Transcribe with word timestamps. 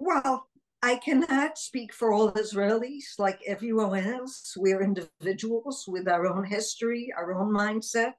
Well, 0.00 0.48
I 0.82 0.96
cannot 0.96 1.58
speak 1.58 1.92
for 1.92 2.10
all 2.10 2.32
Israelis. 2.32 3.18
Like 3.18 3.38
everyone 3.46 3.98
else, 3.98 4.54
we're 4.56 4.82
individuals 4.82 5.84
with 5.86 6.08
our 6.08 6.26
own 6.26 6.44
history, 6.44 7.12
our 7.14 7.34
own 7.34 7.52
mindset. 7.52 8.14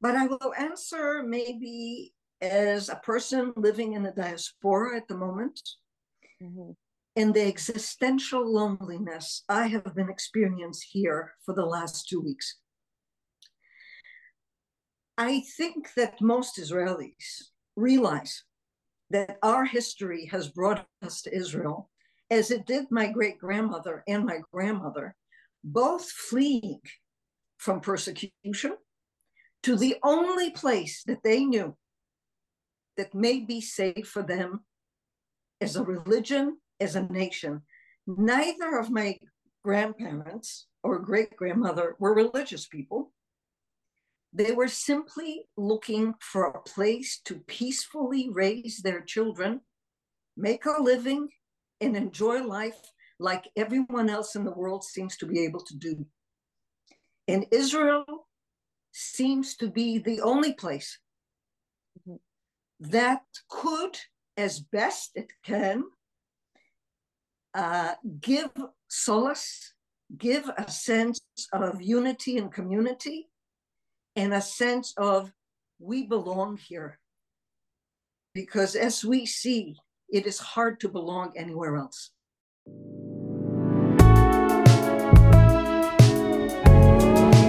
But 0.00 0.16
I 0.16 0.26
will 0.26 0.54
answer 0.58 1.22
maybe 1.22 2.14
as 2.40 2.88
a 2.88 2.96
person 2.96 3.52
living 3.54 3.92
in 3.92 4.02
the 4.02 4.12
diaspora 4.12 4.96
at 4.96 5.08
the 5.08 5.16
moment, 5.16 5.60
mm-hmm. 6.42 6.70
in 7.16 7.32
the 7.32 7.46
existential 7.46 8.50
loneliness 8.50 9.44
I 9.50 9.66
have 9.66 9.94
been 9.94 10.08
experiencing 10.08 10.88
here 10.90 11.34
for 11.44 11.54
the 11.54 11.66
last 11.66 12.08
two 12.08 12.20
weeks. 12.22 12.56
I 15.18 15.42
think 15.58 15.92
that 15.96 16.22
most 16.22 16.58
Israelis 16.58 17.50
realize 17.76 18.42
that 19.12 19.38
our 19.42 19.64
history 19.64 20.26
has 20.26 20.48
brought 20.48 20.86
us 21.02 21.22
to 21.22 21.34
Israel, 21.34 21.90
as 22.30 22.50
it 22.50 22.66
did 22.66 22.86
my 22.90 23.06
great 23.06 23.38
grandmother 23.38 24.02
and 24.08 24.24
my 24.24 24.40
grandmother, 24.52 25.14
both 25.62 26.10
fleeing 26.10 26.80
from 27.58 27.80
persecution 27.80 28.76
to 29.62 29.76
the 29.76 29.96
only 30.02 30.50
place 30.50 31.04
that 31.04 31.22
they 31.22 31.44
knew 31.44 31.76
that 32.96 33.14
may 33.14 33.40
be 33.40 33.60
safe 33.60 34.08
for 34.08 34.22
them 34.22 34.60
as 35.60 35.76
a 35.76 35.84
religion, 35.84 36.58
as 36.80 36.96
a 36.96 37.02
nation. 37.02 37.62
Neither 38.06 38.78
of 38.78 38.90
my 38.90 39.18
grandparents 39.62 40.66
or 40.82 40.98
great 40.98 41.36
grandmother 41.36 41.96
were 41.98 42.14
religious 42.14 42.66
people. 42.66 43.12
They 44.32 44.52
were 44.52 44.68
simply 44.68 45.46
looking 45.56 46.14
for 46.20 46.44
a 46.44 46.62
place 46.62 47.20
to 47.26 47.34
peacefully 47.46 48.30
raise 48.30 48.78
their 48.78 49.02
children, 49.02 49.60
make 50.36 50.64
a 50.64 50.80
living, 50.80 51.28
and 51.80 51.96
enjoy 51.96 52.42
life 52.42 52.80
like 53.18 53.50
everyone 53.56 54.08
else 54.08 54.34
in 54.34 54.44
the 54.44 54.52
world 54.52 54.84
seems 54.84 55.16
to 55.18 55.26
be 55.26 55.40
able 55.40 55.60
to 55.60 55.76
do. 55.76 56.06
And 57.28 57.46
Israel 57.50 58.04
seems 58.92 59.56
to 59.56 59.70
be 59.70 59.98
the 59.98 60.20
only 60.22 60.54
place 60.54 60.98
mm-hmm. 61.98 62.16
that 62.90 63.22
could, 63.48 63.98
as 64.36 64.60
best 64.60 65.12
it 65.14 65.32
can, 65.44 65.84
uh, 67.54 67.94
give 68.20 68.50
solace, 68.88 69.74
give 70.16 70.50
a 70.56 70.70
sense 70.70 71.20
of 71.52 71.82
unity 71.82 72.38
and 72.38 72.52
community, 72.52 73.28
and 74.16 74.34
a 74.34 74.40
sense 74.40 74.92
of 74.96 75.32
we 75.78 76.06
belong 76.06 76.56
here. 76.56 76.98
Because 78.34 78.74
as 78.76 79.04
we 79.04 79.26
see, 79.26 79.76
it 80.08 80.26
is 80.26 80.38
hard 80.38 80.80
to 80.80 80.88
belong 80.88 81.32
anywhere 81.36 81.76
else. 81.76 82.10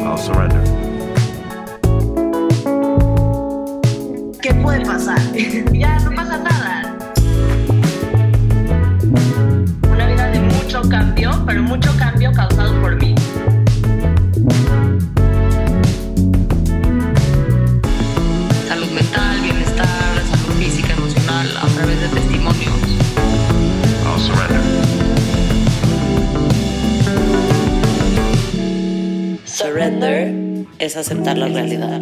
I'll 0.05 0.17
surrender. 0.17 0.63
¿Qué 4.41 4.53
puede 4.61 4.85
pasar? 4.85 5.19
ya 5.73 5.99
no 5.99 6.11
pasa 6.15 6.37
nada. 6.37 6.97
Una 9.89 10.07
vida 10.07 10.27
de 10.31 10.39
mucho 10.41 10.81
cambio, 10.89 11.31
pero 11.45 11.63
mucho 11.63 11.91
cambio 11.97 12.31
causado 12.33 12.81
por 12.81 12.95
mí. 12.97 13.12
Surrender 29.93 30.65
es 30.79 30.97
aceptar 30.97 31.37
la 31.37 31.47
realidad. 31.47 32.01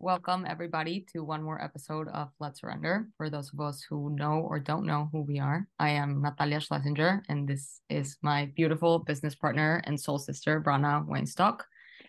Welcome, 0.00 0.46
everybody, 0.46 1.06
to 1.12 1.22
one 1.22 1.42
more 1.44 1.62
episode 1.62 2.08
of 2.08 2.30
Let's 2.40 2.60
Surrender. 2.60 3.06
For 3.16 3.30
those 3.30 3.52
of 3.52 3.60
us 3.60 3.84
who 3.88 4.10
know 4.10 4.40
or 4.40 4.58
don't 4.58 4.84
know 4.84 5.08
who 5.12 5.22
we 5.22 5.38
are, 5.38 5.68
I 5.78 5.90
am 5.90 6.20
Natalia 6.20 6.60
Schlesinger, 6.60 7.22
and 7.28 7.46
this 7.46 7.82
is 7.88 8.16
my 8.22 8.46
beautiful 8.56 8.98
business 8.98 9.36
partner 9.36 9.80
and 9.84 10.00
soul 10.00 10.18
sister, 10.18 10.60
Brana 10.60 11.06
Weinstock. 11.06 11.60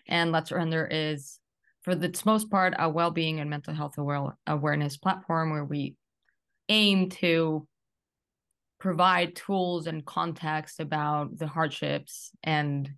And 0.08 0.32
Let's 0.32 0.48
Surrender 0.48 0.88
is 0.90 1.39
for 1.82 1.94
the 1.94 2.14
most 2.26 2.50
part, 2.50 2.74
a 2.78 2.88
well 2.88 3.10
being 3.10 3.40
and 3.40 3.48
mental 3.48 3.74
health 3.74 3.96
aware- 3.98 4.36
awareness 4.46 4.96
platform 4.96 5.50
where 5.50 5.64
we 5.64 5.96
aim 6.68 7.08
to 7.08 7.66
provide 8.78 9.36
tools 9.36 9.86
and 9.86 10.04
context 10.04 10.80
about 10.80 11.36
the 11.38 11.46
hardships 11.46 12.30
and 12.42 12.90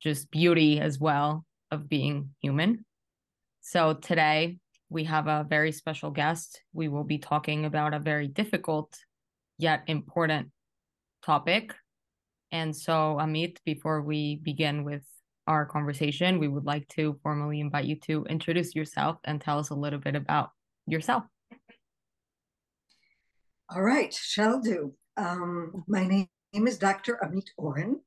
just 0.00 0.30
beauty 0.30 0.80
as 0.80 0.98
well 0.98 1.44
of 1.70 1.88
being 1.88 2.30
human. 2.40 2.84
So 3.60 3.94
today 3.94 4.58
we 4.88 5.04
have 5.04 5.26
a 5.26 5.46
very 5.48 5.72
special 5.72 6.10
guest. 6.10 6.62
We 6.72 6.88
will 6.88 7.04
be 7.04 7.18
talking 7.18 7.64
about 7.64 7.94
a 7.94 7.98
very 7.98 8.28
difficult 8.28 8.96
yet 9.58 9.82
important 9.86 10.50
topic. 11.24 11.74
And 12.50 12.76
so, 12.76 13.16
Amit, 13.20 13.58
before 13.64 14.02
we 14.02 14.36
begin 14.36 14.84
with 14.84 15.04
our 15.46 15.66
conversation, 15.66 16.38
we 16.38 16.48
would 16.48 16.64
like 16.64 16.88
to 16.88 17.18
formally 17.22 17.60
invite 17.60 17.84
you 17.84 17.96
to 18.06 18.24
introduce 18.24 18.74
yourself 18.74 19.18
and 19.24 19.40
tell 19.40 19.58
us 19.58 19.70
a 19.70 19.74
little 19.74 19.98
bit 19.98 20.14
about 20.14 20.50
yourself. 20.86 21.24
All 23.74 23.82
right, 23.82 24.12
shall 24.12 24.60
do. 24.60 24.94
Um, 25.16 25.84
my 25.88 26.06
name 26.06 26.28
is 26.66 26.78
Dr. 26.78 27.18
Amit 27.24 27.48
Oren. 27.56 28.00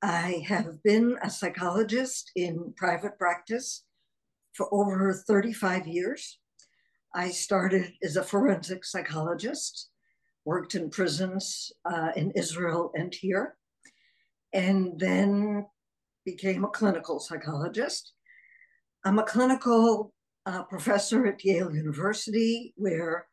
I 0.00 0.44
have 0.48 0.82
been 0.82 1.16
a 1.22 1.30
psychologist 1.30 2.32
in 2.34 2.72
private 2.76 3.18
practice 3.18 3.84
for 4.54 4.72
over 4.72 5.12
35 5.12 5.86
years. 5.86 6.38
I 7.14 7.30
started 7.30 7.92
as 8.02 8.16
a 8.16 8.24
forensic 8.24 8.84
psychologist, 8.84 9.90
worked 10.44 10.74
in 10.74 10.90
prisons 10.90 11.70
uh, 11.84 12.10
in 12.16 12.32
Israel 12.32 12.90
and 12.94 13.14
here, 13.14 13.56
and 14.52 14.98
then 14.98 15.66
became 16.24 16.64
a 16.64 16.68
clinical 16.68 17.18
psychologist. 17.18 18.12
I'm 19.04 19.18
a 19.18 19.24
clinical 19.24 20.12
uh, 20.46 20.64
professor 20.64 21.26
at 21.26 21.44
Yale 21.44 21.74
University, 21.74 22.72
where 22.76 23.26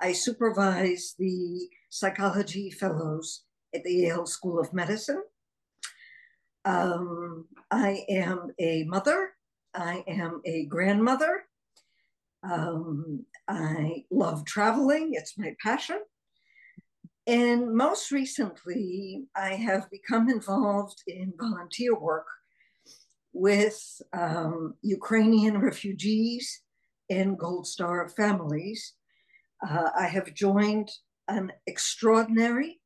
I 0.00 0.12
supervise 0.12 1.14
the 1.18 1.68
psychology 1.90 2.70
fellows 2.70 3.44
at 3.74 3.82
the 3.84 3.92
Yale 3.92 4.26
School 4.26 4.60
of 4.60 4.72
Medicine. 4.72 5.22
Um, 6.64 7.46
I 7.70 8.04
am 8.08 8.48
a 8.58 8.84
mother, 8.84 9.30
I 9.74 10.04
am 10.08 10.40
a 10.44 10.66
grandmother. 10.66 11.44
Um, 12.42 13.24
I 13.48 14.04
love 14.10 14.44
traveling, 14.44 15.10
it's 15.14 15.38
my 15.38 15.54
passion. 15.62 16.00
And 17.26 17.74
most 17.74 18.12
recently, 18.12 19.24
I 19.34 19.54
have 19.54 19.90
become 19.90 20.28
involved 20.28 21.02
in 21.08 21.32
volunteer 21.38 21.98
work 21.98 22.26
with 23.32 24.00
um, 24.12 24.74
Ukrainian 24.82 25.60
refugees 25.60 26.62
and 27.10 27.36
Gold 27.36 27.66
Star 27.66 28.08
families. 28.08 28.94
Uh, 29.66 29.90
I 29.98 30.06
have 30.06 30.34
joined 30.34 30.88
an 31.26 31.52
extraordinary 31.66 32.80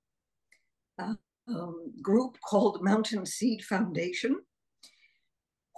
uh, 0.98 1.14
um, 1.46 1.92
group 2.00 2.38
called 2.48 2.82
Mountain 2.82 3.26
Seed 3.26 3.62
Foundation, 3.62 4.40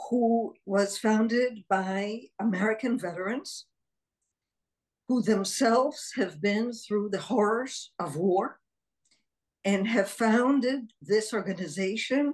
who 0.08 0.54
was 0.66 0.98
founded 0.98 1.64
by 1.68 2.20
American 2.38 2.96
veterans 2.96 3.66
who 5.12 5.20
themselves 5.20 6.10
have 6.16 6.40
been 6.40 6.72
through 6.72 7.10
the 7.10 7.20
horrors 7.20 7.92
of 7.98 8.16
war 8.16 8.58
and 9.62 9.86
have 9.86 10.08
founded 10.08 10.90
this 11.02 11.34
organization 11.34 12.32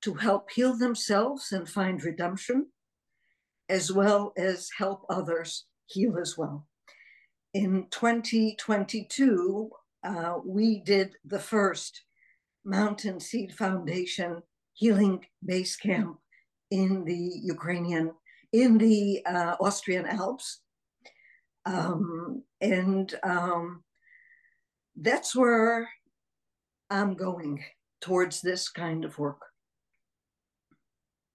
to 0.00 0.14
help 0.14 0.48
heal 0.52 0.78
themselves 0.78 1.50
and 1.50 1.68
find 1.68 2.04
redemption, 2.04 2.68
as 3.68 3.90
well 3.90 4.32
as 4.36 4.70
help 4.78 5.04
others 5.10 5.64
heal 5.86 6.16
as 6.16 6.38
well. 6.38 6.68
In 7.52 7.88
2022, 7.90 9.70
uh, 10.04 10.34
we 10.46 10.78
did 10.82 11.16
the 11.24 11.40
first 11.40 12.00
Mountain 12.64 13.18
Seed 13.18 13.52
Foundation 13.52 14.40
Healing 14.74 15.26
Base 15.44 15.74
Camp 15.74 16.20
in 16.70 17.04
the 17.04 17.30
Ukrainian, 17.42 18.12
in 18.52 18.78
the 18.78 19.20
uh, 19.26 19.56
Austrian 19.58 20.06
Alps. 20.06 20.60
Um, 21.66 22.42
and 22.60 23.14
um, 23.22 23.82
that's 24.96 25.34
where 25.34 25.88
I'm 26.90 27.14
going 27.14 27.64
towards 28.00 28.40
this 28.40 28.68
kind 28.68 29.04
of 29.04 29.18
work. 29.18 29.40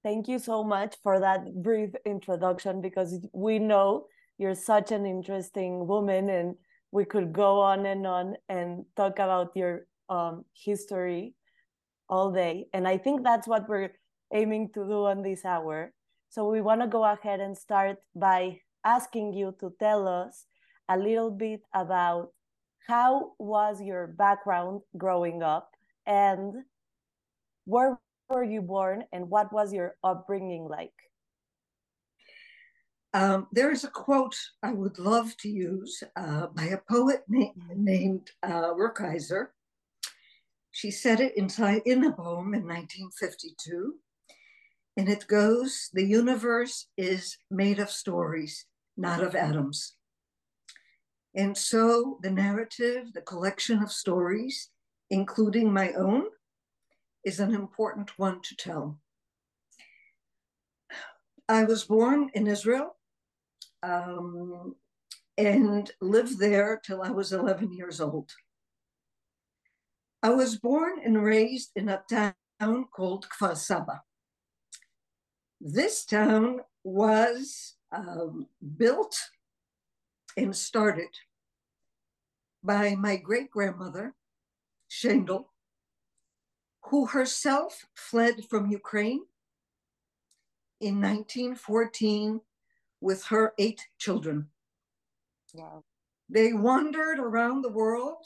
Thank 0.03 0.27
you 0.27 0.39
so 0.39 0.63
much 0.63 0.95
for 1.03 1.19
that 1.19 1.61
brief 1.61 1.89
introduction 2.05 2.79
because 2.79 3.19
we 3.33 3.59
know 3.59 4.05
you're 4.37 4.55
such 4.55 4.91
an 4.91 5.05
interesting 5.05 5.87
woman 5.87 6.29
and 6.29 6.55
we 6.91 7.03
could 7.03 7.33
go 7.33 7.59
on 7.59 7.85
and 7.85 8.07
on 8.07 8.35
and 8.47 8.85
talk 8.95 9.19
about 9.19 9.51
your 9.55 9.87
um, 10.09 10.45
history 10.53 11.35
all 12.07 12.31
day. 12.31 12.67
And 12.73 12.87
I 12.87 12.97
think 12.97 13.23
that's 13.23 13.47
what 13.47 13.67
we're 13.67 13.91
aiming 14.33 14.69
to 14.73 14.85
do 14.85 15.05
on 15.05 15.21
this 15.21 15.43
hour. 15.43 15.93
So 16.29 16.49
we 16.49 16.61
want 16.61 16.81
to 16.81 16.87
go 16.87 17.03
ahead 17.03 17.39
and 17.39 17.57
start 17.57 17.97
by 18.15 18.61
asking 18.83 19.33
you 19.33 19.55
to 19.59 19.73
tell 19.79 20.07
us 20.07 20.45
a 20.89 20.97
little 20.97 21.31
bit 21.31 21.61
about 21.73 22.31
how 22.87 23.33
was 23.37 23.81
your 23.81 24.07
background 24.07 24.81
growing 24.97 25.43
up 25.43 25.71
and 26.05 26.53
where 27.65 27.99
were 28.29 28.43
you 28.43 28.61
born 28.61 29.03
and 29.11 29.29
what 29.29 29.53
was 29.53 29.73
your 29.73 29.95
upbringing 30.03 30.67
like? 30.67 30.93
Um, 33.13 33.47
there 33.51 33.71
is 33.71 33.83
a 33.83 33.89
quote 33.89 34.35
I 34.61 34.71
would 34.71 34.99
love 34.99 35.35
to 35.37 35.49
use 35.49 36.03
uh, 36.15 36.47
by 36.47 36.65
a 36.65 36.77
poet 36.89 37.23
na- 37.27 37.53
named 37.75 38.29
uh. 38.43 38.73
She 40.71 40.91
said 40.91 41.19
it 41.19 41.35
inside 41.35 41.81
in 41.85 42.05
a 42.05 42.13
poem 42.13 42.53
in 42.53 42.67
1952, 42.67 43.95
and 44.95 45.09
it 45.09 45.25
goes: 45.25 45.89
"The 45.93 46.05
universe 46.05 46.85
is 46.97 47.37
made 47.49 47.79
of 47.79 47.89
stories, 47.89 48.65
not 48.99 49.23
of 49.23 49.35
atoms." 49.35 49.95
And 51.35 51.57
so, 51.57 52.19
the 52.21 52.31
narrative, 52.31 53.13
the 53.13 53.21
collection 53.21 53.81
of 53.83 53.91
stories, 53.91 54.69
including 55.09 55.71
my 55.71 55.93
own, 55.93 56.25
is 57.23 57.39
an 57.39 57.53
important 57.53 58.17
one 58.17 58.41
to 58.41 58.55
tell. 58.55 58.99
I 61.47 61.63
was 61.63 61.83
born 61.83 62.29
in 62.33 62.47
Israel 62.47 62.95
um, 63.83 64.75
and 65.37 65.89
lived 66.01 66.39
there 66.39 66.79
till 66.83 67.01
I 67.01 67.09
was 67.09 67.33
11 67.33 67.73
years 67.73 67.99
old. 67.99 68.31
I 70.21 70.29
was 70.29 70.57
born 70.57 70.99
and 71.03 71.23
raised 71.23 71.71
in 71.75 71.89
a 71.89 72.03
town 72.09 72.85
called 72.91 73.27
Kfar 73.29 73.55
Saba. 73.55 74.01
This 75.61 76.05
town 76.05 76.59
was 76.83 77.75
um, 77.91 78.47
built 78.77 79.17
and 80.37 80.55
started 80.55 81.09
by 82.63 82.95
my 82.95 83.15
great 83.15 83.49
grandmother, 83.49 84.15
Shendel, 84.89 85.45
who 86.85 87.05
herself 87.05 87.85
fled 87.95 88.45
from 88.45 88.69
Ukraine 88.69 89.21
in 90.81 91.01
1914 91.01 92.41
with 93.01 93.23
her 93.25 93.53
eight 93.57 93.87
children. 93.97 94.47
Wow. 95.53 95.83
They 96.29 96.53
wandered 96.53 97.19
around 97.19 97.61
the 97.61 97.71
world 97.71 98.23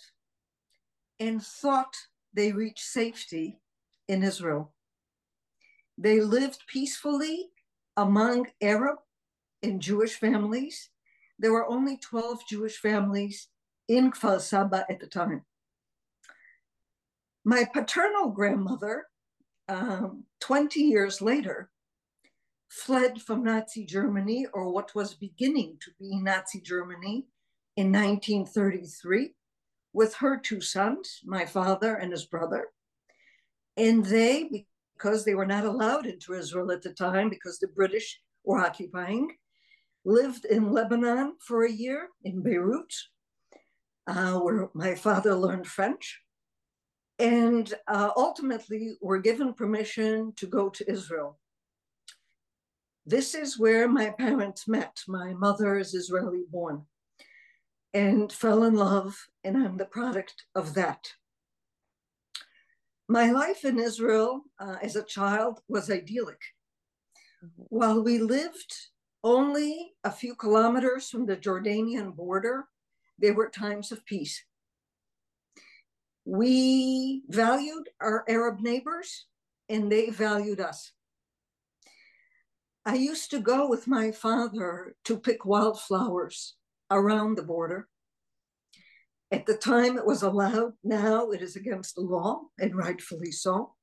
and 1.20 1.42
thought 1.42 1.96
they 2.34 2.52
reached 2.52 2.86
safety 2.86 3.60
in 4.08 4.24
Israel. 4.24 4.74
They 5.98 6.20
lived 6.22 6.64
peacefully 6.68 7.50
among 7.96 8.48
Arab 8.62 8.98
and 9.64 9.82
Jewish 9.82 10.16
families. 10.16 10.90
There 11.40 11.52
were 11.52 11.68
only 11.68 11.98
12 11.98 12.48
Jewish 12.48 12.78
families 12.78 13.48
in 13.88 14.12
Kfar 14.12 14.40
Saba 14.40 14.86
at 14.90 15.00
the 15.00 15.08
time. 15.08 15.44
My 17.46 17.66
paternal 17.74 18.30
grandmother, 18.30 19.08
um, 19.68 20.26
20 20.42 20.80
years 20.80 21.22
later, 21.22 21.70
fled 22.70 23.22
from 23.22 23.44
Nazi 23.44 23.86
Germany, 23.86 24.48
or 24.54 24.72
what 24.72 24.96
was 24.96 25.14
beginning 25.14 25.78
to 25.82 25.92
be 26.00 26.20
Nazi 26.20 26.62
Germany, 26.62 27.26
in 27.76 27.92
1933 27.92 29.34
with 29.94 30.16
her 30.16 30.38
two 30.38 30.62
sons, 30.62 31.22
my 31.24 31.46
father 31.46 31.96
and 31.96 32.12
his 32.12 32.26
brother. 32.26 32.68
And 33.78 34.06
they, 34.06 34.66
because 34.96 35.26
they 35.26 35.36
were 35.36 35.46
not 35.46 35.66
allowed 35.66 36.06
into 36.06 36.34
Israel 36.34 36.72
at 36.72 36.82
the 36.82 36.94
time 36.94 37.30
because 37.30 37.60
the 37.60 37.68
British 37.68 38.20
were 38.44 38.60
occupying, 38.60 39.30
lived 40.06 40.46
in 40.46 40.72
Lebanon 40.72 41.36
for 41.40 41.64
a 41.64 41.72
year 41.72 42.10
in 42.24 42.42
Beirut, 42.42 42.94
uh, 44.08 44.40
where 44.40 44.70
my 44.74 44.96
father 44.96 45.36
learned 45.36 45.68
French 45.68 46.22
and 47.20 47.74
uh, 47.88 48.10
ultimately 48.18 48.98
were 49.02 49.20
given 49.20 49.54
permission 49.54 50.34
to 50.36 50.48
go 50.48 50.70
to 50.70 50.90
Israel. 50.92 51.40
This 53.06 53.36
is 53.36 53.60
where 53.60 53.88
my 53.88 54.10
parents 54.12 54.68
met. 54.68 55.02
My 55.08 55.34
mother 55.34 55.78
is 55.78 55.94
Israeli 55.94 56.44
born 56.50 56.84
and 57.94 58.32
fell 58.32 58.64
in 58.64 58.76
love, 58.76 59.16
and 59.44 59.56
I'm 59.56 59.78
the 59.78 59.86
product 59.86 60.46
of 60.56 60.74
that. 60.74 61.08
My 63.08 63.32
life 63.32 63.66
in 63.66 63.78
Israel 63.78 64.42
uh, 64.60 64.78
as 64.82 64.96
a 64.96 65.04
child 65.04 65.60
was 65.68 65.92
idyllic. 65.92 66.42
While 67.56 68.04
we 68.04 68.18
lived 68.18 68.74
only 69.24 69.94
a 70.04 70.12
few 70.12 70.36
kilometers 70.36 71.10
from 71.10 71.26
the 71.26 71.38
Jordanian 71.38 72.16
border, 72.16 72.66
there 73.18 73.34
were 73.34 73.50
times 73.50 73.92
of 73.92 74.06
peace. 74.06 74.44
We 76.26 77.24
valued 77.30 77.90
our 78.02 78.26
Arab 78.28 78.60
neighbors 78.60 79.26
and 79.70 79.92
they 79.92 80.10
valued 80.10 80.60
us. 80.60 80.92
I 82.86 82.96
used 82.96 83.32
to 83.32 83.40
go 83.40 83.70
with 83.70 83.88
my 83.88 84.12
father 84.12 84.96
to 85.06 85.18
pick 85.18 85.46
wildflowers 85.46 86.56
around 86.92 87.36
the 87.36 87.44
border. 87.44 87.88
At 89.32 89.46
the 89.46 89.56
time, 89.56 89.98
it 89.98 90.06
was 90.06 90.22
allowed. 90.22 90.74
Now 90.84 91.32
it 91.32 91.42
is 91.42 91.56
against 91.56 91.96
the 91.96 92.02
law, 92.02 92.42
and 92.60 92.76
rightfully 92.76 93.32
so. 93.32 93.74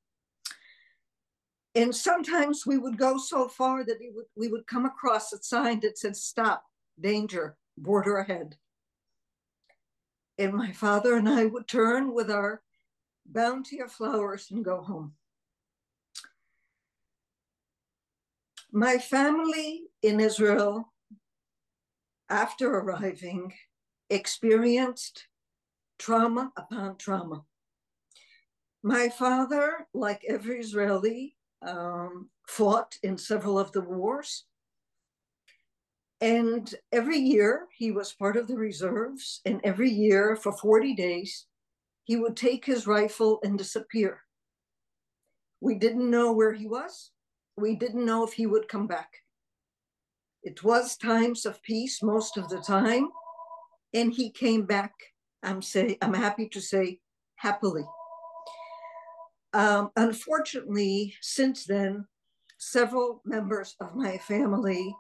And 1.75 1.95
sometimes 1.95 2.67
we 2.67 2.79
would 2.79 2.99
go 2.99 3.17
so 3.17 3.49
far 3.49 3.85
that 3.85 3.99
we 4.01 4.11
would, 4.11 4.27
we 4.37 4.49
would 4.49 4.67
come 4.67 4.87
across 4.87 5.33
a 5.33 5.43
sign 5.43 5.81
that 5.81 5.99
said, 5.99 6.17
Stop, 6.17 6.65
danger, 7.01 7.57
border 7.77 8.17
ahead. 8.19 8.57
And 10.39 10.55
my 10.55 10.73
father 10.73 11.17
and 11.17 11.29
I 11.29 11.45
would 11.45 11.69
turn 11.69 12.13
with 12.13 12.31
our 12.31 12.63
bounty 13.27 13.81
of 13.81 13.93
flowers 13.93 14.49
and 14.51 14.65
go 14.65 14.83
home. 14.83 15.13
My 18.73 18.99
family 18.99 19.83
in 20.03 20.21
Israel, 20.21 20.93
after 22.29 22.73
arriving, 22.73 23.53
experienced 24.09 25.27
trauma 25.99 26.53
upon 26.57 26.97
trauma. 26.97 27.45
My 28.83 29.09
father, 29.09 29.87
like 29.93 30.23
every 30.27 30.61
Israeli, 30.61 31.37
um, 31.63 32.31
fought 32.49 32.97
in 33.03 33.17
several 33.19 33.59
of 33.59 33.73
the 33.73 33.81
wars. 33.81 34.45
And 36.21 36.73
every 36.93 37.19
year 37.19 37.67
he 37.77 37.91
was 37.91 38.13
part 38.13 38.37
of 38.37 38.47
the 38.47 38.57
reserves, 38.57 39.41
and 39.45 39.61
every 39.65 39.91
year 39.91 40.37
for 40.37 40.53
40 40.53 40.95
days, 40.95 41.47
he 42.05 42.17
would 42.17 42.37
take 42.37 42.65
his 42.65 42.87
rifle 42.87 43.39
and 43.43 43.57
disappear. 43.57 44.23
We 45.61 45.77
didn't 45.77 46.11
know 46.11 46.33
where 46.33 46.53
he 46.53 46.67
was. 46.67 47.11
We 47.57 47.75
didn't 47.75 48.05
know 48.05 48.25
if 48.25 48.33
he 48.33 48.47
would 48.47 48.69
come 48.69 48.87
back. 48.87 49.11
It 50.43 50.65
was 50.65 50.97
times 50.97 51.45
of 51.45 51.63
peace 51.63 52.03
most 52.03 52.37
of 52.37 52.49
the 52.49 52.61
time, 52.61 53.09
and 53.93 54.13
he 54.13 54.31
came 54.31 54.65
back. 54.65 54.93
I'm 55.43 55.61
say 55.63 55.99
I'm 56.01 56.15
happy 56.15 56.49
to 56.49 56.61
say 56.61 57.01
happily. 57.37 57.85
Um, 59.53 59.91
unfortunately, 59.97 61.15
since 61.21 61.65
then, 61.65 62.07
several 62.59 63.23
members 63.25 63.75
of 63.81 63.95
my 63.97 64.19
family 64.19 64.95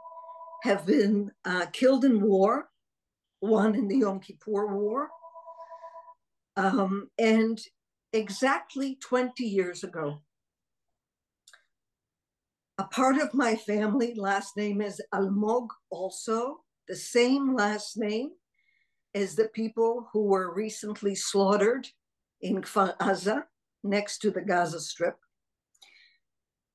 have 0.64 0.86
been 0.86 1.30
uh, 1.44 1.66
killed 1.72 2.04
in 2.04 2.20
war, 2.20 2.68
one 3.40 3.74
in 3.74 3.88
the 3.88 3.98
Yom 3.98 4.20
Kippur 4.20 4.66
War. 4.74 5.08
Um, 6.56 7.08
and 7.18 7.60
exactly 8.12 8.96
20 9.00 9.44
years 9.44 9.84
ago, 9.84 10.22
a 12.78 12.84
part 12.84 13.18
of 13.18 13.34
my 13.34 13.56
family, 13.56 14.14
last 14.14 14.56
name 14.56 14.80
is 14.80 15.00
Almog, 15.14 15.68
also 15.90 16.60
the 16.88 16.96
same 16.96 17.54
last 17.54 17.96
name 17.96 18.30
as 19.14 19.36
the 19.36 19.48
people 19.48 20.08
who 20.12 20.24
were 20.24 20.52
recently 20.52 21.14
slaughtered 21.14 21.86
in 22.40 22.62
Kfar 22.62 22.94
next 23.82 24.18
to 24.18 24.30
the 24.30 24.40
Gaza 24.40 24.80
Strip. 24.80 25.16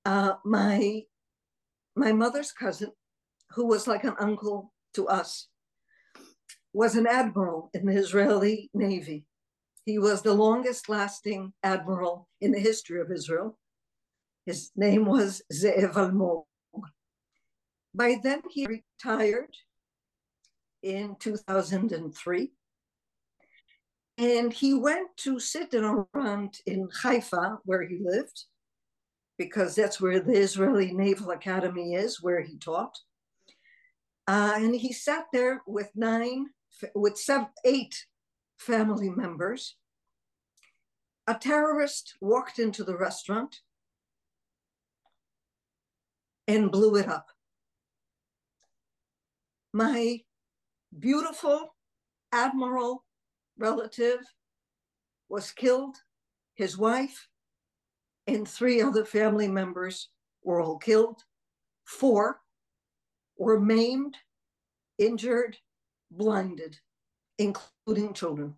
Uh, 0.06 0.34
my 0.44 1.04
my 1.96 2.12
mother's 2.12 2.52
cousin 2.52 2.92
who 3.56 3.66
was 3.66 3.88
like 3.88 4.04
an 4.04 4.16
uncle 4.20 4.74
to 4.94 5.08
us, 5.08 5.48
was 6.74 6.96
an 6.96 7.08
admiral 7.08 7.70
in 7.74 7.86
the 7.86 7.94
Israeli 7.94 8.70
Navy. 8.74 9.26
He 9.86 9.98
was 9.98 10.22
the 10.22 10.34
longest 10.34 10.90
lasting 10.90 11.54
admiral 11.64 12.28
in 12.42 12.52
the 12.52 12.60
history 12.60 13.00
of 13.00 13.12
Israel. 13.12 13.58
His 14.46 14.72
name 14.76 15.06
was 15.06 15.42
Ze'ev 15.54 15.94
Almog. 15.94 16.44
By 17.94 18.18
then, 18.22 18.42
he 18.50 18.68
retired 18.68 19.56
in 20.84 21.16
2003. 21.20 22.52
And 24.18 24.54
he 24.54 24.74
went 24.74 25.10
to 25.18 25.40
sit 25.40 25.74
in 25.74 25.84
a 25.84 25.96
restaurant 26.14 26.62
in 26.66 26.90
Haifa, 27.04 27.60
where 27.66 27.84
he 27.84 28.00
lived, 28.02 28.46
because 29.38 29.76
that's 29.76 30.00
where 30.00 30.20
the 30.20 30.34
Israeli 30.34 30.94
Naval 30.94 31.32
Academy 31.32 31.96
is, 31.96 32.22
where 32.22 32.42
he 32.42 32.58
taught. 32.58 32.98
Uh, 34.28 34.54
and 34.56 34.76
he 34.76 34.94
sat 34.94 35.26
there 35.34 35.62
with 35.68 35.92
nine, 35.96 36.48
with 36.96 37.18
seven, 37.18 37.48
eight 37.64 38.06
family 38.58 39.10
members. 39.10 39.76
A 41.28 41.36
terrorist 41.36 42.16
walked 42.22 42.60
into 42.60 42.84
the 42.84 42.98
restaurant 42.98 43.60
and 46.48 46.72
blew 46.72 46.96
it 46.96 47.08
up. 47.08 47.28
My 49.74 50.22
beautiful 50.98 51.76
admiral 52.32 53.05
relative 53.58 54.20
was 55.30 55.52
killed, 55.52 55.98
his 56.56 56.78
wife 56.78 57.28
and 58.28 58.48
three 58.48 58.82
other 58.82 59.06
family 59.06 59.48
members 59.48 60.10
were 60.44 60.62
all 60.62 60.78
killed. 60.78 61.22
Four 61.86 62.40
were 63.38 63.60
maimed, 63.60 64.18
injured, 64.98 65.58
blinded, 66.10 66.78
including 67.38 68.14
children. 68.14 68.56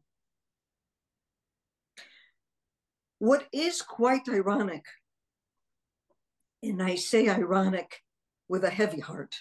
What 3.20 3.48
is 3.52 3.82
quite 3.82 4.30
ironic, 4.30 4.86
and 6.62 6.82
I 6.82 6.96
say 6.96 7.28
ironic 7.28 8.04
with 8.48 8.64
a 8.64 8.70
heavy 8.70 9.00
heart, 9.00 9.36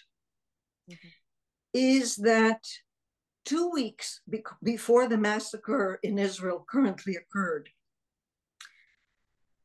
mm-hmm. 0.91 1.09
is 1.75 2.17
that 2.17 2.65
two 3.47 3.71
weeks 3.71 4.21
be- 4.29 4.45
before 4.63 5.09
the 5.09 5.17
massacre 5.17 5.99
in 6.03 6.19
Israel 6.19 6.67
currently 6.69 7.17
occurred, 7.17 7.71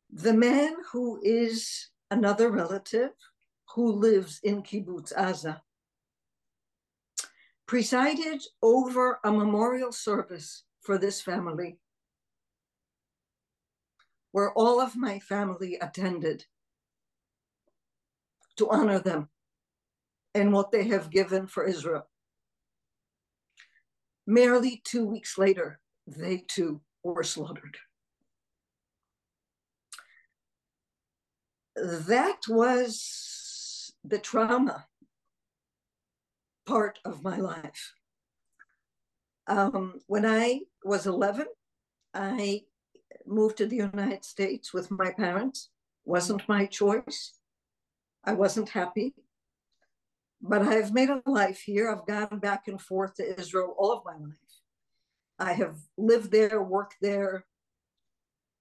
the 0.10 0.34
man 0.34 0.76
who 0.92 1.20
is 1.24 1.90
another 2.12 2.50
relative 2.50 3.12
who 3.76 3.92
lives 3.92 4.40
in 4.44 4.62
Kibbutz 4.62 5.12
Aza 5.14 5.62
presided 7.66 8.42
over 8.62 9.20
a 9.24 9.32
memorial 9.32 9.92
service 9.92 10.64
for 10.82 10.98
this 10.98 11.22
family 11.22 11.80
where 14.34 14.52
all 14.54 14.80
of 14.80 14.96
my 14.96 15.20
family 15.20 15.78
attended 15.82 16.46
to 18.58 18.70
honor 18.70 19.00
them 19.00 19.30
and 20.36 20.54
what 20.54 20.72
they 20.72 20.86
have 20.88 21.10
given 21.10 21.48
for 21.48 21.66
Israel. 21.66 22.11
Merely 24.28 24.82
two 24.84 25.06
weeks 25.06 25.38
later, 25.38 25.80
they 26.08 26.44
too 26.48 26.82
were 27.04 27.24
slaughtered. 27.24 27.78
That 31.76 32.42
was 32.48 33.94
the 34.04 34.20
trauma 34.20 34.86
part 36.66 37.00
of 37.06 37.24
my 37.24 37.38
life. 37.38 37.94
Um, 39.48 40.00
when 40.08 40.26
I 40.26 40.62
was 40.84 41.08
11, 41.08 41.48
I 42.14 42.62
moved 43.26 43.58
to 43.58 43.66
the 43.66 43.78
United 43.78 44.24
States 44.24 44.74
with 44.74 44.92
my 44.92 45.12
parents. 45.12 45.70
Wasn't 46.06 46.48
my 46.48 46.66
choice. 46.66 47.34
I 48.24 48.34
wasn't 48.34 48.70
happy. 48.70 49.14
But 50.42 50.64
I've 50.64 50.94
made 50.94 51.10
a 51.10 51.22
life 51.26 51.60
here. 51.60 51.92
I've 51.92 52.08
gone 52.08 52.40
back 52.40 52.68
and 52.68 52.82
forth 52.82 53.16
to 53.16 53.40
Israel 53.40 53.76
all 53.78 53.92
of 53.92 54.06
my 54.06 54.14
life. 54.14 54.36
I 55.38 55.54
have 55.54 55.78
lived 55.98 56.32
there, 56.32 56.62
worked 56.62 56.98
there. 57.02 57.46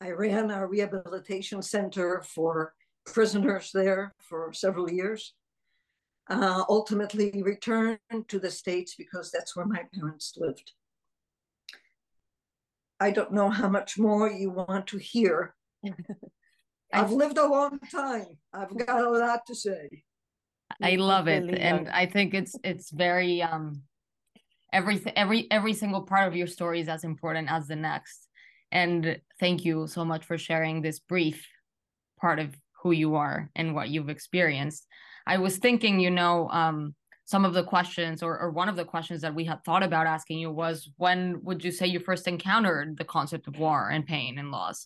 I 0.00 0.10
ran 0.10 0.50
a 0.50 0.66
rehabilitation 0.66 1.62
center 1.62 2.22
for 2.22 2.74
prisoners 3.06 3.70
there 3.72 4.14
for 4.18 4.52
several 4.52 4.90
years 4.90 5.34
uh, 6.30 6.64
ultimately 6.68 7.42
returned 7.42 7.98
to 8.28 8.38
the 8.38 8.50
States 8.50 8.94
because 8.94 9.30
that's 9.30 9.56
where 9.56 9.66
my 9.66 9.82
parents 9.92 10.34
lived. 10.36 10.72
I 13.00 13.10
don't 13.10 13.32
know 13.32 13.50
how 13.50 13.68
much 13.68 13.98
more 13.98 14.30
you 14.30 14.50
want 14.50 14.86
to 14.88 14.98
hear. 14.98 15.54
I've 16.92 17.12
lived 17.12 17.38
a 17.38 17.46
long 17.46 17.80
time. 17.90 18.38
I've 18.52 18.76
got 18.76 19.02
a 19.02 19.10
lot 19.10 19.46
to 19.46 19.54
say. 19.54 20.04
I 20.82 20.96
love 20.96 21.28
it. 21.28 21.48
And 21.58 21.88
I 21.88 22.06
think 22.06 22.34
it's 22.34 22.54
it's 22.64 22.90
very 22.90 23.42
um 23.42 23.82
every 24.72 25.00
every 25.16 25.50
every 25.50 25.72
single 25.72 26.02
part 26.02 26.28
of 26.28 26.36
your 26.36 26.46
story 26.46 26.80
is 26.80 26.88
as 26.88 27.04
important 27.04 27.50
as 27.50 27.66
the 27.66 27.76
next. 27.76 28.28
And 28.72 29.20
thank 29.40 29.64
you 29.64 29.86
so 29.86 30.04
much 30.04 30.24
for 30.24 30.38
sharing 30.38 30.80
this 30.80 31.00
brief 31.00 31.46
part 32.20 32.38
of 32.38 32.54
who 32.82 32.92
you 32.92 33.16
are 33.16 33.50
and 33.56 33.74
what 33.74 33.88
you've 33.88 34.08
experienced. 34.08 34.86
I 35.26 35.38
was 35.38 35.58
thinking, 35.58 36.00
you 36.00 36.10
know, 36.10 36.48
um, 36.50 36.94
some 37.24 37.44
of 37.44 37.54
the 37.54 37.62
questions 37.62 38.22
or, 38.22 38.38
or 38.38 38.50
one 38.50 38.68
of 38.68 38.76
the 38.76 38.84
questions 38.84 39.20
that 39.22 39.34
we 39.34 39.44
had 39.44 39.62
thought 39.64 39.82
about 39.82 40.06
asking 40.06 40.38
you 40.38 40.50
was 40.50 40.90
when 40.96 41.40
would 41.42 41.64
you 41.64 41.70
say 41.70 41.86
you 41.86 42.00
first 42.00 42.26
encountered 42.26 42.96
the 42.96 43.04
concept 43.04 43.46
of 43.46 43.58
war 43.58 43.88
and 43.88 44.06
pain 44.06 44.38
and 44.38 44.50
loss? 44.50 44.84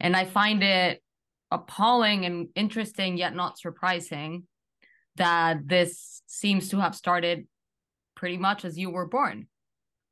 And 0.00 0.16
I 0.16 0.24
find 0.24 0.62
it 0.62 1.02
appalling 1.50 2.24
and 2.24 2.48
interesting, 2.54 3.16
yet 3.16 3.36
not 3.36 3.58
surprising, 3.58 4.48
that 5.16 5.66
this 5.66 6.22
seems 6.26 6.68
to 6.70 6.80
have 6.80 6.94
started 6.94 7.46
pretty 8.14 8.38
much 8.38 8.64
as 8.64 8.78
you 8.78 8.90
were 8.90 9.06
born, 9.06 9.46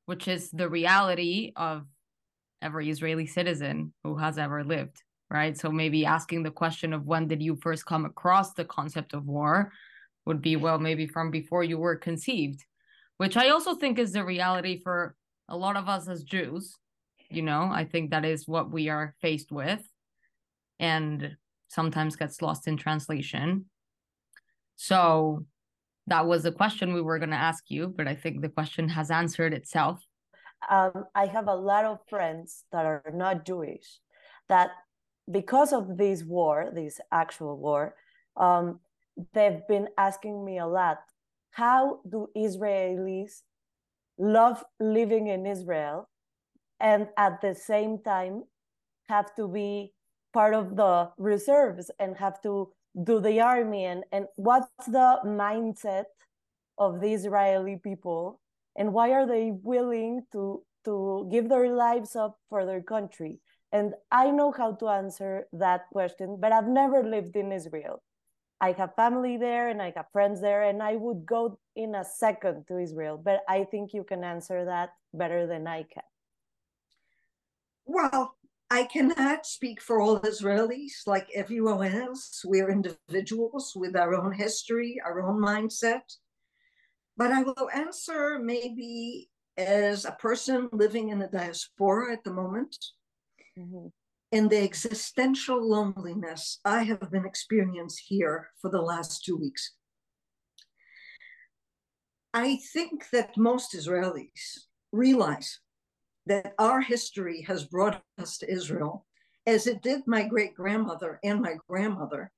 which 0.07 0.29
is 0.29 0.51
the 0.51 0.69
reality 0.69 1.53
of 1.57 1.87
every 2.61 2.91
Israeli 2.91 3.27
citizen 3.27 3.93
who 4.03 4.17
has 4.17 4.39
ever 4.39 4.65
lived 4.65 5.03
right? 5.35 5.59
So 5.59 5.71
maybe 5.71 6.07
asking 6.07 6.45
the 6.45 6.51
question 6.51 6.93
of 6.93 7.07
when 7.07 7.27
did 7.27 7.43
you 7.43 7.57
first 7.57 7.87
come 7.87 8.05
across 8.05 8.53
the 8.53 8.65
concept 8.65 9.15
of 9.15 9.27
war 9.27 9.73
would 10.27 10.41
be, 10.41 10.55
well, 10.55 10.79
maybe 10.79 11.07
from 11.07 11.31
before 11.31 11.65
you 11.65 11.77
were 11.77 11.97
conceived, 11.97 12.65
which 13.17 13.37
I 13.37 13.51
also 13.51 13.75
think 13.75 13.99
is 13.99 14.13
the 14.13 14.25
reality 14.25 14.81
for 14.81 15.17
a 15.49 15.57
lot 15.57 15.77
of 15.77 15.89
us 15.89 16.09
as 16.09 16.23
Jews. 16.23 16.77
You 17.31 17.43
know, 17.43 17.69
I 17.71 17.85
think 17.85 18.11
that 18.11 18.25
is 18.25 18.47
what 18.47 18.71
we 18.71 18.89
are 18.89 19.15
faced 19.21 19.51
with 19.51 19.83
and 20.79 21.37
sometimes 21.69 22.15
gets 22.15 22.41
lost 22.41 22.69
in 22.69 22.77
translation. 22.77 23.67
So 24.77 25.47
that 26.07 26.27
was 26.27 26.43
the 26.43 26.53
question 26.53 26.95
we 26.95 27.03
were 27.03 27.19
going 27.19 27.31
to 27.31 27.37
ask 27.37 27.65
you, 27.69 27.89
but 27.89 28.07
I 28.07 28.15
think 28.15 28.43
the 28.43 28.49
question 28.49 28.89
has 28.89 29.11
answered 29.11 29.55
itself. 29.55 30.05
Um, 30.69 31.05
I 31.15 31.27
have 31.27 31.49
a 31.49 31.55
lot 31.55 31.85
of 31.85 31.99
friends 32.09 32.65
that 32.73 32.87
are 32.87 33.03
not 33.13 33.45
Jewish 33.45 34.01
that 34.49 34.71
because 35.31 35.73
of 35.73 35.97
this 35.97 36.23
war, 36.23 36.71
this 36.73 37.01
actual 37.13 37.57
war, 37.57 37.95
um, 38.37 38.81
they've 39.33 39.67
been 39.69 39.89
asking 39.97 40.45
me 40.45 40.59
a 40.59 40.67
lot 40.67 40.99
how 41.51 42.01
do 42.11 42.29
Israelis 42.37 43.43
love 44.19 44.65
living 44.81 45.29
in 45.29 45.47
Israel 45.47 46.09
and 46.81 47.09
at 47.17 47.41
the 47.41 47.55
same 47.55 47.99
time 47.99 48.43
have 49.09 49.35
to 49.37 49.47
be 49.47 49.93
part 50.33 50.55
of 50.55 50.77
the 50.77 51.11
reserves 51.17 51.91
and 52.01 52.17
have 52.17 52.43
to 52.43 52.73
do 53.03 53.21
the 53.21 53.41
army 53.41 53.85
and, 53.85 54.05
and 54.13 54.27
what's 54.37 54.87
the 54.87 55.19
mindset 55.25 56.05
of 56.79 57.01
the 57.01 57.13
Israeli 57.13 57.81
people 57.83 58.41
and 58.77 58.93
why 58.93 59.11
are 59.11 59.27
they 59.27 59.53
willing 59.63 60.23
to 60.33 60.63
to 60.85 61.27
give 61.33 61.49
their 61.49 61.71
lives 61.73 62.15
up 62.15 62.39
for 62.51 62.67
their 62.67 62.83
country 62.83 63.41
and 63.75 63.95
I 64.13 64.31
know 64.31 64.53
how 64.53 64.75
to 64.75 64.89
answer 64.89 65.49
that 65.53 65.89
question, 65.91 66.37
but 66.39 66.53
I've 66.53 66.69
never 66.69 67.03
lived 67.03 67.35
in 67.35 67.51
Israel. 67.51 68.05
I 68.61 68.71
have 68.71 68.95
family 68.95 69.37
there 69.37 69.69
and 69.69 69.83
I 69.83 69.93
have 69.97 70.07
friends 70.13 70.41
there, 70.41 70.63
and 70.63 70.81
I 70.81 70.95
would 70.95 71.27
go 71.27 71.59
in 71.75 71.97
a 71.97 72.05
second 72.05 72.67
to 72.69 72.79
Israel. 72.79 73.19
But 73.19 73.41
I 73.49 73.65
think 73.65 73.93
you 73.93 74.05
can 74.05 74.23
answer 74.23 74.65
that 74.67 74.91
better 75.13 75.49
than 75.49 75.67
I 75.67 75.83
can. 75.83 76.07
Well, 77.85 78.37
I 78.75 78.83
cannot 78.83 79.47
speak 79.47 79.81
for 79.81 80.01
all 80.01 80.19
Israelis. 80.19 81.07
Like 81.07 81.29
everyone 81.33 81.87
else, 81.87 82.43
we're 82.45 82.73
individuals 82.73 83.73
with 83.77 83.95
our 83.95 84.17
own 84.17 84.33
history, 84.33 85.01
our 85.07 85.23
own 85.23 85.41
mindset. 85.41 86.07
But 87.17 87.31
I 87.31 87.45
will 87.45 87.71
answer 87.73 88.41
maybe 88.41 89.31
as 89.57 90.05
a 90.05 90.19
person 90.27 90.69
living 90.73 91.11
in 91.11 91.21
the 91.21 91.29
diaspora 91.29 92.15
at 92.15 92.25
the 92.25 92.33
moment 92.33 92.77
mm-hmm. 93.57 93.87
and 94.33 94.51
the 94.51 94.65
existential 94.65 95.61
loneliness 95.65 96.59
I 96.65 96.83
have 96.83 97.13
been 97.13 97.27
experiencing 97.27 98.07
here 98.09 98.49
for 98.61 98.73
the 98.73 98.83
last 98.83 99.25
two 99.25 99.37
weeks. 99.37 99.75
I 102.33 102.57
think 102.73 103.11
that 103.11 103.37
most 103.37 103.73
Israelis 103.73 104.67
realize 104.91 105.61
that 106.27 106.55
our 106.59 106.81
history 106.81 107.43
has 107.43 107.65
brought 107.65 108.03
us 108.19 108.39
to 108.39 108.51
Israel, 108.51 109.07
as 109.47 109.67
it 109.67 109.83
did 109.83 110.07
my 110.07 110.23
great 110.23 110.55
grandmother 110.55 111.21
and 111.23 111.41
my 111.41 111.57
grandmother, 111.69 112.31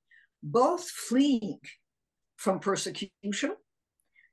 both 0.43 0.89
fleeing 0.89 1.59
from 2.35 2.59
persecution 2.59 3.55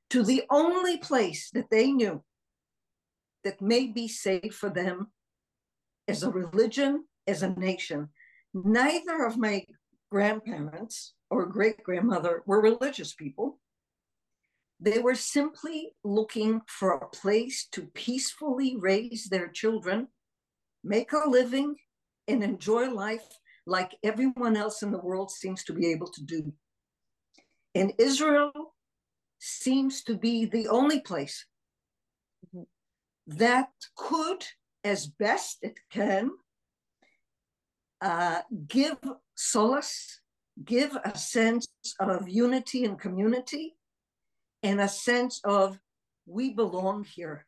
to 0.09 0.23
the 0.23 0.43
only 0.49 0.97
place 0.97 1.49
that 1.51 1.69
they 1.71 1.91
knew 1.91 2.23
that 3.43 3.61
may 3.61 3.87
be 3.87 4.07
safe 4.07 4.53
for 4.53 4.69
them 4.69 5.11
as 6.07 6.23
a 6.23 6.29
religion, 6.29 7.05
as 7.27 7.43
a 7.43 7.49
nation. 7.49 8.09
Neither 8.53 9.25
of 9.25 9.37
my 9.37 9.65
grandparents 10.11 11.13
or 11.29 11.45
great 11.45 11.81
grandmother 11.83 12.43
were 12.45 12.61
religious 12.61 13.13
people. 13.13 13.59
They 14.79 14.99
were 14.99 15.15
simply 15.15 15.93
looking 16.03 16.61
for 16.67 16.91
a 16.91 17.07
place 17.09 17.67
to 17.71 17.83
peacefully 17.93 18.75
raise 18.77 19.25
their 19.25 19.47
children, 19.47 20.09
make 20.83 21.13
a 21.13 21.29
living, 21.29 21.75
and 22.27 22.43
enjoy 22.43 22.89
life 22.91 23.25
like 23.65 23.95
everyone 24.03 24.55
else 24.57 24.83
in 24.83 24.91
the 24.91 24.99
world 24.99 25.31
seems 25.31 25.63
to 25.63 25.73
be 25.73 25.87
able 25.87 26.07
to 26.07 26.23
do. 26.23 26.53
And 27.73 27.93
Israel 27.97 28.51
seems 29.39 30.03
to 30.03 30.15
be 30.15 30.45
the 30.45 30.67
only 30.67 30.99
place 30.99 31.45
that 33.27 33.69
could, 33.95 34.45
as 34.83 35.07
best 35.07 35.57
it 35.61 35.79
can, 35.91 36.31
uh, 38.01 38.41
give 38.67 38.97
solace, 39.35 40.21
give 40.63 40.95
a 41.03 41.17
sense 41.17 41.67
of 41.99 42.29
unity 42.29 42.85
and 42.85 42.99
community, 42.99 43.75
and 44.65 44.81
a 44.81 44.87
sense 44.87 45.39
of 45.43 45.77
we 46.25 46.51
belong 46.51 47.03
here. 47.03 47.45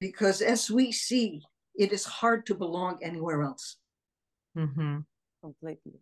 Because 0.00 0.40
as 0.40 0.70
we 0.70 0.92
see, 0.92 1.42
it 1.74 1.92
is 1.92 2.06
hard 2.06 2.46
to 2.46 2.54
belong 2.54 2.98
anywhere 3.02 3.42
else. 3.42 3.76
Mm-hmm. 4.56 5.00
Completely. 5.42 6.00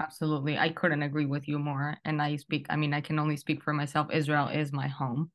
Absolutely. 0.00 0.58
I 0.58 0.70
couldn't 0.70 1.02
agree 1.02 1.26
with 1.26 1.46
you 1.46 1.58
more. 1.58 1.98
And 2.06 2.22
I 2.22 2.36
speak, 2.36 2.66
I 2.70 2.76
mean, 2.76 2.94
I 2.94 3.02
can 3.02 3.18
only 3.18 3.36
speak 3.36 3.62
for 3.62 3.74
myself. 3.74 4.08
Israel 4.10 4.48
is 4.48 4.72
my 4.72 4.88
home. 4.88 5.30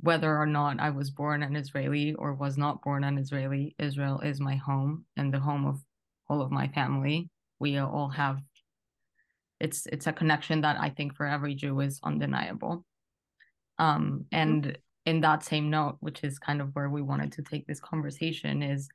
Whether 0.00 0.34
or 0.36 0.46
not 0.46 0.80
I 0.80 0.90
was 0.90 1.10
born 1.10 1.42
an 1.42 1.56
Israeli 1.56 2.14
or 2.14 2.34
was 2.34 2.56
not 2.56 2.82
born 2.82 3.04
an 3.04 3.18
Israeli, 3.18 3.74
Israel 3.78 4.20
is 4.20 4.40
my 4.40 4.56
home 4.56 5.04
and 5.16 5.32
the 5.32 5.40
home 5.40 5.66
of 5.66 5.82
all 6.28 6.40
of 6.40 6.50
my 6.50 6.68
family. 6.68 7.30
We 7.58 7.78
all 7.78 8.08
have 8.08 8.40
it's 9.60 9.86
it's 9.86 10.06
a 10.06 10.12
connection 10.12 10.60
that 10.62 10.78
I 10.80 10.90
think 10.90 11.14
for 11.14 11.26
every 11.26 11.54
Jew 11.54 11.80
is 11.80 12.00
undeniable. 12.02 12.84
Um 13.78 14.26
and 14.32 14.78
in 15.04 15.20
that 15.20 15.44
same 15.44 15.70
note, 15.70 15.96
which 16.00 16.24
is 16.24 16.38
kind 16.38 16.60
of 16.60 16.74
where 16.74 16.90
we 16.90 17.00
wanted 17.00 17.32
to 17.32 17.42
take 17.42 17.66
this 17.66 17.80
conversation, 17.80 18.62
is 18.62 18.88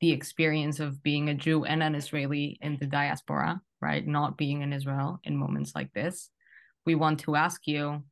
the 0.00 0.12
experience 0.12 0.80
of 0.80 1.02
being 1.02 1.28
a 1.28 1.34
Jew 1.34 1.64
and 1.64 1.82
an 1.82 1.94
Israeli 1.94 2.58
in 2.62 2.78
the 2.78 2.86
diaspora, 2.86 3.60
right? 3.82 4.06
Not 4.06 4.38
being 4.38 4.62
in 4.62 4.72
Israel 4.72 5.20
in 5.24 5.36
moments 5.36 5.74
like 5.74 5.92
this. 5.92 6.30
We 6.86 6.94
want 6.94 7.20
to 7.20 7.36
ask 7.36 7.66
you 7.66 8.02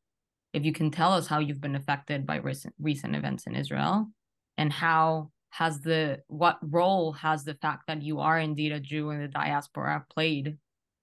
if 0.52 0.64
you 0.64 0.72
can 0.72 0.90
tell 0.90 1.12
us 1.12 1.26
how 1.26 1.38
you've 1.40 1.60
been 1.60 1.76
affected 1.76 2.26
by 2.26 2.36
recent 2.36 2.74
recent 2.78 3.16
events 3.16 3.46
in 3.46 3.56
Israel 3.56 4.08
and 4.56 4.72
how 4.72 5.30
has 5.50 5.80
the 5.80 6.20
what 6.28 6.58
role 6.62 7.12
has 7.12 7.44
the 7.44 7.54
fact 7.54 7.86
that 7.86 8.02
you 8.02 8.20
are 8.20 8.38
indeed 8.38 8.72
a 8.72 8.80
Jew 8.80 9.10
in 9.10 9.22
the 9.22 9.28
diaspora 9.28 10.04
played 10.10 10.58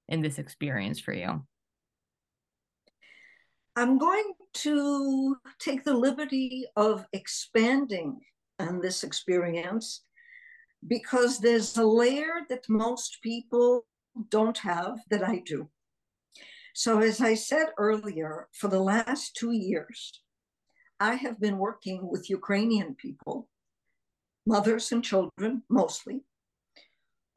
in 0.07 0.21
this 0.21 0.39
experience 0.39 0.99
for 0.99 1.13
you? 1.13 1.45
I'm 3.75 3.97
going 3.97 4.33
to 4.55 5.35
take 5.59 5.83
the 5.83 5.93
liberty 5.93 6.65
of 6.75 7.05
expanding 7.11 8.21
on 8.59 8.79
this 8.79 9.03
experience 9.03 10.01
because 10.87 11.39
there's 11.39 11.77
a 11.77 11.85
layer 11.85 12.41
that 12.49 12.69
most 12.69 13.17
people 13.21 13.85
don't 14.29 14.57
have 14.59 14.99
that 15.09 15.27
I 15.27 15.41
do. 15.45 15.69
So, 16.73 16.99
as 16.99 17.21
I 17.21 17.35
said 17.35 17.67
earlier, 17.77 18.47
for 18.53 18.67
the 18.67 18.79
last 18.79 19.35
two 19.35 19.51
years, 19.51 20.21
I 20.99 21.15
have 21.15 21.39
been 21.39 21.57
working 21.57 22.09
with 22.09 22.29
Ukrainian 22.29 22.95
people, 22.95 23.49
mothers 24.45 24.91
and 24.91 25.03
children 25.03 25.63
mostly, 25.69 26.21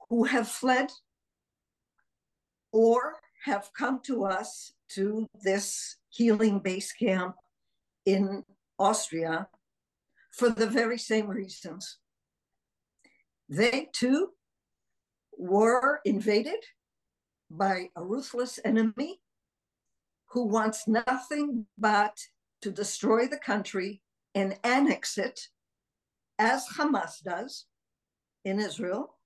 who 0.08 0.24
have 0.24 0.48
fled 0.48 0.90
or 2.78 3.16
have 3.44 3.70
come 3.76 4.00
to 4.04 4.24
us 4.24 4.72
to 4.88 5.26
this 5.42 5.96
healing 6.10 6.60
base 6.60 6.92
camp 6.92 7.34
in 8.06 8.44
Austria 8.78 9.48
for 10.30 10.50
the 10.50 10.66
very 10.66 10.98
same 10.98 11.26
reasons 11.26 11.98
they 13.48 13.88
too 13.92 14.30
were 15.36 16.00
invaded 16.04 16.62
by 17.50 17.88
a 17.96 18.04
ruthless 18.04 18.60
enemy 18.64 19.20
who 20.30 20.46
wants 20.46 20.86
nothing 20.86 21.66
but 21.78 22.16
to 22.60 22.70
destroy 22.70 23.26
the 23.26 23.38
country 23.38 24.02
and 24.34 24.58
annex 24.62 25.16
it, 25.16 25.40
as 26.38 26.66
Hamas 26.76 27.22
does 27.24 27.66
in 28.44 28.60
Israel, 28.60 29.16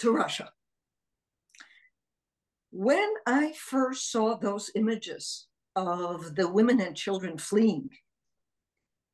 to 0.00 0.10
Russia. 0.10 0.50
When 2.76 3.08
I 3.24 3.52
first 3.52 4.10
saw 4.10 4.36
those 4.36 4.68
images 4.74 5.46
of 5.76 6.34
the 6.34 6.48
women 6.48 6.80
and 6.80 6.96
children 6.96 7.38
fleeing, 7.38 7.90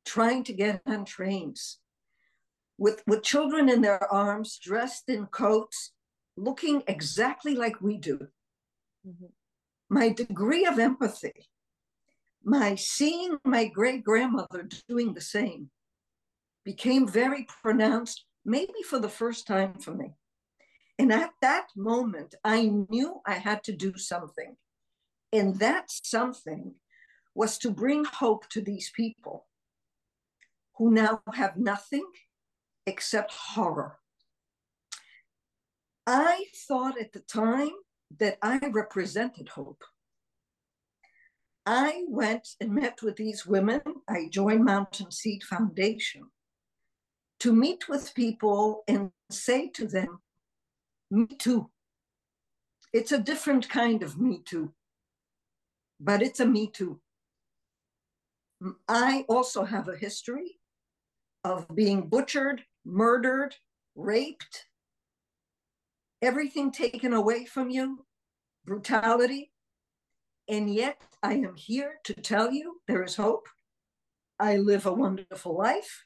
trying 0.03 0.43
to 0.45 0.53
get 0.53 0.81
on 0.87 1.05
trains, 1.05 1.77
with, 2.79 3.03
with 3.05 3.21
children 3.21 3.69
in 3.69 3.81
their 3.81 4.11
arms, 4.11 4.57
dressed 4.57 5.09
in 5.09 5.27
coats, 5.27 5.91
looking 6.35 6.81
exactly 6.87 7.53
like 7.53 7.79
we 7.81 7.97
do. 7.97 8.29
Mm-hmm. 9.07 9.27
My 9.91 10.09
degree 10.09 10.65
of 10.65 10.79
empathy, 10.79 11.45
my 12.43 12.73
seeing 12.73 13.37
my 13.45 13.65
great 13.65 14.03
grandmother 14.03 14.67
doing 14.89 15.13
the 15.13 15.21
same, 15.21 15.69
became 16.65 17.07
very 17.07 17.45
pronounced, 17.61 18.25
maybe 18.43 18.81
for 18.83 18.97
the 18.97 19.07
first 19.07 19.45
time 19.45 19.75
for 19.75 19.93
me. 19.93 20.15
And 21.01 21.11
at 21.11 21.31
that 21.41 21.69
moment, 21.75 22.35
I 22.43 22.67
knew 22.67 23.21
I 23.25 23.33
had 23.33 23.63
to 23.63 23.71
do 23.71 23.97
something. 23.97 24.55
And 25.33 25.57
that 25.57 25.85
something 25.89 26.75
was 27.33 27.57
to 27.57 27.71
bring 27.71 28.05
hope 28.05 28.47
to 28.49 28.61
these 28.61 28.91
people 28.95 29.47
who 30.77 30.91
now 30.91 31.23
have 31.33 31.57
nothing 31.57 32.05
except 32.85 33.33
horror. 33.33 33.97
I 36.05 36.45
thought 36.67 37.01
at 37.01 37.13
the 37.13 37.21
time 37.21 37.71
that 38.19 38.37
I 38.43 38.59
represented 38.71 39.49
hope. 39.49 39.81
I 41.65 42.03
went 42.09 42.47
and 42.59 42.75
met 42.75 43.01
with 43.01 43.15
these 43.15 43.43
women. 43.43 43.81
I 44.07 44.27
joined 44.29 44.65
Mountain 44.65 45.09
Seed 45.09 45.41
Foundation 45.45 46.29
to 47.39 47.53
meet 47.53 47.89
with 47.89 48.13
people 48.13 48.83
and 48.87 49.09
say 49.31 49.67
to 49.69 49.87
them, 49.87 50.19
Me 51.11 51.27
too. 51.27 51.69
It's 52.91 53.11
a 53.11 53.19
different 53.19 53.69
kind 53.69 54.01
of 54.01 54.19
Me 54.19 54.41
too, 54.43 54.73
but 55.99 56.23
it's 56.23 56.39
a 56.39 56.45
Me 56.45 56.67
too. 56.67 56.99
I 58.87 59.25
also 59.29 59.63
have 59.63 59.87
a 59.87 59.95
history 59.95 60.59
of 61.43 61.67
being 61.75 62.07
butchered 62.07 62.63
murdered, 62.85 63.55
raped, 63.95 64.65
everything 66.21 66.71
taken 66.71 67.13
away 67.13 67.45
from 67.45 67.69
you, 67.69 68.05
brutality. 68.65 69.51
And 70.47 70.73
yet 70.73 71.01
I 71.23 71.35
am 71.35 71.55
here 71.55 71.99
to 72.05 72.13
tell 72.13 72.51
you 72.51 72.81
there 72.87 73.03
is 73.03 73.15
hope. 73.15 73.47
I 74.39 74.57
live 74.57 74.85
a 74.85 74.93
wonderful 74.93 75.55
life. 75.55 76.05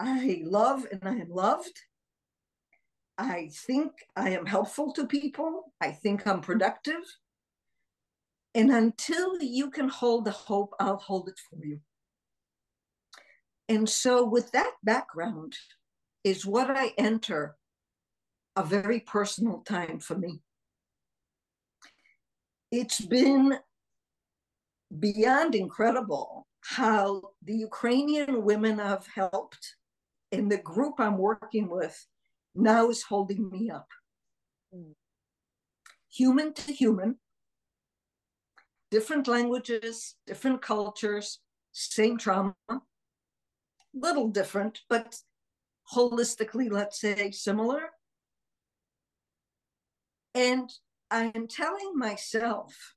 I 0.00 0.42
love 0.44 0.86
and 0.90 1.02
I 1.04 1.16
am 1.16 1.30
loved. 1.30 1.80
I 3.18 3.50
think 3.66 3.92
I 4.14 4.30
am 4.30 4.46
helpful 4.46 4.92
to 4.92 5.06
people. 5.06 5.72
I 5.80 5.90
think 5.90 6.26
I'm 6.26 6.40
productive. 6.40 7.02
And 8.54 8.70
until 8.70 9.42
you 9.42 9.70
can 9.70 9.88
hold 9.88 10.24
the 10.24 10.30
hope, 10.30 10.74
I'll 10.80 10.96
hold 10.96 11.28
it 11.28 11.38
for 11.50 11.64
you. 11.64 11.80
And 13.68 13.88
so, 13.88 14.24
with 14.24 14.52
that 14.52 14.72
background, 14.82 15.56
is 16.24 16.44
what 16.44 16.70
I 16.70 16.92
enter 16.98 17.56
a 18.56 18.64
very 18.64 19.00
personal 19.00 19.58
time 19.58 20.00
for 20.00 20.16
me. 20.16 20.40
It's 22.72 23.00
been 23.00 23.58
beyond 24.98 25.54
incredible 25.54 26.46
how 26.62 27.22
the 27.44 27.54
Ukrainian 27.54 28.42
women 28.44 28.80
I've 28.80 29.06
helped 29.06 29.76
and 30.32 30.50
the 30.50 30.58
group 30.58 30.94
I'm 30.98 31.16
working 31.16 31.68
with 31.68 31.96
now 32.56 32.88
is 32.88 33.02
holding 33.02 33.50
me 33.50 33.70
up. 33.70 33.88
Mm. 34.74 34.94
Human 36.10 36.54
to 36.54 36.72
human, 36.72 37.16
different 38.90 39.28
languages, 39.28 40.16
different 40.26 40.62
cultures, 40.62 41.40
same 41.72 42.16
trauma, 42.16 42.54
little 43.92 44.28
different, 44.28 44.80
but 44.88 45.16
holistically, 45.94 46.70
let's 46.70 47.00
say, 47.00 47.30
similar. 47.30 47.90
And 50.34 50.70
I 51.10 51.32
am 51.34 51.46
telling 51.46 51.92
myself 51.96 52.94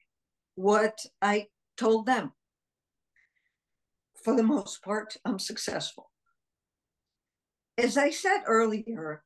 what 0.56 1.00
I 1.22 1.48
told 1.78 2.06
them. 2.06 2.34
For 4.24 4.36
the 4.36 4.44
most 4.44 4.84
part, 4.84 5.16
I'm 5.24 5.40
successful. 5.40 6.12
As 7.78 7.98
I 7.98 8.10
said 8.10 8.42
earlier, 8.46 9.24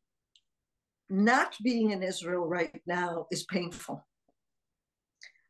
not 1.10 1.56
being 1.64 1.92
in 1.92 2.04
Israel 2.04 2.46
right 2.46 2.82
now 2.86 3.28
is 3.32 3.44
painful. 3.44 4.06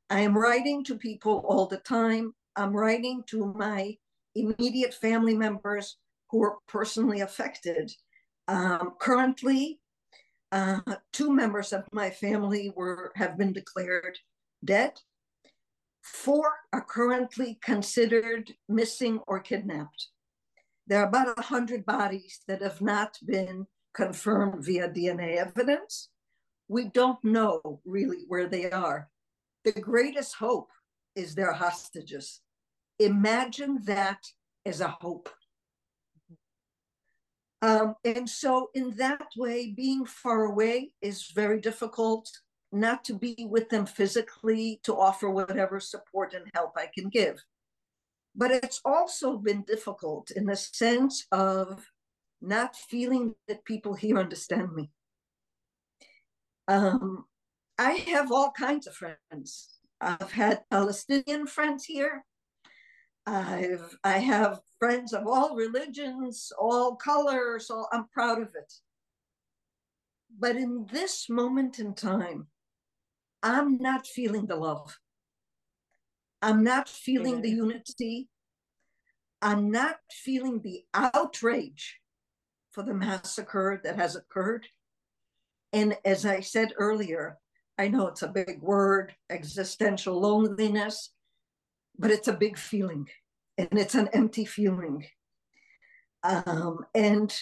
I 0.09 0.21
am 0.21 0.37
writing 0.37 0.83
to 0.85 0.95
people 0.95 1.43
all 1.47 1.65
the 1.65 1.77
time. 1.77 2.33
I'm 2.55 2.73
writing 2.73 3.23
to 3.27 3.53
my 3.53 3.97
immediate 4.35 4.93
family 4.93 5.35
members 5.35 5.97
who 6.29 6.43
are 6.43 6.57
personally 6.67 7.21
affected. 7.21 7.91
Um, 8.47 8.93
currently, 8.99 9.79
uh, 10.51 10.81
two 11.13 11.31
members 11.31 11.73
of 11.73 11.83
my 11.91 12.09
family 12.09 12.71
were 12.75 13.11
have 13.15 13.37
been 13.37 13.53
declared 13.53 14.17
dead. 14.63 14.99
Four 16.01 16.51
are 16.73 16.83
currently 16.83 17.57
considered 17.63 18.53
missing 18.67 19.19
or 19.25 19.39
kidnapped. 19.39 20.09
There 20.85 20.99
are 20.99 21.07
about 21.07 21.37
100 21.37 21.85
bodies 21.85 22.41
that 22.47 22.61
have 22.61 22.81
not 22.81 23.17
been 23.25 23.65
confirmed 23.93 24.63
via 24.63 24.89
DNA 24.89 25.37
evidence. 25.37 26.09
We 26.67 26.85
don't 26.85 27.23
know 27.23 27.81
really 27.85 28.25
where 28.27 28.47
they 28.47 28.71
are. 28.71 29.09
The 29.63 29.73
greatest 29.73 30.35
hope 30.35 30.69
is 31.15 31.35
their 31.35 31.53
hostages. 31.53 32.41
Imagine 32.99 33.79
that 33.85 34.19
as 34.65 34.81
a 34.81 34.87
hope. 34.87 35.29
Um, 37.61 37.95
and 38.03 38.29
so, 38.29 38.69
in 38.73 38.91
that 38.97 39.27
way, 39.37 39.71
being 39.71 40.05
far 40.05 40.43
away 40.43 40.91
is 41.01 41.31
very 41.33 41.61
difficult. 41.61 42.29
Not 42.73 43.05
to 43.05 43.13
be 43.13 43.47
with 43.49 43.69
them 43.69 43.85
physically, 43.85 44.81
to 44.83 44.97
offer 44.97 45.29
whatever 45.29 45.79
support 45.79 46.33
and 46.33 46.45
help 46.53 46.73
I 46.75 46.89
can 46.93 47.07
give. 47.07 47.41
But 48.35 48.51
it's 48.51 48.81
also 48.83 49.37
been 49.37 49.61
difficult 49.61 50.31
in 50.31 50.45
the 50.45 50.55
sense 50.55 51.25
of 51.31 51.85
not 52.43 52.75
feeling 52.75 53.35
that 53.47 53.65
people 53.65 53.93
here 53.93 54.17
understand 54.17 54.73
me. 54.73 54.91
Um, 56.67 57.25
I 57.79 57.91
have 57.91 58.31
all 58.31 58.51
kinds 58.51 58.85
of 58.85 58.95
friends. 58.95 59.79
I've 59.99 60.31
had 60.31 60.69
Palestinian 60.69 61.47
friends 61.47 61.85
here. 61.85 62.25
I've 63.25 63.97
I 64.03 64.17
have 64.17 64.59
friends 64.79 65.13
of 65.13 65.25
all 65.25 65.55
religions, 65.55 66.51
all 66.59 66.95
colors, 66.97 67.69
all 67.69 67.87
I'm 67.93 68.07
proud 68.09 68.41
of 68.41 68.49
it. 68.55 68.73
But 70.37 70.57
in 70.57 70.85
this 70.91 71.29
moment 71.29 71.79
in 71.79 71.93
time, 71.93 72.47
I'm 73.41 73.77
not 73.77 74.05
feeling 74.05 74.45
the 74.45 74.57
love. 74.57 74.99
I'm 76.41 76.63
not 76.63 76.89
feeling 76.89 77.41
the 77.41 77.49
unity. 77.49 78.27
I'm 79.41 79.71
not 79.71 79.97
feeling 80.11 80.61
the 80.61 80.83
outrage 80.93 82.01
for 82.73 82.83
the 82.83 82.93
massacre 82.93 83.79
that 83.83 83.95
has 83.95 84.15
occurred. 84.15 84.67
And 85.71 85.95
as 86.03 86.25
I 86.25 86.41
said 86.41 86.73
earlier, 86.77 87.37
I 87.77 87.87
know 87.87 88.07
it's 88.07 88.21
a 88.21 88.27
big 88.27 88.61
word, 88.61 89.15
existential 89.29 90.19
loneliness, 90.19 91.11
but 91.97 92.11
it's 92.11 92.27
a 92.27 92.33
big 92.33 92.57
feeling 92.57 93.07
and 93.57 93.69
it's 93.71 93.95
an 93.95 94.09
empty 94.13 94.45
feeling. 94.45 95.05
Um, 96.23 96.85
and 96.93 97.33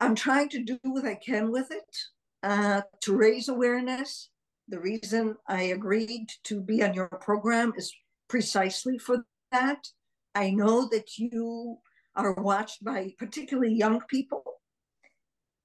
I'm 0.00 0.14
trying 0.14 0.48
to 0.50 0.62
do 0.62 0.78
what 0.82 1.04
I 1.04 1.14
can 1.14 1.50
with 1.50 1.70
it 1.70 1.96
uh, 2.42 2.82
to 3.02 3.16
raise 3.16 3.48
awareness. 3.48 4.30
The 4.68 4.80
reason 4.80 5.36
I 5.48 5.62
agreed 5.62 6.28
to 6.44 6.60
be 6.60 6.82
on 6.82 6.94
your 6.94 7.08
program 7.08 7.72
is 7.76 7.92
precisely 8.28 8.98
for 8.98 9.24
that. 9.52 9.88
I 10.34 10.50
know 10.50 10.88
that 10.90 11.18
you 11.18 11.78
are 12.26 12.34
watched 12.34 12.84
by 12.84 13.14
particularly 13.18 13.74
young 13.74 14.00
people, 14.08 14.42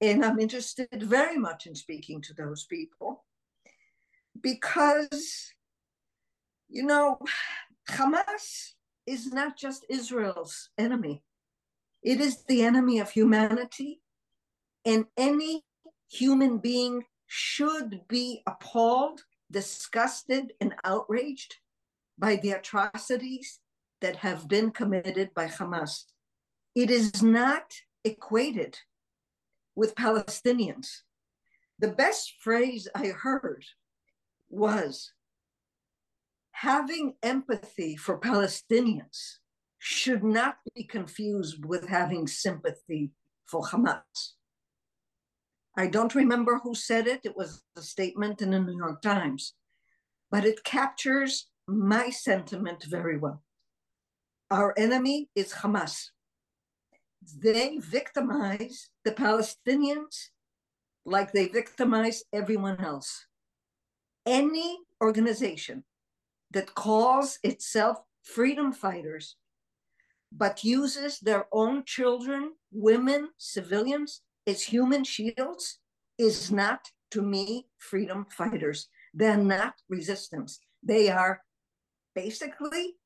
and 0.00 0.24
I'm 0.24 0.38
interested 0.38 1.02
very 1.02 1.38
much 1.38 1.66
in 1.66 1.74
speaking 1.74 2.20
to 2.22 2.34
those 2.34 2.64
people 2.64 3.24
because, 4.40 5.52
you 6.68 6.84
know, 6.84 7.18
Hamas 7.90 8.72
is 9.06 9.32
not 9.32 9.56
just 9.56 9.86
Israel's 9.88 10.70
enemy, 10.76 11.22
it 12.02 12.20
is 12.20 12.44
the 12.44 12.62
enemy 12.62 12.98
of 13.00 13.10
humanity. 13.10 14.00
And 14.84 15.06
any 15.16 15.64
human 16.08 16.58
being 16.58 17.02
should 17.26 18.02
be 18.08 18.42
appalled, 18.46 19.22
disgusted, 19.50 20.52
and 20.60 20.74
outraged 20.84 21.56
by 22.16 22.36
the 22.36 22.52
atrocities 22.52 23.58
that 24.00 24.16
have 24.16 24.46
been 24.46 24.70
committed 24.70 25.34
by 25.34 25.46
Hamas. 25.46 26.04
It 26.76 26.90
is 26.90 27.22
not 27.22 27.72
equated 28.04 28.78
with 29.74 29.94
Palestinians. 29.94 30.88
The 31.78 31.88
best 31.88 32.34
phrase 32.38 32.86
I 32.94 33.06
heard 33.06 33.64
was 34.50 35.12
having 36.52 37.14
empathy 37.22 37.96
for 37.96 38.20
Palestinians 38.20 39.38
should 39.78 40.22
not 40.22 40.58
be 40.74 40.84
confused 40.84 41.64
with 41.64 41.88
having 41.88 42.26
sympathy 42.26 43.10
for 43.46 43.62
Hamas. 43.62 44.34
I 45.78 45.86
don't 45.86 46.14
remember 46.14 46.60
who 46.62 46.74
said 46.74 47.06
it, 47.06 47.20
it 47.24 47.38
was 47.38 47.62
a 47.76 47.80
statement 47.80 48.42
in 48.42 48.50
the 48.50 48.60
New 48.60 48.76
York 48.76 49.00
Times, 49.00 49.54
but 50.30 50.44
it 50.44 50.62
captures 50.62 51.48
my 51.66 52.10
sentiment 52.10 52.84
very 52.84 53.16
well. 53.16 53.42
Our 54.50 54.74
enemy 54.76 55.30
is 55.34 55.54
Hamas. 55.54 56.10
They 57.34 57.78
victimize 57.78 58.88
the 59.04 59.12
Palestinians 59.12 60.28
like 61.04 61.32
they 61.32 61.48
victimize 61.48 62.24
everyone 62.32 62.80
else 62.80 63.26
any 64.26 64.78
organization 65.00 65.84
that 66.50 66.74
calls 66.74 67.38
itself 67.42 67.98
freedom 68.22 68.72
fighters 68.72 69.36
but 70.32 70.64
uses 70.64 71.20
their 71.20 71.46
own 71.52 71.84
children, 71.84 72.52
women, 72.72 73.28
civilians 73.38 74.22
as 74.46 74.62
human 74.62 75.04
shields 75.04 75.78
is 76.18 76.50
not, 76.50 76.90
to 77.12 77.22
me, 77.22 77.68
freedom 77.78 78.26
fighters. 78.30 78.88
They're 79.14 79.36
not 79.36 79.74
resistance. 79.88 80.58
They 80.82 81.08
are 81.08 81.42
basically 82.14 82.96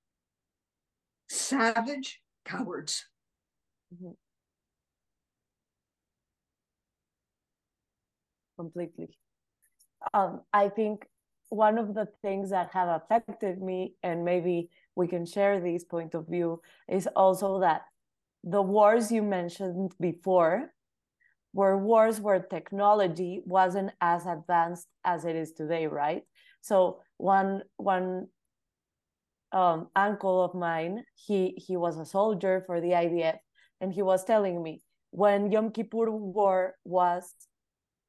savage 1.29 2.21
cowards. 2.45 3.05
Mm-hmm. 3.95 4.13
Completely 8.57 9.19
um, 10.15 10.41
I 10.53 10.69
think 10.69 11.07
one 11.49 11.79
of 11.79 11.95
the 11.95 12.07
things 12.23 12.51
that 12.51 12.71
have 12.73 12.89
affected 12.89 13.61
me, 13.61 13.95
and 14.03 14.25
maybe 14.25 14.71
we 14.95 15.09
can 15.09 15.27
share 15.27 15.61
this 15.61 15.85
point 15.85 16.15
of 16.15 16.27
view, 16.29 16.61
is 16.89 17.09
also 17.17 17.61
that 17.61 17.83
the 18.45 18.63
wars 18.63 19.11
you 19.13 19.23
mentioned 19.23 19.93
before 20.01 20.73
were 21.55 21.79
wars 21.79 22.21
where 22.21 22.41
technology 22.41 23.43
wasn't 23.47 23.93
as 24.01 24.27
advanced 24.27 24.89
as 25.05 25.25
it 25.25 25.37
is 25.37 25.53
today, 25.53 25.87
right? 25.87 26.25
So 26.63 27.01
one 27.19 27.63
one 27.77 28.29
um, 29.53 29.89
uncle 29.97 30.43
of 30.43 30.55
mine, 30.55 31.05
he 31.15 31.55
he 31.57 31.77
was 31.77 31.99
a 31.99 32.05
soldier 32.05 32.63
for 32.67 32.81
the 32.81 32.95
IDF, 32.95 33.39
and 33.81 33.93
he 33.93 34.03
was 34.03 34.25
telling 34.25 34.63
me 34.63 34.83
when 35.11 35.51
Yom 35.51 35.71
Kippur 35.71 36.11
War 36.11 36.75
was 36.85 37.35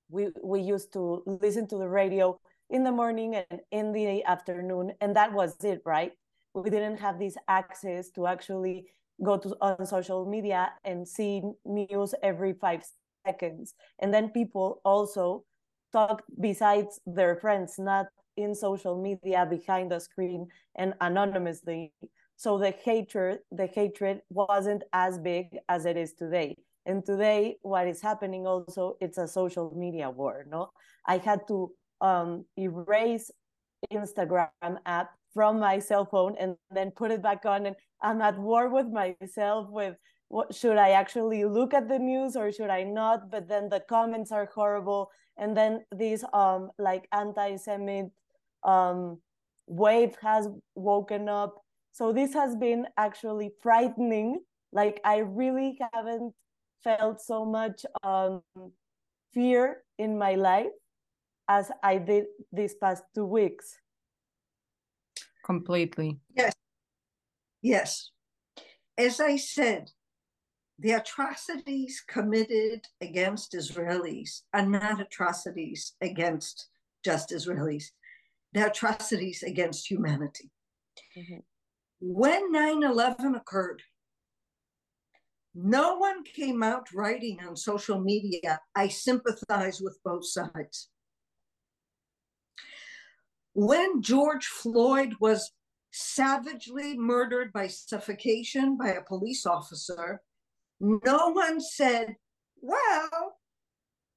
we 0.09 0.29
we 0.43 0.61
used 0.61 0.93
to 0.93 1.23
listen 1.25 1.67
to 1.67 1.77
the 1.77 1.87
radio 1.87 2.39
in 2.69 2.83
the 2.83 2.91
morning 2.91 3.35
and 3.35 3.61
in 3.71 3.91
the 3.91 4.23
afternoon 4.23 4.93
and 5.01 5.15
that 5.15 5.33
was 5.33 5.55
it 5.63 5.81
right? 5.85 6.11
We 6.53 6.69
didn't 6.69 6.97
have 6.97 7.17
this 7.17 7.35
access 7.47 8.09
to 8.11 8.27
actually 8.27 8.87
go 9.23 9.37
to 9.37 9.55
on 9.61 9.85
social 9.85 10.25
media 10.25 10.73
and 10.83 11.07
see 11.07 11.41
news 11.65 12.13
every 12.23 12.53
five 12.53 12.83
seconds. 13.25 13.73
And 13.99 14.13
then 14.13 14.29
people 14.29 14.81
also 14.83 15.45
talk 15.93 16.23
besides 16.39 16.99
their 17.05 17.35
friends 17.35 17.75
not 17.77 18.07
in 18.37 18.55
social 18.55 19.01
media 19.01 19.45
behind 19.45 19.91
the 19.91 19.99
screen 19.99 20.47
and 20.75 20.93
anonymously 21.01 21.93
so 22.41 22.57
the 22.57 22.73
hatred 22.85 23.39
the 23.51 23.67
hatred 23.67 24.17
wasn't 24.29 24.83
as 24.93 25.19
big 25.19 25.45
as 25.69 25.85
it 25.85 25.97
is 25.97 26.13
today 26.13 26.55
and 26.85 27.05
today, 27.05 27.57
what 27.61 27.87
is 27.87 28.01
happening 28.01 28.47
also, 28.47 28.97
it's 28.99 29.17
a 29.17 29.27
social 29.27 29.71
media 29.75 30.09
war. 30.09 30.45
No, 30.49 30.71
I 31.05 31.17
had 31.17 31.47
to 31.47 31.71
um, 32.01 32.45
erase 32.57 33.29
Instagram 33.93 34.77
app 34.85 35.11
from 35.33 35.59
my 35.59 35.79
cell 35.79 36.05
phone 36.05 36.35
and 36.39 36.55
then 36.71 36.91
put 36.91 37.11
it 37.11 37.21
back 37.21 37.45
on, 37.45 37.67
and 37.67 37.75
I'm 38.01 38.21
at 38.21 38.37
war 38.37 38.69
with 38.69 38.87
myself 38.87 39.69
with 39.69 39.95
what 40.29 40.55
should 40.55 40.77
I 40.77 40.91
actually 40.91 41.45
look 41.45 41.73
at 41.73 41.87
the 41.87 41.99
news 41.99 42.35
or 42.35 42.51
should 42.51 42.69
I 42.69 42.83
not? 42.83 43.29
But 43.29 43.47
then 43.47 43.69
the 43.69 43.81
comments 43.81 44.31
are 44.31 44.49
horrible, 44.53 45.11
and 45.37 45.55
then 45.55 45.85
these 45.95 46.23
um 46.33 46.71
like 46.79 47.07
anti-Semite 47.11 48.11
um, 48.63 49.19
wave 49.67 50.15
has 50.21 50.47
woken 50.75 51.29
up. 51.29 51.60
So 51.91 52.13
this 52.13 52.33
has 52.33 52.55
been 52.55 52.87
actually 52.97 53.51
frightening. 53.61 54.41
Like 54.71 55.01
I 55.03 55.19
really 55.19 55.77
haven't 55.93 56.33
felt 56.83 57.21
so 57.21 57.45
much 57.45 57.85
um, 58.03 58.41
fear 59.33 59.83
in 59.97 60.17
my 60.17 60.35
life 60.35 60.71
as 61.47 61.71
I 61.83 61.97
did 61.97 62.25
these 62.51 62.75
past 62.75 63.03
two 63.13 63.25
weeks. 63.25 63.77
Completely. 65.45 66.19
Yes. 66.35 66.53
Yes. 67.61 68.11
As 68.97 69.19
I 69.19 69.35
said, 69.35 69.91
the 70.79 70.93
atrocities 70.93 72.03
committed 72.07 72.87
against 73.01 73.53
Israelis 73.53 74.41
are 74.53 74.65
not 74.65 75.01
atrocities 75.01 75.93
against 76.01 76.67
just 77.03 77.29
Israelis. 77.29 77.91
They're 78.53 78.67
atrocities 78.67 79.43
against 79.43 79.89
humanity. 79.89 80.49
Mm-hmm. 81.17 81.39
When 82.01 82.51
9 82.51 82.81
11 82.81 83.35
occurred, 83.35 83.83
no 85.53 85.97
one 85.97 86.23
came 86.23 86.63
out 86.63 86.87
writing 86.95 87.39
on 87.47 87.55
social 87.55 87.99
media, 87.99 88.59
I 88.75 88.87
sympathize 88.87 89.79
with 89.79 89.99
both 90.03 90.25
sides. 90.25 90.89
When 93.53 94.01
George 94.01 94.47
Floyd 94.47 95.15
was 95.19 95.51
savagely 95.91 96.97
murdered 96.97 97.53
by 97.53 97.67
suffocation 97.67 98.77
by 98.77 98.93
a 98.93 99.03
police 99.03 99.45
officer, 99.45 100.21
no 100.79 101.29
one 101.29 101.61
said, 101.61 102.15
well, 102.61 103.37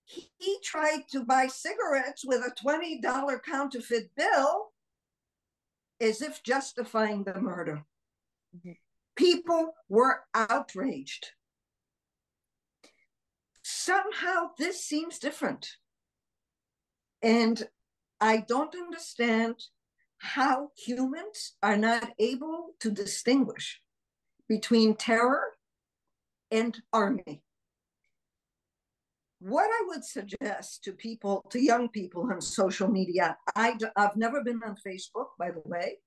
he 0.07 0.59
tried 0.63 1.03
to 1.11 1.25
buy 1.25 1.49
cigarettes 1.49 2.25
with 2.25 2.41
a 2.41 2.55
$20 2.65 3.43
counterfeit 3.43 4.11
bill 4.17 4.71
as 6.01 6.23
if 6.23 6.43
justifying 6.43 7.25
the 7.25 7.41
murder. 7.41 7.85
Mm-hmm. 8.57 8.73
People 9.17 9.75
were 9.89 10.23
outraged. 10.35 11.29
Somehow 13.63 14.51
this 14.59 14.85
seems 14.85 15.19
different. 15.19 15.69
And 17.23 17.67
I 18.21 18.39
don't 18.39 18.75
understand 18.75 19.57
how 20.19 20.71
humans 20.77 21.53
are 21.63 21.77
not 21.77 22.11
able 22.19 22.75
to 22.81 22.91
distinguish 22.91 23.81
between 24.49 24.97
terror 24.97 25.53
and 26.51 26.77
army. 26.93 27.44
What 29.47 29.69
I 29.69 29.85
would 29.89 30.03
suggest 30.03 30.85
to 30.85 30.93
people, 30.93 31.45
to 31.51 31.61
young 31.61 31.91
people 31.91 32.23
on 32.33 32.41
social 32.41 32.89
media, 32.89 33.37
I, 33.55 33.77
I've 33.95 34.17
never 34.17 34.43
been 34.43 34.63
on 34.65 34.75
Facebook, 34.87 35.27
by 35.39 35.51
the 35.51 35.61
way. 35.67 35.99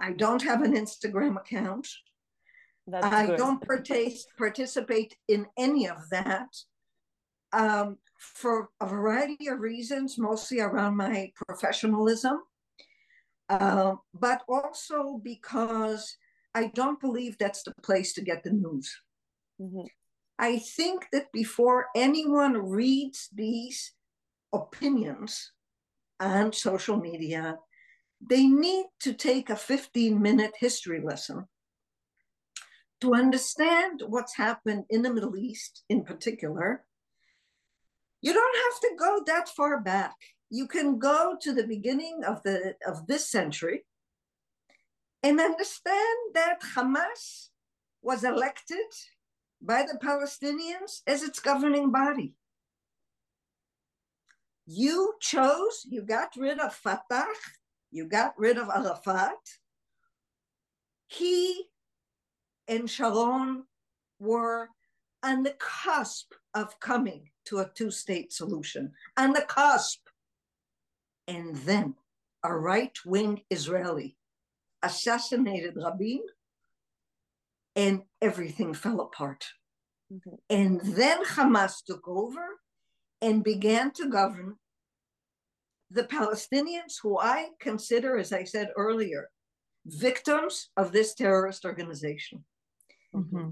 I 0.00 0.12
don't 0.12 0.42
have 0.42 0.62
an 0.62 0.74
Instagram 0.74 1.36
account. 1.36 1.88
That's 2.86 3.06
I 3.06 3.26
good. 3.26 3.38
don't 3.38 3.60
partic- 3.66 4.24
participate 4.38 5.16
in 5.26 5.46
any 5.58 5.88
of 5.88 5.98
that 6.10 6.48
um, 7.52 7.98
for 8.18 8.68
a 8.80 8.86
variety 8.86 9.48
of 9.48 9.58
reasons, 9.58 10.16
mostly 10.16 10.60
around 10.60 10.96
my 10.96 11.32
professionalism, 11.34 12.40
uh, 13.48 13.94
but 14.14 14.42
also 14.48 15.20
because 15.24 16.16
I 16.54 16.68
don't 16.68 17.00
believe 17.00 17.36
that's 17.36 17.64
the 17.64 17.74
place 17.82 18.12
to 18.12 18.22
get 18.22 18.44
the 18.44 18.52
news. 18.52 18.96
Mm-hmm. 19.60 19.86
I 20.40 20.58
think 20.58 21.08
that 21.12 21.30
before 21.32 21.88
anyone 21.94 22.70
reads 22.70 23.28
these 23.30 23.92
opinions 24.54 25.52
on 26.18 26.54
social 26.54 26.96
media, 26.96 27.58
they 28.26 28.46
need 28.46 28.86
to 29.00 29.12
take 29.12 29.50
a 29.50 29.56
15 29.56 30.20
minute 30.20 30.52
history 30.58 31.02
lesson 31.04 31.46
to 33.02 33.14
understand 33.14 34.02
what's 34.06 34.34
happened 34.34 34.84
in 34.88 35.02
the 35.02 35.12
Middle 35.12 35.36
East 35.36 35.84
in 35.90 36.04
particular. 36.04 36.86
You 38.22 38.32
don't 38.32 38.56
have 38.64 38.80
to 38.80 38.96
go 38.98 39.22
that 39.26 39.50
far 39.50 39.82
back. 39.82 40.16
You 40.48 40.66
can 40.66 40.98
go 40.98 41.36
to 41.42 41.52
the 41.52 41.66
beginning 41.66 42.22
of 42.26 42.42
the 42.44 42.76
of 42.86 43.06
this 43.06 43.30
century 43.30 43.84
and 45.22 45.38
understand 45.38 46.18
that 46.32 46.62
Hamas 46.74 47.48
was 48.00 48.24
elected 48.24 48.88
by 49.62 49.82
the 49.82 49.98
Palestinians 49.98 51.02
as 51.06 51.22
its 51.22 51.38
governing 51.38 51.90
body. 51.90 52.34
You 54.66 55.14
chose, 55.20 55.84
you 55.88 56.02
got 56.02 56.30
rid 56.36 56.58
of 56.58 56.74
Fatah, 56.74 57.26
you 57.90 58.06
got 58.06 58.38
rid 58.38 58.56
of 58.56 58.68
Arafat. 58.68 59.38
He 61.08 61.64
and 62.68 62.88
Sharon 62.88 63.64
were 64.20 64.68
on 65.22 65.42
the 65.42 65.56
cusp 65.58 66.32
of 66.54 66.78
coming 66.80 67.30
to 67.46 67.58
a 67.58 67.70
two 67.74 67.90
state 67.90 68.32
solution, 68.32 68.92
on 69.16 69.32
the 69.32 69.42
cusp. 69.42 70.00
And 71.26 71.56
then 71.56 71.94
a 72.42 72.54
right 72.54 72.96
wing 73.04 73.42
Israeli 73.50 74.16
assassinated 74.82 75.76
Rabin 75.76 76.22
and 77.80 78.02
everything 78.20 78.74
fell 78.74 79.00
apart. 79.00 79.42
Mm-hmm. 80.12 80.36
And 80.50 80.80
then 80.98 81.24
Hamas 81.24 81.82
took 81.86 82.06
over 82.06 82.44
and 83.22 83.42
began 83.42 83.90
to 83.92 84.10
govern 84.10 84.56
the 85.90 86.04
Palestinians, 86.04 86.94
who 87.02 87.18
I 87.18 87.48
consider, 87.58 88.18
as 88.18 88.32
I 88.32 88.44
said 88.44 88.68
earlier, 88.76 89.30
victims 89.86 90.68
of 90.76 90.92
this 90.92 91.14
terrorist 91.14 91.64
organization. 91.64 92.44
Mm-hmm. 93.14 93.48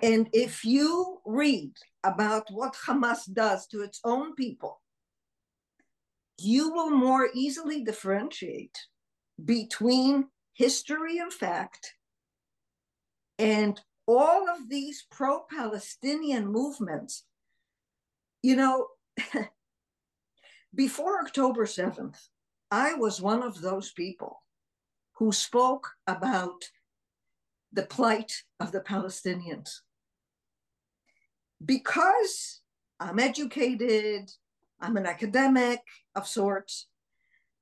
And 0.00 0.28
if 0.32 0.64
you 0.64 1.18
read 1.26 1.72
about 2.04 2.46
what 2.50 2.76
Hamas 2.86 3.22
does 3.32 3.66
to 3.68 3.82
its 3.82 3.98
own 4.04 4.34
people, 4.36 4.80
you 6.38 6.72
will 6.72 6.90
more 6.90 7.28
easily 7.34 7.82
differentiate 7.82 8.78
between 9.44 10.28
history 10.54 11.18
and 11.18 11.32
fact 11.32 11.94
and 13.42 13.80
all 14.06 14.48
of 14.48 14.68
these 14.68 15.04
pro 15.10 15.40
Palestinian 15.50 16.46
movements, 16.46 17.24
you 18.40 18.54
know, 18.54 18.86
before 20.74 21.20
October 21.20 21.64
7th, 21.64 22.28
I 22.70 22.94
was 22.94 23.20
one 23.20 23.42
of 23.42 23.60
those 23.60 23.90
people 23.90 24.42
who 25.18 25.32
spoke 25.32 25.90
about 26.06 26.70
the 27.72 27.82
plight 27.82 28.32
of 28.60 28.70
the 28.70 28.80
Palestinians. 28.80 29.80
Because 31.64 32.60
I'm 33.00 33.18
educated, 33.18 34.30
I'm 34.80 34.96
an 34.96 35.06
academic 35.06 35.80
of 36.14 36.28
sorts, 36.28 36.86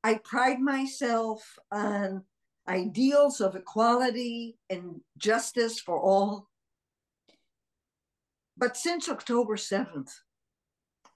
I 0.04 0.20
pride 0.22 0.60
myself 0.60 1.58
on 1.72 2.24
ideals 2.70 3.40
of 3.40 3.56
equality 3.56 4.56
and 4.70 5.00
justice 5.18 5.80
for 5.80 6.00
all. 6.00 6.48
But 8.56 8.76
since 8.76 9.08
October 9.08 9.56
7th, 9.56 10.12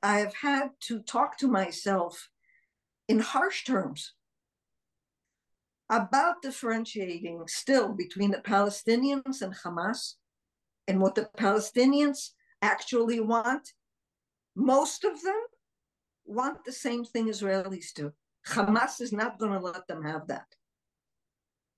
I 0.03 0.19
have 0.19 0.35
had 0.35 0.71
to 0.89 1.01
talk 1.01 1.39
to 1.39 1.49
myself 1.49 2.29
in 3.09 3.21
harsh 3.21 3.65
terms 3.65 4.15
about 5.89 6.43
differentiating 6.43 7.45
still 7.47 7.93
between 7.93 8.33
the 8.33 8.39
Palestinians 8.39 9.41
and 9.41 9.55
Hamas 9.55 10.15
and 10.89 11.01
what 11.01 11.15
the 11.15 11.29
Palestinians 11.39 12.31
actually 12.63 13.21
want. 13.21 13.73
Most 14.57 15.05
of 15.05 15.23
them 15.23 15.41
want 16.25 16.65
the 16.65 16.73
same 16.73 17.05
thing 17.05 17.29
Israelis 17.29 17.93
do. 17.95 18.13
Hamas 18.49 19.01
is 19.01 19.13
not 19.13 19.39
going 19.39 19.53
to 19.53 19.61
let 19.61 19.87
them 19.87 20.03
have 20.03 20.27
that. 20.27 20.47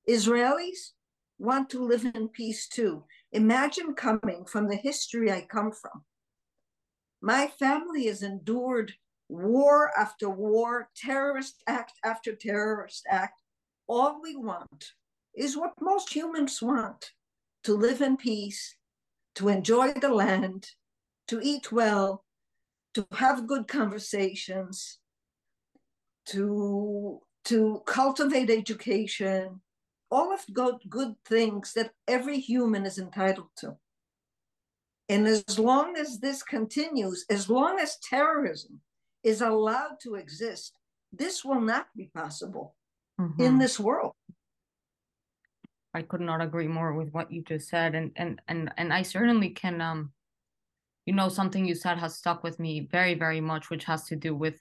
Israelis 0.08 0.92
want 1.38 1.68
to 1.70 1.84
live 1.84 2.04
in 2.04 2.28
peace 2.28 2.68
too. 2.68 3.04
Imagine 3.32 3.94
coming 3.94 4.44
from 4.46 4.68
the 4.68 4.76
history 4.76 5.30
I 5.30 5.42
come 5.42 5.72
from. 5.72 6.04
My 7.20 7.48
family 7.48 8.06
has 8.06 8.22
endured 8.22 8.94
war 9.28 9.90
after 9.98 10.30
war, 10.30 10.88
terrorist 10.96 11.62
act 11.66 11.94
after 12.04 12.34
terrorist 12.34 13.04
act. 13.08 13.42
All 13.88 14.20
we 14.22 14.36
want 14.36 14.92
is 15.34 15.56
what 15.56 15.72
most 15.80 16.14
humans 16.14 16.62
want 16.62 17.12
to 17.64 17.74
live 17.74 18.00
in 18.00 18.16
peace, 18.16 18.76
to 19.34 19.48
enjoy 19.48 19.92
the 19.92 20.08
land, 20.08 20.70
to 21.28 21.40
eat 21.42 21.72
well, 21.72 22.24
to 22.94 23.06
have 23.12 23.46
good 23.46 23.66
conversations, 23.66 24.98
to, 26.26 27.20
to 27.44 27.82
cultivate 27.86 28.50
education, 28.50 29.60
all 30.16 30.32
of 30.32 30.42
good, 30.60 30.76
good 30.88 31.12
things 31.26 31.66
that 31.74 31.90
every 32.08 32.38
human 32.40 32.86
is 32.86 32.98
entitled 32.98 33.50
to. 33.60 33.68
And 35.08 35.26
as 35.26 35.58
long 35.58 35.96
as 35.96 36.10
this 36.20 36.42
continues, 36.42 37.18
as 37.36 37.50
long 37.50 37.78
as 37.78 37.98
terrorism 38.12 38.80
is 39.22 39.40
allowed 39.42 39.96
to 40.04 40.14
exist, 40.14 40.72
this 41.12 41.44
will 41.44 41.60
not 41.60 41.86
be 41.94 42.06
possible. 42.20 42.66
in 43.18 43.54
Mhm. 43.54 43.60
this 43.60 43.80
world. 43.80 44.12
I 45.94 46.02
could 46.02 46.20
not 46.20 46.42
agree 46.42 46.68
more 46.68 46.92
with 46.92 47.10
what 47.16 47.32
you 47.32 47.40
just 47.52 47.66
said, 47.70 47.94
and 47.94 48.12
and 48.20 48.42
and 48.48 48.62
and 48.76 48.92
I 48.92 49.02
certainly 49.02 49.50
can. 49.62 49.80
Um, 49.80 50.12
you 51.06 51.14
know, 51.14 51.30
something 51.30 51.64
you 51.64 51.74
said 51.74 51.96
has 51.98 52.18
stuck 52.18 52.42
with 52.42 52.58
me 52.58 52.72
very, 52.96 53.14
very 53.14 53.40
much, 53.40 53.70
which 53.70 53.84
has 53.86 54.02
to 54.08 54.16
do 54.16 54.32
with 54.44 54.60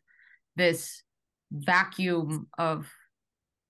this 0.56 1.04
vacuum 1.52 2.48
of 2.58 2.90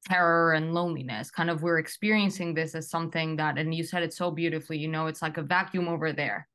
terror 0.08 0.54
and 0.54 0.74
loneliness. 0.74 1.32
Kind 1.32 1.50
of, 1.50 1.62
we're 1.62 1.80
experiencing 1.80 2.54
this 2.54 2.76
as 2.76 2.90
something 2.90 3.36
that, 3.38 3.58
and 3.58 3.74
you 3.74 3.84
said 3.84 4.04
it 4.04 4.14
so 4.14 4.32
beautifully. 4.32 4.78
You 4.78 4.88
know, 4.88 5.08
it's 5.08 5.22
like 5.22 5.38
a 5.38 5.44
vacuum 5.44 5.88
over 5.88 6.14
there, 6.14 6.48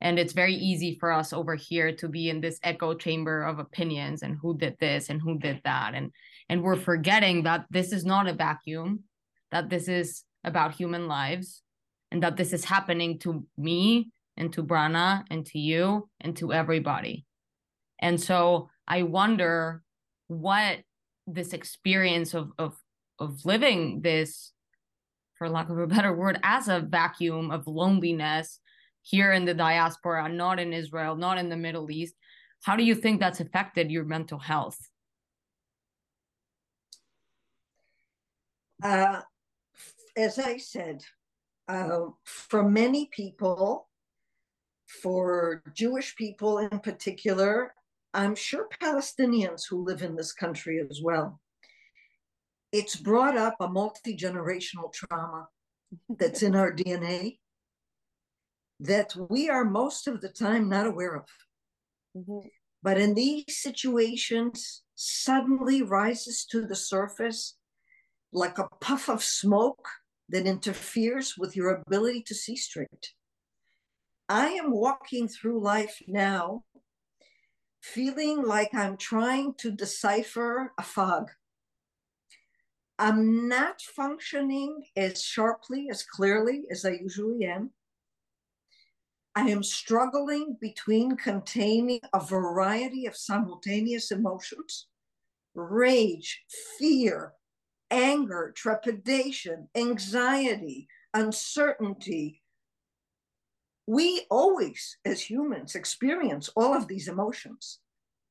and 0.00 0.18
it's 0.18 0.32
very 0.32 0.54
easy 0.54 0.96
for 0.98 1.12
us 1.12 1.32
over 1.32 1.54
here 1.54 1.94
to 1.96 2.08
be 2.08 2.28
in 2.28 2.40
this 2.40 2.58
echo 2.62 2.94
chamber 2.94 3.42
of 3.42 3.58
opinions 3.58 4.22
and 4.22 4.38
who 4.40 4.56
did 4.58 4.76
this 4.80 5.08
and 5.08 5.20
who 5.20 5.38
did 5.38 5.60
that, 5.64 5.94
and 5.94 6.10
and 6.48 6.62
we're 6.62 6.76
forgetting 6.76 7.44
that 7.44 7.66
this 7.70 7.92
is 7.92 8.04
not 8.04 8.28
a 8.28 8.34
vacuum, 8.34 9.04
that 9.50 9.70
this 9.70 9.88
is 9.88 10.24
about 10.44 10.74
human 10.74 11.06
lives 11.08 11.62
and 12.10 12.22
that 12.22 12.36
this 12.36 12.52
is 12.52 12.64
happening 12.64 13.18
to 13.20 13.46
me 13.56 14.10
and 14.36 14.52
to 14.52 14.62
Brana 14.62 15.24
and 15.30 15.46
to 15.46 15.58
you 15.58 16.08
and 16.20 16.36
to 16.36 16.52
everybody. 16.52 17.24
And 17.98 18.20
so 18.20 18.68
I 18.86 19.02
wonder 19.04 19.82
what 20.26 20.78
this 21.34 21.52
experience 21.52 22.34
of 22.34 22.52
of 22.58 22.76
of 23.18 23.44
living 23.44 24.00
this 24.02 24.52
for 25.36 25.48
lack 25.48 25.68
of 25.70 25.78
a 25.78 25.86
better 25.86 26.14
word 26.14 26.38
as 26.42 26.68
a 26.68 26.80
vacuum 26.80 27.50
of 27.50 27.66
loneliness 27.66 28.60
here 29.02 29.32
in 29.32 29.44
the 29.44 29.54
diaspora 29.54 30.28
not 30.28 30.58
in 30.58 30.72
Israel 30.72 31.16
not 31.16 31.38
in 31.38 31.48
the 31.48 31.56
Middle 31.56 31.90
East 31.90 32.14
how 32.62 32.76
do 32.76 32.84
you 32.84 32.94
think 32.94 33.20
that's 33.20 33.40
affected 33.40 33.90
your 33.90 34.04
mental 34.04 34.38
health? 34.38 34.78
Uh, 38.82 39.20
as 40.16 40.38
I 40.38 40.56
said, 40.58 41.02
uh, 41.68 42.06
for 42.24 42.62
many 42.62 43.08
people, 43.12 43.88
for 44.86 45.62
Jewish 45.74 46.14
people 46.16 46.58
in 46.58 46.78
particular, 46.80 47.74
I'm 48.14 48.34
sure 48.34 48.68
Palestinians 48.80 49.62
who 49.68 49.84
live 49.84 50.02
in 50.02 50.16
this 50.16 50.32
country 50.32 50.80
as 50.80 51.00
well, 51.02 51.40
it's 52.70 52.96
brought 52.96 53.36
up 53.36 53.56
a 53.60 53.68
multi 53.68 54.16
generational 54.16 54.92
trauma 54.92 55.48
that's 56.08 56.42
in 56.42 56.54
our 56.54 56.72
DNA 56.72 57.38
that 58.80 59.14
we 59.30 59.48
are 59.48 59.64
most 59.64 60.08
of 60.08 60.20
the 60.20 60.28
time 60.28 60.68
not 60.68 60.86
aware 60.86 61.16
of. 61.16 61.28
Mhm. 62.16 62.50
But 62.82 62.98
in 62.98 63.14
these 63.14 63.44
situations, 63.58 64.82
suddenly 64.94 65.82
rises 65.82 66.44
to 66.46 66.66
the 66.66 66.74
surface 66.74 67.56
like 68.32 68.58
a 68.58 68.68
puff 68.80 69.08
of 69.08 69.22
smoke 69.22 69.88
that 70.28 70.46
interferes 70.46 71.36
with 71.36 71.54
your 71.54 71.70
ability 71.70 72.22
to 72.22 72.34
see 72.34 72.56
straight. 72.56 73.14
I 74.28 74.48
am 74.52 74.70
walking 74.70 75.28
through 75.28 75.60
life 75.60 76.02
now 76.08 76.64
feeling 77.82 78.42
like 78.42 78.74
I'm 78.74 78.96
trying 78.96 79.54
to 79.58 79.70
decipher 79.70 80.72
a 80.78 80.82
fog. 80.82 81.30
I'm 82.98 83.48
not 83.48 83.80
functioning 83.80 84.84
as 84.96 85.22
sharply, 85.22 85.88
as 85.90 86.04
clearly 86.04 86.64
as 86.70 86.84
I 86.84 86.90
usually 86.90 87.44
am. 87.44 87.70
I 89.34 89.48
am 89.48 89.62
struggling 89.62 90.56
between 90.60 91.16
containing 91.16 92.00
a 92.12 92.20
variety 92.20 93.06
of 93.06 93.16
simultaneous 93.16 94.10
emotions 94.10 94.86
rage, 95.54 96.44
fear, 96.78 97.34
anger, 97.90 98.52
trepidation, 98.56 99.68
anxiety, 99.74 100.88
uncertainty. 101.12 102.41
We 103.86 104.26
always, 104.30 104.96
as 105.04 105.28
humans, 105.28 105.74
experience 105.74 106.48
all 106.54 106.74
of 106.74 106.88
these 106.88 107.08
emotions, 107.08 107.80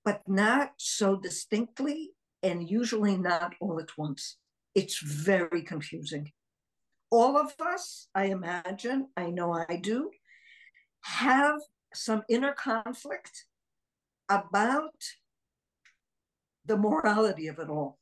but 0.06 0.22
not 0.28 0.74
so 0.78 1.16
distinctly 1.16 2.12
and 2.42 2.70
usually 2.70 3.18
not 3.18 3.54
all 3.60 3.80
at 3.80 3.98
once. 3.98 4.38
It's 4.74 5.00
very 5.00 5.62
confusing. 5.62 6.32
All 7.10 7.38
of 7.38 7.54
us, 7.60 8.08
I 8.16 8.26
imagine, 8.26 9.10
I 9.18 9.30
know 9.30 9.54
I 9.54 9.76
do, 9.76 10.12
have 11.02 11.60
some 11.94 12.24
inner 12.30 12.54
conflict 12.54 13.46
about 14.30 14.96
the 16.66 16.78
morality 16.78 17.48
of 17.48 17.60
it 17.60 17.70
all. 17.70 18.00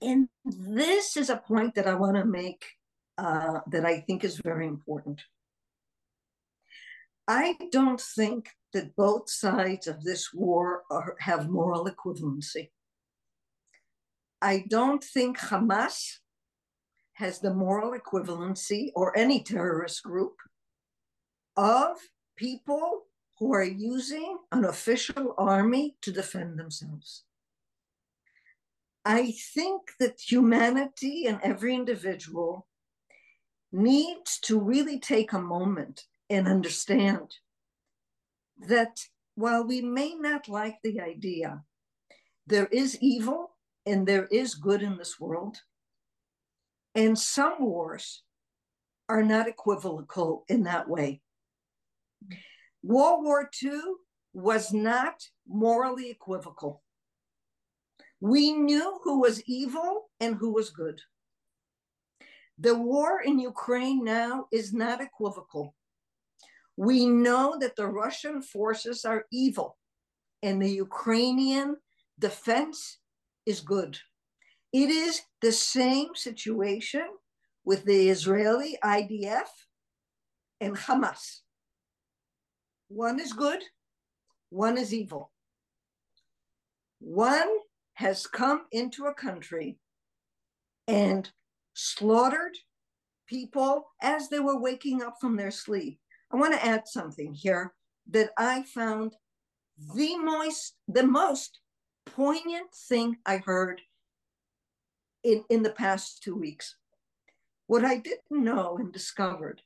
And 0.00 0.28
this 0.44 1.16
is 1.16 1.28
a 1.28 1.36
point 1.36 1.74
that 1.74 1.86
I 1.86 1.94
want 1.94 2.16
to 2.16 2.24
make 2.24 2.64
uh, 3.18 3.60
that 3.70 3.84
I 3.84 4.00
think 4.00 4.24
is 4.24 4.40
very 4.42 4.66
important. 4.66 5.22
I 7.26 7.56
don't 7.72 8.00
think 8.00 8.50
that 8.72 8.96
both 8.96 9.30
sides 9.30 9.86
of 9.86 10.02
this 10.04 10.32
war 10.34 10.82
are, 10.90 11.16
have 11.20 11.48
moral 11.48 11.86
equivalency. 11.86 12.70
I 14.42 14.64
don't 14.68 15.02
think 15.02 15.38
Hamas 15.38 16.18
has 17.14 17.38
the 17.38 17.54
moral 17.54 17.98
equivalency 17.98 18.90
or 18.94 19.16
any 19.16 19.42
terrorist 19.42 20.02
group 20.02 20.34
of 21.56 21.96
people 22.36 23.04
who 23.38 23.54
are 23.54 23.64
using 23.64 24.38
an 24.52 24.64
official 24.64 25.34
army 25.38 25.96
to 26.02 26.12
defend 26.12 26.58
themselves. 26.58 27.24
I 29.04 29.32
think 29.54 29.82
that 30.00 30.20
humanity 30.20 31.26
and 31.26 31.40
every 31.42 31.74
individual 31.74 32.66
needs 33.72 34.38
to 34.40 34.58
really 34.58 34.98
take 34.98 35.32
a 35.32 35.40
moment 35.40 36.04
and 36.30 36.48
understand 36.48 37.34
that 38.68 39.00
while 39.34 39.64
we 39.64 39.80
may 39.80 40.14
not 40.14 40.48
like 40.48 40.78
the 40.82 41.00
idea, 41.00 41.62
there 42.46 42.66
is 42.66 42.98
evil 43.00 43.50
and 43.86 44.06
there 44.06 44.26
is 44.26 44.54
good 44.54 44.82
in 44.82 44.96
this 44.96 45.18
world. 45.18 45.58
And 46.94 47.18
some 47.18 47.56
wars 47.60 48.22
are 49.08 49.22
not 49.22 49.48
equivocal 49.48 50.44
in 50.48 50.64
that 50.64 50.88
way. 50.88 51.20
World 52.82 53.24
War 53.24 53.50
II 53.62 53.80
was 54.32 54.72
not 54.72 55.22
morally 55.46 56.10
equivocal. 56.10 56.82
We 58.20 58.52
knew 58.52 59.00
who 59.02 59.20
was 59.20 59.42
evil 59.44 60.10
and 60.20 60.36
who 60.36 60.52
was 60.52 60.70
good. 60.70 61.00
The 62.58 62.74
war 62.74 63.20
in 63.20 63.38
Ukraine 63.38 64.04
now 64.04 64.46
is 64.52 64.72
not 64.72 65.00
equivocal. 65.00 65.74
We 66.76 67.06
know 67.06 67.56
that 67.60 67.76
the 67.76 67.86
Russian 67.86 68.42
forces 68.42 69.04
are 69.04 69.26
evil 69.32 69.78
and 70.42 70.60
the 70.60 70.70
Ukrainian 70.70 71.76
defense 72.18 72.98
is 73.46 73.60
good. 73.60 73.98
It 74.72 74.90
is 74.90 75.22
the 75.40 75.52
same 75.52 76.14
situation 76.14 77.06
with 77.64 77.84
the 77.84 78.08
Israeli 78.08 78.76
IDF 78.82 79.48
and 80.60 80.76
Hamas. 80.76 81.40
One 82.88 83.20
is 83.20 83.32
good, 83.32 83.62
one 84.50 84.76
is 84.76 84.92
evil. 84.92 85.30
One 87.00 87.50
has 87.94 88.26
come 88.26 88.62
into 88.72 89.06
a 89.06 89.14
country 89.14 89.78
and 90.88 91.30
slaughtered 91.74 92.56
people 93.26 93.86
as 94.02 94.28
they 94.28 94.40
were 94.40 94.58
waking 94.58 95.02
up 95.02 95.14
from 95.20 95.36
their 95.36 95.50
sleep. 95.50 95.98
I 96.34 96.36
want 96.36 96.52
to 96.52 96.66
add 96.66 96.88
something 96.88 97.32
here 97.32 97.72
that 98.10 98.30
I 98.36 98.64
found 98.64 99.14
the 99.94 100.18
most 100.18 100.74
the 100.88 101.06
most 101.06 101.60
poignant 102.06 102.74
thing 102.74 103.18
I 103.24 103.36
heard 103.36 103.80
in, 105.22 105.44
in 105.48 105.62
the 105.62 105.70
past 105.70 106.24
two 106.24 106.34
weeks. 106.34 106.74
What 107.68 107.84
I 107.84 107.98
didn't 107.98 108.42
know 108.44 108.76
and 108.78 108.92
discovered 108.92 109.62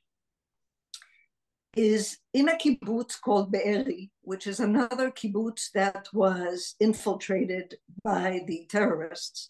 is 1.75 2.19
in 2.35 2.47
a 2.47 2.55
kibbutz 2.55 3.19
called 3.19 3.51
Be'eri, 3.51 4.11
which 4.21 4.45
is 4.45 4.59
another 4.59 5.09
kibbutz 5.09 5.71
that 5.71 6.07
was 6.13 6.75
infiltrated 6.79 7.79
by 8.03 8.41
the 8.45 8.67
terrorists. 8.69 9.49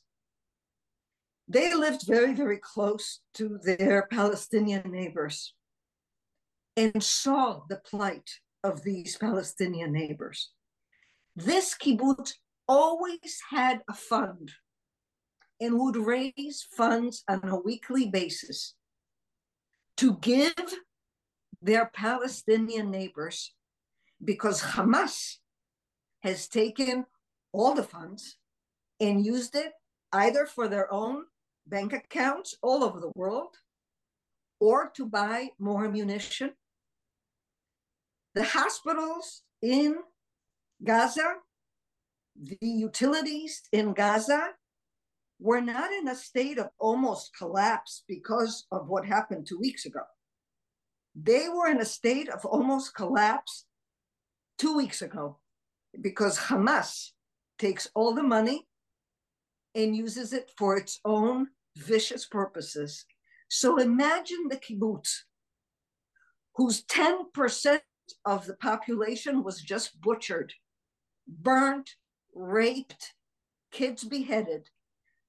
They 1.49 1.75
lived 1.75 2.07
very, 2.07 2.33
very 2.33 2.59
close 2.59 3.19
to 3.33 3.59
their 3.61 4.07
Palestinian 4.09 4.89
neighbors 4.89 5.53
and 6.79 7.03
saw 7.03 7.59
the 7.67 7.75
plight 7.75 8.29
of 8.63 8.83
these 8.83 9.17
Palestinian 9.17 9.91
neighbors. 9.91 10.51
This 11.35 11.75
kibbutz 11.77 12.35
always 12.69 13.41
had 13.49 13.81
a 13.89 13.93
fund 13.93 14.51
and 15.59 15.77
would 15.77 15.97
raise 15.97 16.65
funds 16.77 17.21
on 17.27 17.41
a 17.49 17.59
weekly 17.59 18.07
basis 18.07 18.75
to 19.97 20.15
give 20.21 20.53
their 21.61 21.91
Palestinian 21.93 22.89
neighbors 22.89 23.53
because 24.23 24.61
Hamas 24.61 25.35
has 26.23 26.47
taken 26.47 27.05
all 27.51 27.75
the 27.75 27.83
funds 27.83 28.37
and 29.01 29.25
used 29.25 29.53
it 29.53 29.73
either 30.13 30.45
for 30.45 30.69
their 30.69 30.91
own 30.93 31.25
bank 31.67 31.91
accounts 31.91 32.55
all 32.61 32.85
over 32.85 33.01
the 33.01 33.11
world 33.15 33.53
or 34.61 34.89
to 34.95 35.05
buy 35.05 35.49
more 35.59 35.83
ammunition. 35.83 36.51
The 38.35 38.43
hospitals 38.43 39.41
in 39.61 39.95
Gaza, 40.83 41.35
the 42.41 42.57
utilities 42.61 43.61
in 43.71 43.93
Gaza 43.93 44.49
were 45.39 45.61
not 45.61 45.91
in 45.91 46.07
a 46.07 46.15
state 46.15 46.57
of 46.57 46.69
almost 46.79 47.35
collapse 47.35 48.03
because 48.07 48.65
of 48.71 48.87
what 48.87 49.05
happened 49.05 49.47
two 49.47 49.59
weeks 49.59 49.85
ago. 49.85 50.01
They 51.15 51.47
were 51.49 51.67
in 51.67 51.81
a 51.81 51.85
state 51.85 52.29
of 52.29 52.45
almost 52.45 52.93
collapse 52.93 53.65
two 54.57 54.75
weeks 54.75 55.01
ago 55.01 55.39
because 55.99 56.37
Hamas 56.37 57.11
takes 57.57 57.89
all 57.95 58.13
the 58.13 58.23
money 58.23 58.67
and 59.75 59.95
uses 59.95 60.33
it 60.33 60.51
for 60.57 60.77
its 60.77 60.99
own 61.03 61.47
vicious 61.77 62.25
purposes. 62.25 63.05
So 63.49 63.79
imagine 63.79 64.47
the 64.49 64.57
kibbutz, 64.57 65.23
whose 66.55 66.83
10% 66.85 67.79
of 68.25 68.45
the 68.45 68.55
population 68.55 69.43
was 69.43 69.61
just 69.61 69.99
butchered, 70.01 70.53
burnt, 71.27 71.91
raped, 72.33 73.13
kids 73.71 74.03
beheaded. 74.03 74.69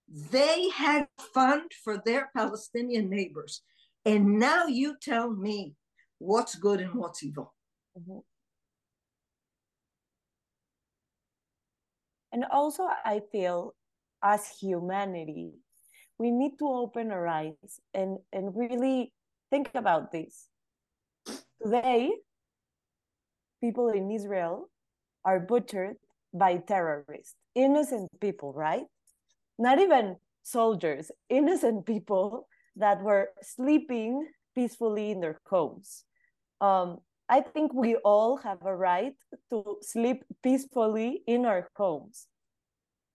They 0.09 0.70
had 0.70 1.09
fund 1.35 1.70
for 1.85 1.99
their 2.05 2.31
Palestinian 2.37 3.09
neighbors. 3.09 3.62
And 4.05 4.39
now 4.39 4.66
you 4.66 4.97
tell 5.01 5.31
me 5.31 5.74
what's 6.18 6.55
good 6.55 6.81
and 6.81 6.95
what's 6.95 7.22
evil. 7.22 7.55
Mm-hmm. 7.99 8.18
And 12.33 12.45
also, 12.51 12.87
I 13.05 13.22
feel 13.33 13.74
as 14.22 14.49
humanity, 14.49 15.53
we 16.18 16.31
need 16.31 16.59
to 16.59 16.66
open 16.66 17.11
our 17.11 17.26
eyes 17.26 17.81
and, 17.93 18.18
and 18.33 18.55
really 18.57 19.12
think 19.51 19.70
about 19.74 20.12
this. 20.12 20.49
Today, 21.62 22.12
people 23.61 23.89
in 23.89 24.11
Israel 24.11 24.71
are 25.25 25.41
butchered 25.41 25.97
by 26.33 26.57
terrorists, 26.59 27.35
innocent 27.55 28.09
people, 28.21 28.53
right? 28.53 28.87
Not 29.59 29.79
even 29.81 30.17
soldiers, 30.43 31.11
innocent 31.29 31.87
people 31.87 32.49
that 32.77 33.03
were 33.03 33.31
sleeping 33.43 34.27
peacefully 34.55 35.11
in 35.11 35.21
their 35.21 35.41
homes. 35.47 36.05
Um, 36.61 36.99
I 37.29 37.41
think 37.41 37.73
we 37.73 37.97
all 37.97 38.39
have 38.39 38.65
a 38.65 38.75
right 38.75 39.15
to 39.51 39.77
sleep 39.83 40.25
peacefully 40.43 41.23
in 41.27 41.47
our 41.47 41.69
homes. 41.77 42.27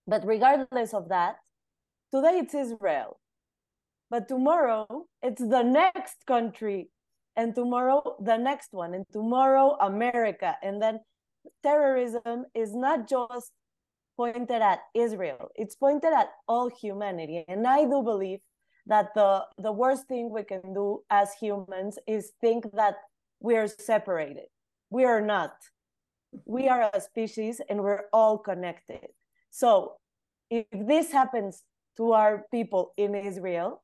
But 0.06 0.24
regardless 0.24 0.94
of 0.94 1.08
that, 1.10 1.36
today 2.14 2.38
it's 2.38 2.54
Israel. 2.54 3.20
But 4.08 4.28
tomorrow 4.28 5.06
it's 5.22 5.42
the 5.42 5.62
next 5.62 6.24
country, 6.26 6.88
and 7.36 7.54
tomorrow 7.54 8.16
the 8.20 8.36
next 8.36 8.72
one, 8.72 8.94
and 8.94 9.04
tomorrow 9.12 9.76
America. 9.80 10.56
And 10.62 10.80
then 10.80 11.00
terrorism 11.62 12.46
is 12.54 12.74
not 12.74 13.08
just 13.08 13.52
pointed 14.16 14.62
at 14.62 14.80
Israel, 14.94 15.50
it's 15.54 15.76
pointed 15.76 16.12
at 16.12 16.30
all 16.48 16.68
humanity. 16.70 17.44
And 17.48 17.66
I 17.66 17.84
do 17.84 18.02
believe 18.02 18.40
that 18.86 19.12
the, 19.14 19.44
the 19.58 19.72
worst 19.72 20.06
thing 20.06 20.30
we 20.30 20.44
can 20.44 20.72
do 20.72 21.02
as 21.10 21.34
humans 21.34 21.98
is 22.06 22.32
think 22.40 22.64
that 22.72 22.96
we 23.40 23.56
are 23.56 23.66
separated. 23.66 24.46
We 24.90 25.04
are 25.04 25.20
not. 25.20 25.52
We 26.44 26.68
are 26.68 26.90
a 26.92 27.00
species 27.00 27.60
and 27.68 27.82
we're 27.82 28.04
all 28.12 28.38
connected. 28.38 29.08
So 29.50 29.96
if 30.50 30.66
this 30.72 31.12
happens 31.12 31.64
to 31.96 32.12
our 32.12 32.44
people 32.50 32.92
in 32.96 33.14
Israel, 33.14 33.82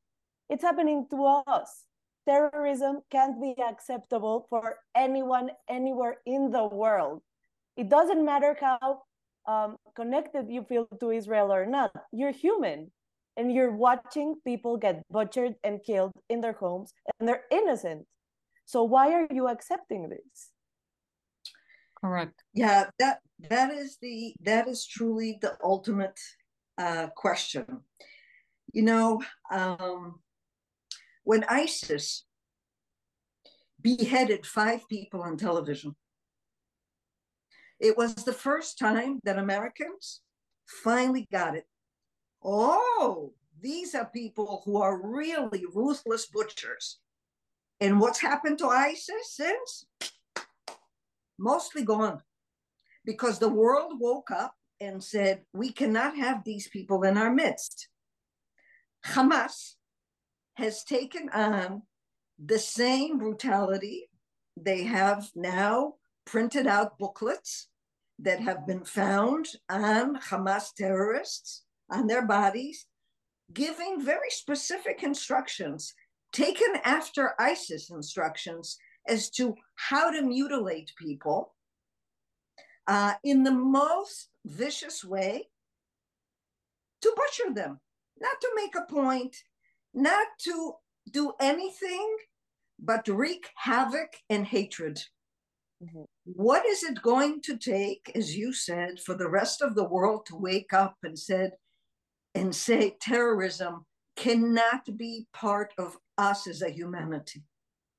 it's 0.48 0.62
happening 0.62 1.06
to 1.10 1.42
us. 1.46 1.86
Terrorism 2.28 3.00
can't 3.10 3.40
be 3.40 3.54
acceptable 3.60 4.46
for 4.48 4.76
anyone 4.94 5.50
anywhere 5.68 6.18
in 6.24 6.50
the 6.50 6.64
world. 6.64 7.22
It 7.76 7.88
doesn't 7.88 8.24
matter 8.24 8.56
how 8.60 9.02
um, 9.46 9.76
connected 9.96 10.46
you 10.48 10.62
feel 10.62 10.86
to 11.00 11.10
Israel 11.10 11.52
or 11.52 11.66
not. 11.66 11.92
You're 12.12 12.30
human 12.30 12.92
and 13.36 13.52
you're 13.52 13.72
watching 13.72 14.36
people 14.44 14.76
get 14.76 15.02
butchered 15.10 15.54
and 15.64 15.82
killed 15.82 16.12
in 16.28 16.40
their 16.40 16.52
homes 16.52 16.92
and 17.18 17.28
they're 17.28 17.44
innocent. 17.50 18.06
So 18.66 18.84
why 18.84 19.12
are 19.12 19.26
you 19.30 19.48
accepting 19.48 20.08
this? 20.08 20.50
Correct. 22.00 22.42
Yeah, 22.52 22.90
that 22.98 23.20
that 23.48 23.72
is 23.72 23.98
the 24.02 24.34
that 24.42 24.66
is 24.66 24.86
truly 24.86 25.38
the 25.40 25.56
ultimate 25.62 26.18
uh, 26.76 27.08
question. 27.16 27.64
You 28.72 28.82
know, 28.82 29.22
um, 29.52 30.18
when 31.24 31.44
ISIS 31.44 32.24
beheaded 33.80 34.46
five 34.46 34.88
people 34.88 35.22
on 35.22 35.36
television, 35.36 35.94
it 37.80 37.96
was 37.96 38.14
the 38.14 38.32
first 38.32 38.78
time 38.78 39.20
that 39.24 39.38
Americans 39.38 40.20
finally 40.66 41.26
got 41.32 41.56
it. 41.56 41.66
Oh, 42.44 43.32
these 43.60 43.94
are 43.94 44.06
people 44.06 44.62
who 44.64 44.80
are 44.80 45.00
really 45.00 45.64
ruthless 45.72 46.26
butchers. 46.26 46.98
And 47.80 48.00
what's 48.00 48.20
happened 48.20 48.58
to 48.58 48.66
ISIS 48.66 49.34
since? 49.34 49.86
Mostly 51.38 51.82
gone. 51.82 52.20
Because 53.04 53.38
the 53.38 53.48
world 53.48 53.94
woke 53.98 54.30
up 54.30 54.54
and 54.80 55.02
said, 55.02 55.42
we 55.52 55.72
cannot 55.72 56.16
have 56.16 56.44
these 56.44 56.68
people 56.68 57.02
in 57.02 57.18
our 57.18 57.32
midst. 57.32 57.88
Hamas 59.04 59.74
has 60.54 60.84
taken 60.84 61.28
on 61.30 61.82
the 62.44 62.58
same 62.58 63.18
brutality. 63.18 64.08
They 64.56 64.82
have 64.84 65.30
now 65.34 65.94
printed 66.24 66.66
out 66.66 66.98
booklets 66.98 67.68
that 68.18 68.40
have 68.40 68.66
been 68.66 68.84
found 68.84 69.48
on 69.68 70.16
Hamas 70.16 70.74
terrorists, 70.76 71.64
on 71.90 72.06
their 72.06 72.26
bodies, 72.26 72.86
giving 73.52 74.00
very 74.00 74.30
specific 74.30 75.02
instructions 75.02 75.94
taken 76.32 76.76
after 76.84 77.34
ISIS 77.38 77.90
instructions 77.90 78.78
as 79.06 79.28
to 79.30 79.54
how 79.74 80.10
to 80.10 80.22
mutilate 80.22 80.92
people 80.96 81.54
uh, 82.86 83.14
in 83.24 83.42
the 83.42 83.52
most 83.52 84.28
vicious 84.44 85.04
way 85.04 85.48
to 87.00 87.12
butcher 87.16 87.52
them, 87.54 87.80
not 88.20 88.40
to 88.40 88.50
make 88.54 88.74
a 88.76 88.92
point, 88.92 89.36
not 89.94 90.26
to 90.44 90.74
do 91.10 91.32
anything 91.40 92.16
but 92.78 93.06
wreak 93.08 93.48
havoc 93.56 94.16
and 94.28 94.46
hatred. 94.46 95.00
Mm-hmm. 95.82 96.02
What 96.24 96.66
is 96.66 96.82
it 96.82 97.02
going 97.02 97.40
to 97.42 97.56
take, 97.56 98.10
as 98.14 98.36
you 98.36 98.52
said, 98.52 99.00
for 99.00 99.14
the 99.14 99.28
rest 99.28 99.62
of 99.62 99.74
the 99.74 99.84
world 99.84 100.26
to 100.26 100.36
wake 100.36 100.72
up 100.72 100.96
and 101.02 101.18
said 101.18 101.52
and 102.34 102.54
say 102.54 102.96
terrorism 103.00 103.84
cannot 104.16 104.96
be 104.96 105.26
part 105.32 105.72
of 105.78 105.96
us 106.18 106.46
as 106.46 106.62
a 106.62 106.70
humanity. 106.70 107.42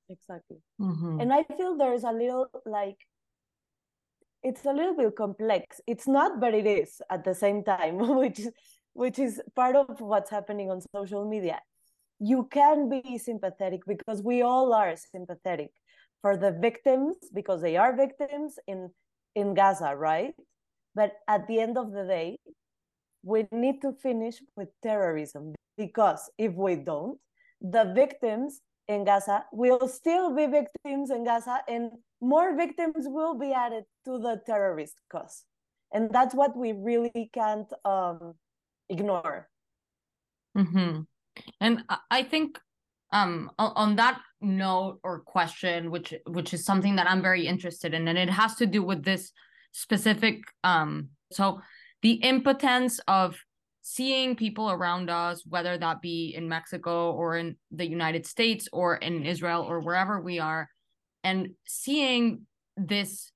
Exactly. 0.08 0.58
Mm-hmm. 0.80 1.20
And 1.20 1.32
I 1.32 1.44
feel 1.56 1.76
there's 1.76 2.04
a 2.04 2.12
little 2.12 2.46
like 2.66 2.98
it's 4.42 4.64
a 4.66 4.72
little 4.72 4.94
bit 4.94 5.16
complex. 5.16 5.80
It's 5.86 6.06
not, 6.06 6.38
but 6.40 6.52
it 6.52 6.66
is 6.66 7.00
at 7.10 7.24
the 7.24 7.34
same 7.34 7.64
time, 7.64 7.98
which 8.18 8.40
which 8.92 9.18
is 9.18 9.40
part 9.56 9.76
of 9.76 10.00
what's 10.00 10.30
happening 10.30 10.70
on 10.70 10.80
social 10.94 11.28
media. 11.28 11.60
You 12.24 12.48
can 12.50 12.88
be 12.88 13.18
sympathetic 13.18 13.80
because 13.86 14.22
we 14.22 14.40
all 14.40 14.72
are 14.72 14.96
sympathetic 14.96 15.68
for 16.22 16.38
the 16.38 16.52
victims 16.52 17.16
because 17.34 17.60
they 17.60 17.76
are 17.76 17.94
victims 17.94 18.58
in 18.66 18.88
in 19.34 19.52
Gaza, 19.52 19.94
right? 19.94 20.32
But 20.94 21.12
at 21.28 21.46
the 21.46 21.60
end 21.60 21.76
of 21.76 21.92
the 21.92 22.04
day, 22.04 22.38
we 23.22 23.46
need 23.52 23.82
to 23.82 23.92
finish 23.92 24.40
with 24.56 24.68
terrorism 24.82 25.54
because 25.76 26.30
if 26.38 26.54
we 26.54 26.76
don't, 26.76 27.18
the 27.60 27.92
victims 27.92 28.62
in 28.88 29.04
Gaza 29.04 29.44
will 29.52 29.86
still 29.88 30.34
be 30.34 30.46
victims 30.46 31.10
in 31.10 31.24
Gaza, 31.24 31.60
and 31.68 31.92
more 32.20 32.56
victims 32.56 33.04
will 33.04 33.36
be 33.36 33.52
added 33.52 33.84
to 34.06 34.18
the 34.18 34.40
terrorist 34.46 34.96
cause. 35.12 35.44
And 35.92 36.08
that's 36.10 36.34
what 36.34 36.56
we 36.56 36.72
really 36.72 37.28
can't 37.34 37.70
um, 37.84 38.34
ignore. 38.88 39.48
Mm-hmm. 40.56 41.04
And 41.60 41.84
I 42.10 42.22
think 42.22 42.58
um, 43.12 43.50
on 43.58 43.96
that 43.96 44.20
note 44.40 44.98
or 45.02 45.20
question, 45.20 45.90
which 45.90 46.12
which 46.26 46.52
is 46.52 46.64
something 46.64 46.96
that 46.96 47.08
I'm 47.08 47.22
very 47.22 47.46
interested 47.46 47.94
in, 47.94 48.08
and 48.08 48.18
it 48.18 48.30
has 48.30 48.56
to 48.56 48.66
do 48.66 48.82
with 48.82 49.04
this 49.04 49.32
specific. 49.72 50.42
Um, 50.64 51.10
so 51.32 51.60
the 52.02 52.14
impotence 52.14 53.00
of 53.06 53.36
seeing 53.82 54.34
people 54.34 54.70
around 54.70 55.10
us, 55.10 55.44
whether 55.46 55.78
that 55.78 56.00
be 56.00 56.34
in 56.36 56.48
Mexico 56.48 57.12
or 57.12 57.36
in 57.36 57.56
the 57.70 57.86
United 57.86 58.26
States 58.26 58.68
or 58.72 58.96
in 58.96 59.24
Israel 59.26 59.62
or 59.62 59.80
wherever 59.80 60.20
we 60.20 60.38
are, 60.38 60.68
and 61.22 61.50
seeing 61.66 62.46
this 62.76 63.30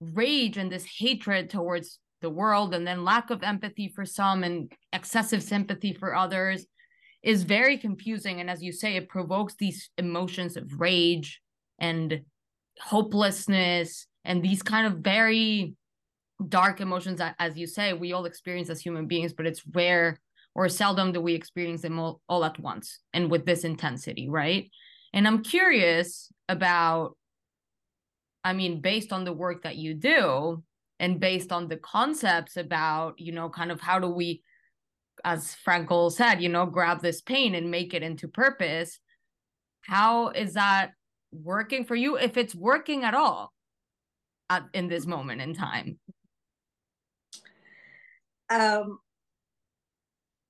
rage 0.00 0.56
and 0.56 0.70
this 0.70 0.86
hatred 0.98 1.50
towards 1.50 1.98
the 2.20 2.30
world 2.30 2.74
and 2.74 2.86
then 2.86 3.04
lack 3.04 3.30
of 3.30 3.42
empathy 3.42 3.88
for 3.94 4.04
some 4.04 4.44
and 4.44 4.72
excessive 4.92 5.42
sympathy 5.42 5.92
for 5.92 6.14
others 6.14 6.66
is 7.22 7.42
very 7.42 7.76
confusing 7.78 8.40
and 8.40 8.48
as 8.48 8.62
you 8.62 8.72
say 8.72 8.96
it 8.96 9.08
provokes 9.08 9.54
these 9.58 9.90
emotions 9.98 10.56
of 10.56 10.80
rage 10.80 11.40
and 11.78 12.20
hopelessness 12.80 14.06
and 14.24 14.42
these 14.42 14.62
kind 14.62 14.86
of 14.86 15.00
very 15.00 15.74
dark 16.48 16.80
emotions 16.80 17.18
that 17.18 17.34
as 17.38 17.56
you 17.58 17.66
say 17.66 17.92
we 17.92 18.12
all 18.12 18.24
experience 18.24 18.70
as 18.70 18.80
human 18.80 19.06
beings 19.06 19.32
but 19.32 19.46
it's 19.46 19.62
rare 19.74 20.20
or 20.54 20.68
seldom 20.68 21.12
do 21.12 21.20
we 21.20 21.34
experience 21.34 21.82
them 21.82 21.98
all, 21.98 22.20
all 22.28 22.44
at 22.44 22.58
once 22.60 23.00
and 23.12 23.30
with 23.30 23.44
this 23.44 23.64
intensity 23.64 24.28
right? 24.28 24.70
And 25.12 25.26
i'm 25.26 25.42
curious 25.42 26.30
about 26.48 27.16
i 28.44 28.52
mean 28.52 28.80
based 28.80 29.12
on 29.12 29.24
the 29.24 29.32
work 29.32 29.62
that 29.62 29.76
you 29.76 29.94
do 29.94 30.62
and 31.00 31.20
based 31.20 31.50
on 31.50 31.68
the 31.68 31.76
concepts 31.76 32.56
about 32.56 33.18
you 33.18 33.32
know 33.32 33.48
kind 33.48 33.72
of 33.72 33.80
how 33.80 33.98
do 33.98 34.08
we 34.08 34.42
as 35.24 35.56
Frankl 35.66 36.12
said, 36.12 36.42
you 36.42 36.48
know, 36.48 36.66
grab 36.66 37.00
this 37.00 37.20
pain 37.20 37.54
and 37.54 37.70
make 37.70 37.94
it 37.94 38.02
into 38.02 38.28
purpose. 38.28 38.98
How 39.82 40.28
is 40.28 40.54
that 40.54 40.90
working 41.32 41.84
for 41.84 41.94
you? 41.94 42.16
If 42.16 42.36
it's 42.36 42.54
working 42.54 43.04
at 43.04 43.14
all 43.14 43.52
at, 44.50 44.64
in 44.74 44.88
this 44.88 45.06
moment 45.06 45.40
in 45.40 45.54
time? 45.54 45.98
Um, 48.50 48.98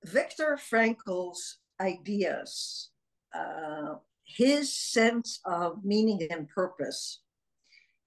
Viktor 0.03 0.57
Frankl's 0.71 1.57
ideas, 1.81 2.89
uh, 3.33 3.95
his 4.25 4.75
sense 4.75 5.39
of 5.45 5.83
meaning 5.83 6.27
and 6.31 6.47
purpose 6.47 7.21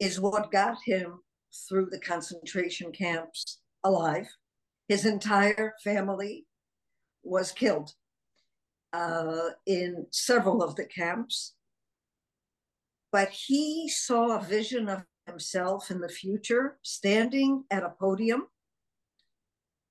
is 0.01 0.21
what 0.21 0.51
got 0.51 0.79
him 0.85 1.21
through 1.69 1.89
the 1.91 1.99
concentration 1.99 2.93
camps 2.93 3.61
alive. 3.85 4.29
His 4.89 5.05
entire 5.05 5.75
family 5.85 6.47
was 7.23 7.53
killed 7.53 7.93
uh, 8.93 9.51
in 9.67 10.07
several 10.11 10.63
of 10.63 10.77
the 10.77 10.85
camps. 10.85 11.55
But 13.11 13.31
he 13.31 13.89
saw 13.89 14.37
a 14.37 14.43
vision 14.43 14.89
of 14.89 15.05
himself 15.27 15.91
in 15.91 16.01
the 16.01 16.09
future, 16.09 16.79
standing 16.83 17.65
at 17.71 17.85
a 17.85 17.91
podium, 17.91 18.47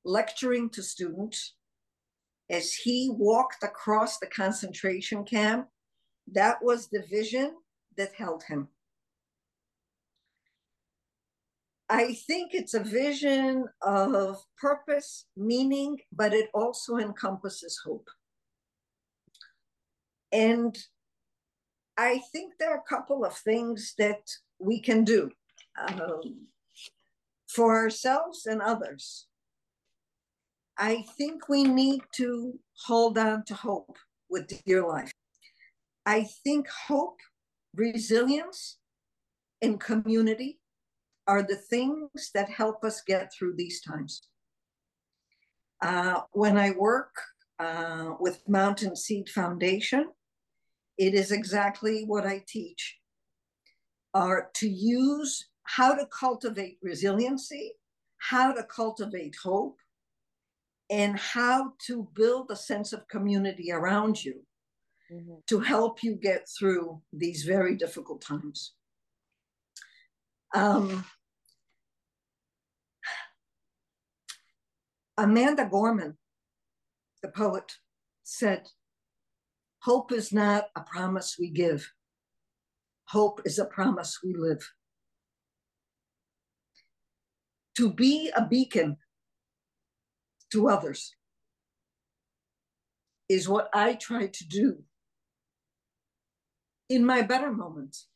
lecturing 0.04 0.70
to 0.72 0.84
students. 0.84 1.56
As 2.50 2.74
he 2.74 3.10
walked 3.14 3.64
across 3.64 4.18
the 4.18 4.28
concentration 4.28 5.24
camp, 5.24 5.68
that 6.32 6.58
was 6.62 6.88
the 6.88 7.04
vision 7.10 7.56
that 7.98 8.14
held 8.14 8.44
him. 8.44 8.68
I 11.92 12.14
think 12.14 12.54
it's 12.54 12.74
a 12.74 12.80
vision 12.80 13.66
of 13.82 14.38
purpose, 14.58 15.26
meaning, 15.36 16.00
but 16.14 16.34
it 16.34 16.50
also 16.54 16.96
encompasses 16.96 17.82
hope. 17.84 18.08
And 20.32 20.74
I 21.98 22.22
think 22.32 22.54
there 22.58 22.72
are 22.72 22.78
a 22.78 22.90
couple 22.90 23.26
of 23.26 23.36
things 23.36 23.94
that 23.98 24.22
we 24.58 24.80
can 24.80 25.04
do 25.04 25.32
um, 25.86 26.48
for 27.50 27.76
ourselves 27.76 28.46
and 28.46 28.62
others. 28.62 29.28
I 30.78 31.04
think 31.18 31.50
we 31.50 31.66
need 31.66 32.04
to 32.16 32.58
hold 32.86 33.18
on 33.18 33.44
to 33.48 33.54
hope 33.54 33.98
with 34.30 34.64
dear 34.64 34.88
life. 34.88 35.12
I 36.06 36.24
think 36.46 36.70
hope, 36.88 37.20
resilience, 37.76 38.78
and 39.62 39.78
community 39.78 40.61
are 41.28 41.44
the 41.44 41.56
things 41.56 42.32
that 42.34 42.50
help 42.50 42.84
us 42.84 43.02
get 43.02 43.32
through 43.34 43.56
these 43.56 43.82
times. 43.82 44.28
Uh, 45.82 46.22
when 46.32 46.58
I 46.58 46.72
work 46.72 47.16
uh, 47.60 48.14
with 48.20 48.48
Mountain 48.48 48.96
Seed 48.96 49.30
Foundation, 49.30 50.10
it 50.98 51.14
is 51.14 51.32
exactly 51.32 52.04
what 52.06 52.26
I 52.26 52.44
teach 52.48 52.98
are 54.14 54.50
to 54.56 54.68
use 54.68 55.48
how 55.64 55.94
to 55.94 56.06
cultivate 56.08 56.78
resiliency, 56.82 57.74
how 58.18 58.52
to 58.52 58.64
cultivate 58.64 59.36
hope, 59.42 59.78
and 60.90 61.18
how 61.18 61.74
to 61.88 62.08
build 62.14 62.52
a 62.52 62.56
sense 62.56 62.92
of 62.92 63.08
community 63.08 63.72
around 63.72 64.24
you 64.24 64.42
mm-hmm. 65.12 65.36
to 65.48 65.60
help 65.60 66.04
you 66.04 66.16
get 66.16 66.48
through 66.60 67.02
these 67.14 67.44
very 67.44 67.76
difficult 67.76 68.22
times. 68.22 68.74
Um, 70.54 71.06
Amanda 75.18 75.68
Gorman, 75.70 76.18
the 77.22 77.30
poet, 77.30 77.74
said, 78.24 78.68
Hope 79.84 80.12
is 80.12 80.32
not 80.32 80.66
a 80.76 80.82
promise 80.82 81.38
we 81.40 81.50
give, 81.50 81.92
hope 83.06 83.42
is 83.46 83.58
a 83.58 83.66
promise 83.66 84.20
we 84.24 84.36
live. 84.36 84.72
To 87.78 87.92
be 87.92 88.32
a 88.36 88.46
beacon 88.46 88.98
to 90.52 90.68
others 90.68 91.16
is 93.30 93.48
what 93.48 93.70
I 93.74 93.94
try 93.94 94.28
to 94.28 94.48
do 94.48 94.84
in 96.90 97.06
my 97.06 97.22
better 97.22 97.52
moments 97.52 98.08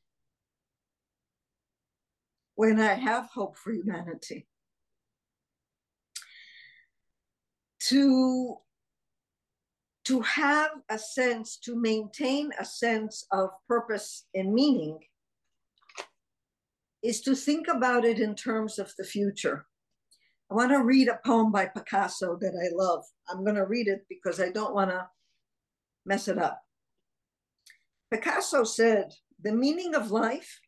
when 2.56 2.80
I 2.80 2.94
have 2.94 3.30
hope 3.34 3.58
for 3.58 3.72
humanity. 3.72 4.48
to 7.90 8.58
to 10.06 10.22
have 10.22 10.70
a 10.90 11.00
sense 11.00 11.58
to 11.58 11.76
maintain 11.76 12.52
a 12.60 12.66
sense 12.66 13.26
of 13.32 13.50
purpose 13.68 14.26
and 14.36 14.54
meaning 14.54 15.00
is 17.04 17.22
to 17.22 17.36
think 17.36 17.68
about 17.68 18.06
it 18.06 18.20
in 18.20 18.36
terms 18.36 18.78
of 18.78 18.92
the 18.98 19.04
future. 19.04 19.66
I 20.52 20.54
want 20.54 20.72
to 20.72 20.84
read 20.84 21.08
a 21.08 21.20
poem 21.26 21.52
by 21.52 21.66
picasso 21.66 22.38
that 22.40 22.54
i 22.54 22.70
love. 22.76 23.04
I'm 23.28 23.44
going 23.44 23.56
to 23.56 23.66
read 23.66 23.88
it 23.88 24.06
because 24.08 24.40
i 24.40 24.50
don't 24.50 24.76
want 24.76 24.92
to 24.92 25.08
mess 26.06 26.28
it 26.28 26.38
up. 26.38 26.62
Picasso 28.12 28.64
said 28.64 29.12
the 29.42 29.52
meaning 29.52 29.96
of 29.96 30.12
life 30.12 30.60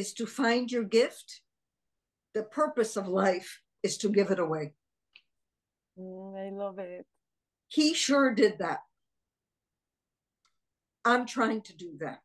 is 0.00 0.12
to 0.18 0.26
find 0.26 0.64
your 0.70 0.84
gift 0.84 1.28
the 2.34 2.44
purpose 2.60 2.96
of 2.96 3.08
life 3.08 3.50
is 3.82 3.94
to 3.98 4.08
give 4.08 4.30
it 4.30 4.38
away 4.38 4.72
Mm, 5.98 6.36
I 6.36 6.50
love 6.50 6.78
it. 6.78 7.06
He 7.68 7.94
sure 7.94 8.34
did 8.34 8.58
that. 8.58 8.80
I'm 11.04 11.26
trying 11.26 11.62
to 11.62 11.76
do 11.76 11.92
that. 12.00 12.20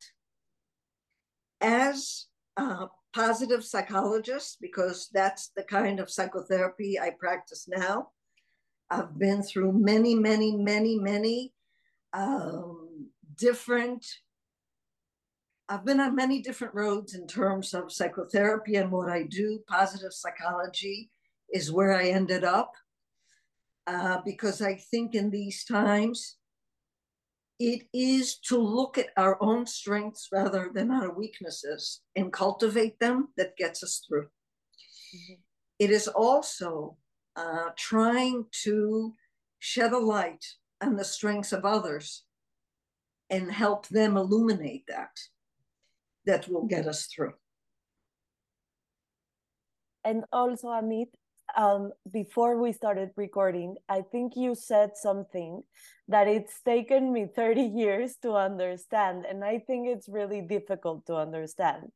As 1.61 2.27
a 2.57 2.87
positive 3.13 3.63
psychologist, 3.63 4.57
because 4.61 5.09
that's 5.13 5.51
the 5.55 5.63
kind 5.63 5.99
of 5.99 6.09
psychotherapy 6.09 6.99
I 6.99 7.11
practice 7.17 7.67
now, 7.67 8.09
I've 8.89 9.17
been 9.17 9.41
through 9.41 9.73
many, 9.73 10.13
many, 10.13 10.55
many, 10.55 10.99
many 10.99 11.53
um, 12.13 13.09
different. 13.37 14.05
I've 15.69 15.85
been 15.85 15.99
on 15.99 16.15
many 16.15 16.41
different 16.41 16.75
roads 16.75 17.15
in 17.15 17.25
terms 17.25 17.73
of 17.73 17.91
psychotherapy 17.91 18.75
and 18.75 18.91
what 18.91 19.09
I 19.09 19.23
do. 19.23 19.63
Positive 19.67 20.13
psychology 20.13 21.09
is 21.53 21.71
where 21.71 21.93
I 21.93 22.09
ended 22.09 22.43
up 22.43 22.73
uh, 23.87 24.19
because 24.25 24.61
I 24.61 24.75
think 24.75 25.15
in 25.15 25.29
these 25.29 25.63
times, 25.63 26.37
it 27.59 27.87
is 27.93 28.39
to 28.39 28.57
look 28.57 28.97
at 28.97 29.11
our 29.15 29.41
own 29.41 29.65
strengths 29.65 30.27
rather 30.31 30.69
than 30.73 30.91
our 30.91 31.13
weaknesses 31.13 32.01
and 32.15 32.33
cultivate 32.33 32.99
them 32.99 33.29
that 33.37 33.55
gets 33.55 33.83
us 33.83 34.03
through. 34.05 34.27
Mm-hmm. 35.15 35.33
It 35.79 35.91
is 35.91 36.07
also 36.07 36.97
uh, 37.35 37.69
trying 37.77 38.47
to 38.63 39.13
shed 39.59 39.93
a 39.93 39.97
light 39.97 40.45
on 40.81 40.97
the 40.97 41.05
strengths 41.05 41.53
of 41.53 41.63
others 41.63 42.23
and 43.29 43.51
help 43.51 43.87
them 43.87 44.17
illuminate 44.17 44.83
that 44.87 45.11
that 46.25 46.47
will 46.47 46.65
get 46.65 46.87
us 46.87 47.07
through 47.07 47.33
and 50.03 50.23
also 50.31 50.67
amit 50.67 51.09
um, 51.55 51.91
before 52.11 52.57
we 52.57 52.71
started 52.71 53.11
recording, 53.15 53.75
I 53.87 54.01
think 54.01 54.33
you 54.35 54.55
said 54.55 54.91
something 54.95 55.63
that 56.07 56.27
it's 56.27 56.61
taken 56.61 57.11
me 57.13 57.27
30 57.33 57.61
years 57.75 58.15
to 58.23 58.33
understand. 58.33 59.25
And 59.29 59.43
I 59.43 59.59
think 59.59 59.87
it's 59.87 60.09
really 60.09 60.41
difficult 60.41 61.05
to 61.07 61.15
understand. 61.15 61.91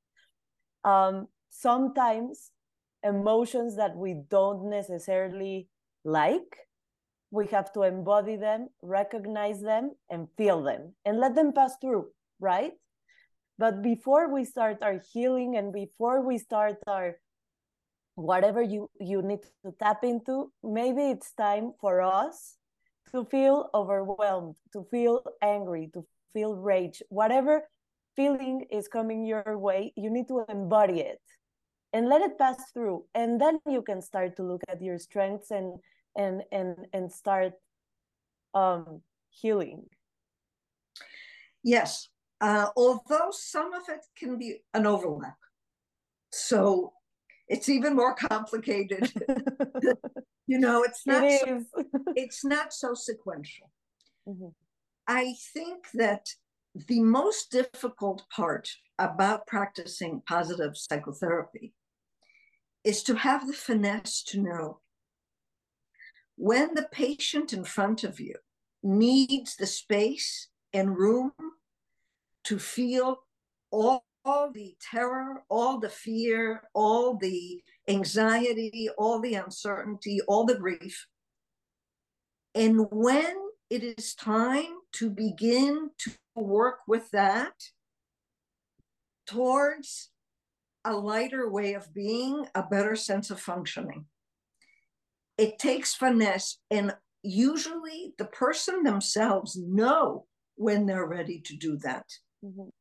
Um, 0.84 1.28
sometimes 1.50 2.52
emotions 3.04 3.78
that 3.78 3.96
we 3.96 4.22
don't 4.30 4.70
necessarily 4.70 5.68
like, 6.04 6.68
we 7.32 7.48
have 7.48 7.74
to 7.74 7.84
embody 7.84 8.36
them, 8.36 8.68
recognize 8.82 9.62
them, 9.62 9.92
and 10.10 10.28
feel 10.38 10.64
them 10.64 10.94
and 11.04 11.20
let 11.20 11.36
them 11.36 11.52
pass 11.52 11.76
through, 11.82 12.08
right? 12.40 12.74
But 13.58 13.82
before 13.82 14.32
we 14.32 14.46
start 14.46 14.84
our 14.84 15.02
healing 15.14 15.58
and 15.58 15.74
before 15.74 16.22
we 16.22 16.38
start 16.38 16.78
our 16.86 17.18
whatever 18.16 18.62
you 18.62 18.90
you 19.00 19.22
need 19.22 19.44
to 19.64 19.72
tap 19.78 20.04
into 20.04 20.52
maybe 20.64 21.10
it's 21.10 21.34
time 21.34 21.74
for 21.80 22.02
us 22.02 22.58
to 23.14 23.24
feel 23.26 23.70
overwhelmed 23.76 24.56
to 24.74 24.84
feel 24.90 25.22
angry 25.42 25.90
to 25.94 26.04
feel 26.34 26.56
rage. 26.56 27.02
Whatever 27.10 27.70
feeling 28.16 28.66
is 28.72 28.88
coming 28.88 29.24
your 29.24 29.58
way 29.58 29.94
you 29.96 30.10
need 30.10 30.28
to 30.30 30.46
embody 30.50 31.02
it 31.02 31.22
and 31.94 32.10
let 32.10 32.22
it 32.22 32.38
pass 32.38 32.72
through. 32.74 33.06
And 33.14 33.40
then 33.40 33.60
you 33.68 33.82
can 33.82 34.02
start 34.02 34.36
to 34.38 34.44
look 34.44 34.62
at 34.68 34.82
your 34.82 34.98
strengths 34.98 35.52
and 35.52 35.78
and 36.16 36.42
and 36.52 36.88
and 36.94 37.12
start 37.12 37.54
um 38.54 39.02
healing. 39.30 39.86
Yes 41.64 42.10
uh, 42.42 42.68
although 42.76 43.32
some 43.32 43.74
of 43.74 43.84
it 43.90 44.06
can 44.18 44.38
be 44.38 44.62
an 44.74 44.86
overlap. 44.86 45.38
So 46.32 46.94
it's 47.48 47.70
even 47.70 47.96
more 47.96 48.16
complicated. 48.16 49.12
You 50.50 50.60
know 50.60 50.82
it's 50.84 51.06
not 51.06 51.24
it 51.26 51.42
so, 51.42 51.64
it's 52.16 52.46
not 52.46 52.74
so 52.74 52.94
sequential. 52.94 53.70
Mhm. 54.28 54.54
i 55.08 55.36
think 55.54 55.88
that 55.94 56.26
the 56.88 57.02
most 57.02 57.52
difficult 57.52 58.24
part 58.30 58.70
about 59.00 59.46
practicing 59.48 60.22
positive 60.28 60.74
psychotherapy 60.76 61.74
is 62.84 63.04
to 63.04 63.16
have 63.16 63.48
the 63.48 63.54
finesse 63.54 64.24
to 64.24 64.42
know 64.42 64.80
when 66.36 66.74
the 66.76 66.88
patient 66.92 67.54
in 67.54 67.64
front 67.64 68.04
of 68.04 68.20
you 68.20 68.36
needs 68.84 69.56
the 69.56 69.68
space 69.68 70.50
and 70.74 70.98
room 70.98 71.32
to 72.48 72.58
feel 72.58 73.20
all, 73.72 74.06
all 74.24 74.52
the 74.52 74.74
terror, 74.80 75.44
all 75.50 75.80
the 75.80 75.90
fear, 75.90 76.64
all 76.74 77.18
the 77.18 77.62
anxiety, 77.90 78.90
all 78.98 79.20
the 79.20 79.36
uncertainty, 79.36 80.22
all 80.28 80.46
the 80.46 80.58
grief. 80.58 81.08
And 82.56 82.88
when 82.90 83.36
it 83.70 83.84
is 83.84 84.16
time 84.16 84.78
to 84.94 85.10
begin 85.10 85.90
to 86.00 86.12
work 86.36 86.80
with 86.88 87.12
that 87.12 87.54
towards 89.26 90.10
a 90.86 90.94
lighter 90.94 91.50
way 91.50 91.74
of 91.74 91.94
being, 91.94 92.46
a 92.56 92.64
better 92.64 92.96
sense 92.96 93.30
of 93.30 93.42
functioning. 93.42 94.06
It 95.38 95.60
takes 95.60 95.94
finesse, 95.94 96.60
and 96.72 96.96
usually 97.24 98.14
the 98.18 98.26
person 98.26 98.84
themselves 98.84 99.58
know 99.58 100.28
when 100.56 100.86
they're 100.86 101.06
ready 101.06 101.42
to 101.42 101.58
do 101.58 101.78
that. 101.80 102.06
Mhm. 102.48 102.72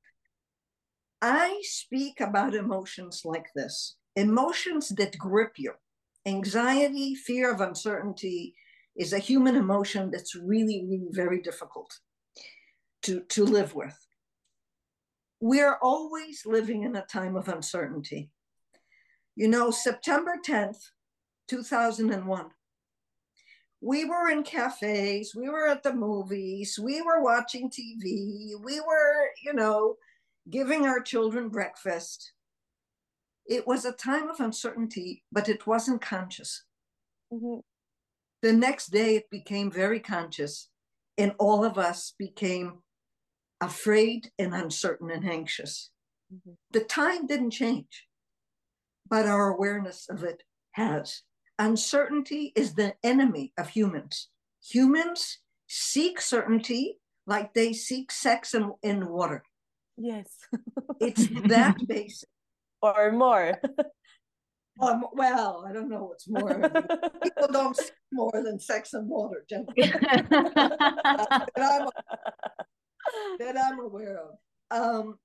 I 1.22 1.60
speak 1.62 2.20
about 2.20 2.54
emotions 2.54 3.22
like 3.24 3.48
this 3.54 3.96
emotions 4.14 4.88
that 4.90 5.18
grip 5.18 5.52
you. 5.58 5.74
Anxiety, 6.24 7.14
fear 7.14 7.52
of 7.52 7.60
uncertainty 7.60 8.54
is 8.96 9.12
a 9.12 9.18
human 9.18 9.56
emotion 9.56 10.10
that's 10.10 10.34
really, 10.34 10.84
really 10.88 11.08
very 11.10 11.40
difficult 11.40 11.98
to, 13.02 13.20
to 13.20 13.44
live 13.44 13.74
with. 13.74 13.96
We're 15.40 15.76
always 15.82 16.46
living 16.46 16.82
in 16.82 16.96
a 16.96 17.04
time 17.04 17.36
of 17.36 17.48
uncertainty. 17.48 18.30
You 19.36 19.48
know, 19.48 19.70
September 19.70 20.36
10th, 20.44 20.78
2001, 21.48 22.46
we 23.80 24.04
were 24.04 24.30
in 24.30 24.42
cafes, 24.42 25.34
we 25.34 25.48
were 25.48 25.68
at 25.68 25.82
the 25.82 25.92
movies, 25.92 26.78
we 26.78 27.02
were 27.02 27.22
watching 27.22 27.70
TV, 27.70 28.54
we 28.62 28.80
were, 28.80 29.30
you 29.42 29.52
know, 29.52 29.96
giving 30.48 30.86
our 30.86 31.00
children 31.00 31.48
breakfast. 31.48 32.32
It 33.46 33.66
was 33.66 33.84
a 33.84 33.92
time 33.92 34.28
of 34.28 34.40
uncertainty, 34.40 35.24
but 35.30 35.48
it 35.48 35.66
wasn't 35.66 36.00
conscious. 36.00 36.64
Mhm. 37.32 37.62
The 38.42 38.52
next 38.52 38.88
day, 38.88 39.16
it 39.16 39.30
became 39.30 39.70
very 39.70 40.00
conscious, 40.00 40.70
and 41.16 41.34
all 41.38 41.64
of 41.64 41.78
us 41.78 42.12
became 42.18 42.82
afraid 43.60 44.32
and 44.38 44.54
uncertain 44.54 45.10
and 45.10 45.28
anxious. 45.28 45.90
Mhm. 46.32 46.56
The 46.70 46.84
time 46.84 47.26
didn't 47.26 47.52
change, 47.52 48.08
but 49.08 49.26
our 49.26 49.48
awareness 49.48 50.08
of 50.08 50.22
it 50.24 50.42
has. 50.72 51.22
Uncertainty 51.58 52.52
is 52.54 52.74
the 52.74 52.94
enemy 53.02 53.52
of 53.58 53.68
humans. 53.68 54.28
Humans 54.70 55.38
seek 55.66 56.20
certainty 56.20 56.98
like 57.26 57.54
they 57.54 57.72
seek 57.72 58.12
sex 58.12 58.54
in, 58.54 58.72
in 58.82 59.08
water. 59.08 59.42
yes 59.96 60.28
It's 61.00 61.26
that 61.48 61.76
basic. 61.88 62.28
or 62.82 63.10
more 63.12 63.58
Um, 64.78 65.06
well, 65.14 65.64
I 65.66 65.72
don't 65.72 65.88
know 65.88 66.04
what's 66.04 66.28
more. 66.28 66.52
People 67.22 67.48
don't 67.50 67.74
seek 67.76 67.92
more 68.12 68.42
than 68.44 68.60
sex 68.60 68.92
and 68.92 69.08
water, 69.08 69.42
gentlemen, 69.48 69.74
that, 70.00 71.48
I'm, 71.56 71.88
that 73.38 73.56
I'm 73.56 73.80
aware 73.80 74.18
of. 74.20 74.36
Um, 74.70 75.18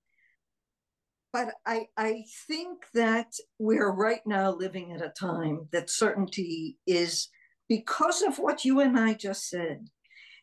but 1.33 1.53
I, 1.65 1.87
I 1.97 2.23
think 2.47 2.85
that 2.93 3.33
we're 3.57 3.91
right 3.91 4.21
now 4.25 4.51
living 4.51 4.91
at 4.93 5.01
a 5.01 5.13
time 5.17 5.67
that 5.71 5.89
certainty 5.89 6.77
is 6.85 7.29
because 7.69 8.21
of 8.21 8.37
what 8.37 8.65
you 8.65 8.81
and 8.81 8.99
I 8.99 9.13
just 9.13 9.47
said, 9.49 9.87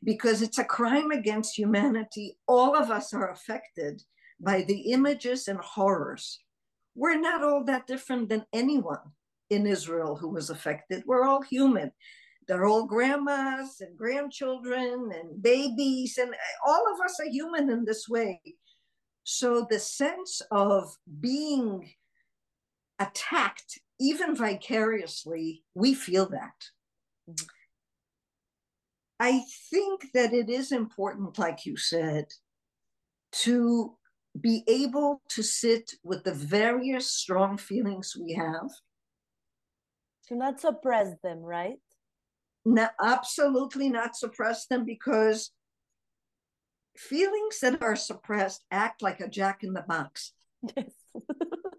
because 0.03 0.41
it's 0.41 0.59
a 0.59 0.65
crime 0.65 1.11
against 1.11 1.59
humanity. 1.59 2.39
All 2.47 2.75
of 2.75 2.91
us 2.91 3.13
are 3.13 3.31
affected 3.31 4.03
by 4.41 4.63
the 4.63 4.93
images 4.93 5.49
and 5.49 5.59
horrors. 5.59 6.41
We're 6.95 7.21
not 7.21 7.45
all 7.45 7.65
that 7.65 7.87
different 7.87 8.29
than 8.29 8.47
anyone 8.53 9.13
in 9.51 9.67
Israel 9.67 10.17
who 10.17 10.31
was 10.31 10.51
affected. 10.51 11.03
We're 11.07 11.25
all 11.25 11.43
human. 11.43 11.93
They're 12.47 12.65
all 12.65 12.87
grandmas 12.87 13.77
and 13.81 13.97
grandchildren 13.97 15.11
and 15.13 15.43
babies, 15.43 16.17
and 16.17 16.35
all 16.67 16.95
of 16.95 17.01
us 17.05 17.21
are 17.21 17.29
human 17.31 17.69
in 17.69 17.85
this 17.85 18.09
way. 18.09 18.41
So 19.31 19.67
the 19.69 19.79
sense 19.79 20.41
of 20.51 20.97
being 21.21 21.91
attacked, 22.99 23.79
even 24.01 24.35
vicariously, 24.35 25.65
we 25.75 25.93
feel 25.93 26.31
that. 26.31 27.45
I 29.21 29.43
think 29.71 30.13
that 30.15 30.33
it 30.33 30.49
is 30.49 30.73
important, 30.73 31.39
like 31.39 31.67
you 31.67 31.77
said, 31.77 32.29
to 33.43 33.99
be 34.41 34.65
able 34.67 35.21
to 35.29 35.43
sit 35.43 35.93
with 36.03 36.25
the 36.25 36.33
various 36.33 37.13
strong 37.13 37.59
feelings 37.59 38.17
we 38.19 38.33
have. 38.33 38.71
to 40.29 40.37
not 40.37 40.59
suppress 40.59 41.09
them 41.23 41.41
right 41.41 41.81
Not, 42.65 42.93
absolutely 42.99 43.91
not 43.91 44.17
suppress 44.17 44.67
them 44.69 44.87
because 44.87 45.51
feelings 46.99 47.61
that 47.61 47.83
are 47.83 47.97
suppressed 47.97 48.65
act 48.71 49.03
like 49.03 49.21
a 49.21 49.29
jack 49.29 49.63
in 49.63 49.73
the 49.73 49.83
box. 49.83 50.33
yes 50.77 50.93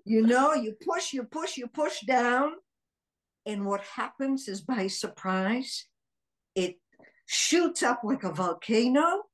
You 0.06 0.26
know, 0.26 0.56
you 0.56 0.74
push, 0.84 1.14
you 1.14 1.24
push, 1.24 1.56
you 1.56 1.68
push 1.68 2.02
down. 2.02 2.54
And 3.46 3.64
what 3.64 3.82
happens 3.82 4.48
is 4.48 4.60
by 4.60 4.88
surprise, 4.88 5.86
it 6.56 6.78
shoots 7.28 7.84
up 7.84 8.02
like 8.04 8.24
a 8.24 8.32
volcano 8.34 9.26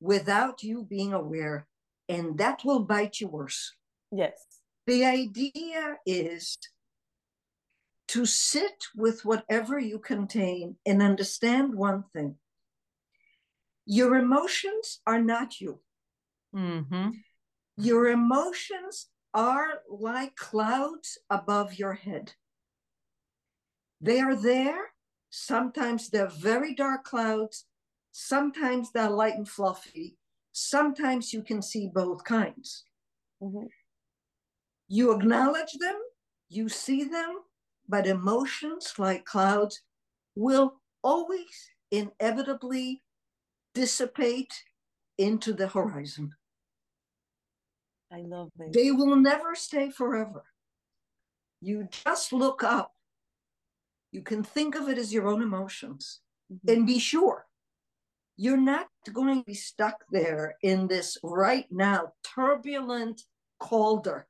without 0.00 0.62
you 0.62 0.86
being 0.88 1.12
aware. 1.12 1.66
And 2.08 2.38
that 2.38 2.62
will 2.64 2.80
bite 2.80 3.20
you 3.20 3.28
worse. 3.28 3.74
yes 4.10 4.38
The 4.86 5.04
idea 5.04 5.98
is 6.06 6.56
to 8.08 8.24
sit 8.24 8.78
with 8.96 9.26
whatever 9.26 9.78
you 9.78 9.98
contain 9.98 10.76
and 10.86 11.02
understand 11.02 11.74
one 11.74 12.04
thing 12.14 12.36
your 13.90 14.14
emotions 14.14 15.00
are 15.04 15.20
not 15.20 15.60
you. 15.60 15.80
hmm 16.54 17.08
Your 17.76 18.06
emotions 18.06 19.08
are 19.34 19.82
like 19.88 20.36
clouds 20.36 21.18
above 21.28 21.74
your 21.74 21.94
head. 21.94 22.34
They 24.00 24.20
are 24.20 24.36
there. 24.36 24.92
Sometimes 25.30 26.08
they're 26.08 26.28
very 26.28 26.72
dark 26.72 27.02
clouds. 27.02 27.66
Sometimes 28.12 28.92
they're 28.92 29.10
light 29.10 29.34
and 29.34 29.48
fluffy. 29.48 30.16
Sometimes 30.52 31.32
you 31.32 31.42
can 31.42 31.60
see 31.60 31.88
both 31.92 32.22
kinds. 32.22 32.84
Mhm. 33.42 33.68
You 34.86 35.10
acknowledge 35.10 35.72
them, 35.80 35.98
you 36.48 36.68
see 36.68 37.02
them, 37.02 37.40
but 37.88 38.06
emotions 38.06 38.94
like 38.98 39.24
clouds 39.24 39.82
will 40.36 40.80
always 41.02 41.70
inevitably 41.90 43.02
dissipate 43.74 44.64
into 45.18 45.52
the 45.52 45.68
horizon. 45.68 46.34
i 48.12 48.22
love 48.22 48.50
it 48.58 48.72
They 48.72 48.90
will 48.90 49.16
never 49.16 49.54
stay 49.54 49.90
forever. 49.90 50.44
You 51.62 51.88
just 51.90 52.32
look 52.32 52.64
up. 52.64 52.94
You 54.12 54.22
can 54.22 54.42
think 54.42 54.74
of 54.74 54.88
it 54.88 54.98
as 54.98 55.12
your 55.12 55.28
own 55.28 55.42
emotions 55.42 56.20
Mhm. 56.50 56.72
and 56.72 56.86
be 56.86 56.98
sure 56.98 57.46
you're 58.36 58.56
not 58.74 58.88
going 59.12 59.38
to 59.38 59.44
be 59.44 59.54
stuck 59.54 60.04
there 60.10 60.56
in 60.62 60.88
this 60.88 61.18
right 61.22 61.70
now 61.70 62.14
turbulent 62.22 63.22
calder. 63.58 64.26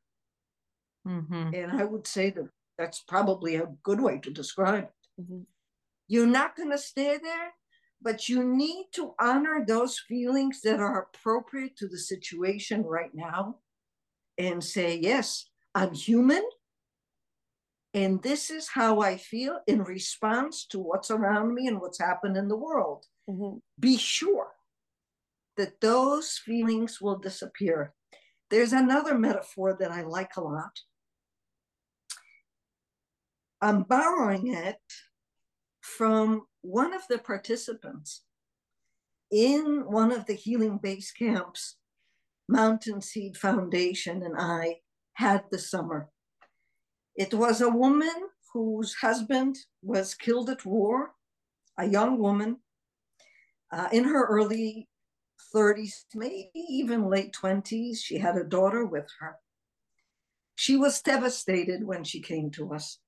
hmm 1.04 1.54
And 1.54 1.70
I 1.72 1.84
would 1.84 2.06
say 2.06 2.30
that 2.30 2.50
That's 2.78 3.02
probably 3.02 3.56
a 3.56 3.66
good 3.82 4.00
way 4.00 4.18
to 4.20 4.30
describe 4.30 4.84
it. 4.84 5.22
Mhm. 5.22 5.46
You're 6.08 6.26
not 6.40 6.56
going 6.56 6.70
to 6.70 6.78
stay 6.78 7.18
there, 7.18 7.52
but 8.02 8.28
you 8.28 8.42
need 8.42 8.86
to 8.92 9.14
honor 9.20 9.64
those 9.66 9.98
feelings 9.98 10.60
that 10.62 10.80
are 10.80 11.02
appropriate 11.02 11.76
to 11.76 11.88
the 11.88 11.98
situation 11.98 12.82
right 12.82 13.14
now 13.14 13.56
and 14.38 14.62
say, 14.64 14.96
yes, 14.96 15.46
I'm 15.74 15.92
human. 15.92 16.42
And 17.92 18.22
this 18.22 18.50
is 18.50 18.68
how 18.68 19.00
I 19.00 19.16
feel 19.16 19.60
in 19.66 19.82
response 19.82 20.64
to 20.66 20.78
what's 20.78 21.10
around 21.10 21.54
me 21.54 21.66
and 21.66 21.80
what's 21.80 21.98
happened 22.00 22.36
in 22.36 22.48
the 22.48 22.56
world. 22.56 23.06
Mhm. 23.28 23.60
Be 23.78 23.96
sure 23.96 24.52
that 25.56 25.80
those 25.80 26.38
feelings 26.38 27.00
will 27.00 27.18
disappear. 27.18 27.94
There's 28.48 28.72
another 28.72 29.18
metaphor 29.18 29.76
that 29.78 29.90
I 29.90 30.02
like 30.02 30.36
a 30.36 30.40
lot. 30.40 30.80
I'm 33.60 33.82
borrowing 33.82 34.54
it 34.54 34.80
from 35.80 36.46
one 36.62 36.92
of 36.92 37.02
the 37.08 37.18
participants 37.18 38.22
in 39.30 39.84
one 39.86 40.12
of 40.12 40.26
the 40.26 40.34
healing 40.34 40.78
base 40.78 41.12
camps 41.12 41.76
Mountain 42.48 43.00
Seed 43.00 43.36
Foundation 43.36 44.22
and 44.22 44.34
I 44.36 44.80
had 45.12 45.44
this 45.50 45.70
summer. 45.70 46.08
It 47.14 47.32
was 47.32 47.60
a 47.60 47.68
woman 47.68 48.28
whose 48.52 48.94
husband 48.94 49.56
was 49.82 50.14
killed 50.14 50.50
at 50.50 50.66
war, 50.66 51.12
a 51.78 51.86
young 51.86 52.18
woman 52.18 52.58
uh, 53.72 53.88
in 53.92 54.04
her 54.04 54.26
early 54.26 54.88
30s, 55.54 56.06
maybe 56.14 56.50
even 56.54 57.08
late 57.08 57.32
20s. 57.40 57.98
She 58.02 58.18
had 58.18 58.36
a 58.36 58.44
daughter 58.44 58.84
with 58.84 59.06
her. 59.20 59.36
She 60.56 60.76
was 60.76 61.00
devastated 61.00 61.84
when 61.84 62.04
she 62.04 62.20
came 62.20 62.50
to 62.52 62.74
us. 62.74 62.98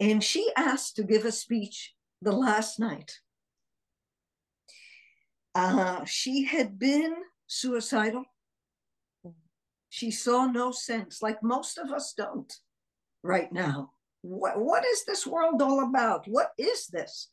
And 0.00 0.22
she 0.22 0.50
asked 0.56 0.96
to 0.96 1.02
give 1.02 1.24
a 1.24 1.32
speech 1.32 1.94
the 2.22 2.32
last 2.32 2.78
night. 2.78 3.18
Uh, 5.54 6.04
she 6.04 6.44
had 6.44 6.78
been 6.78 7.16
suicidal. 7.46 8.24
She 9.88 10.10
saw 10.10 10.46
no 10.46 10.70
sense, 10.70 11.22
like 11.22 11.42
most 11.42 11.78
of 11.78 11.90
us 11.90 12.12
don't 12.16 12.52
right 13.22 13.50
now. 13.52 13.92
What, 14.22 14.60
what 14.60 14.84
is 14.84 15.04
this 15.04 15.26
world 15.26 15.60
all 15.62 15.82
about? 15.82 16.28
What 16.28 16.52
is 16.58 16.86
this? 16.86 17.30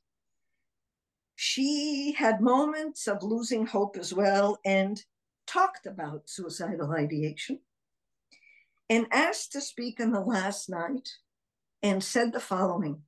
She 1.35 2.15
had 2.17 2.41
moments 2.41 3.07
of 3.07 3.21
losing 3.21 3.65
hope 3.65 3.97
as 3.97 4.13
well 4.13 4.57
and 4.65 5.03
talked 5.45 5.85
about 5.85 6.29
suicidal 6.29 6.91
ideation 6.91 7.59
and 8.89 9.07
asked 9.11 9.51
to 9.51 9.61
speak 9.61 9.99
on 9.99 10.11
the 10.11 10.21
last 10.21 10.69
night 10.69 11.09
and 11.83 12.03
said 12.03 12.33
the 12.33 12.39
following 12.39 13.01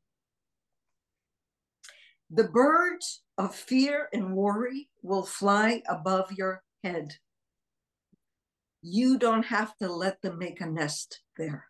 The 2.30 2.46
birds 2.46 3.24
of 3.38 3.56
fear 3.56 4.10
and 4.12 4.36
worry 4.36 4.90
will 5.02 5.24
fly 5.24 5.82
above 5.88 6.32
your 6.34 6.64
head. 6.84 7.16
You 8.82 9.18
don't 9.18 9.46
have 9.46 9.76
to 9.78 9.92
let 9.92 10.22
them 10.22 10.38
make 10.38 10.62
a 10.62 10.66
nest 10.66 11.22
there. 11.38 11.66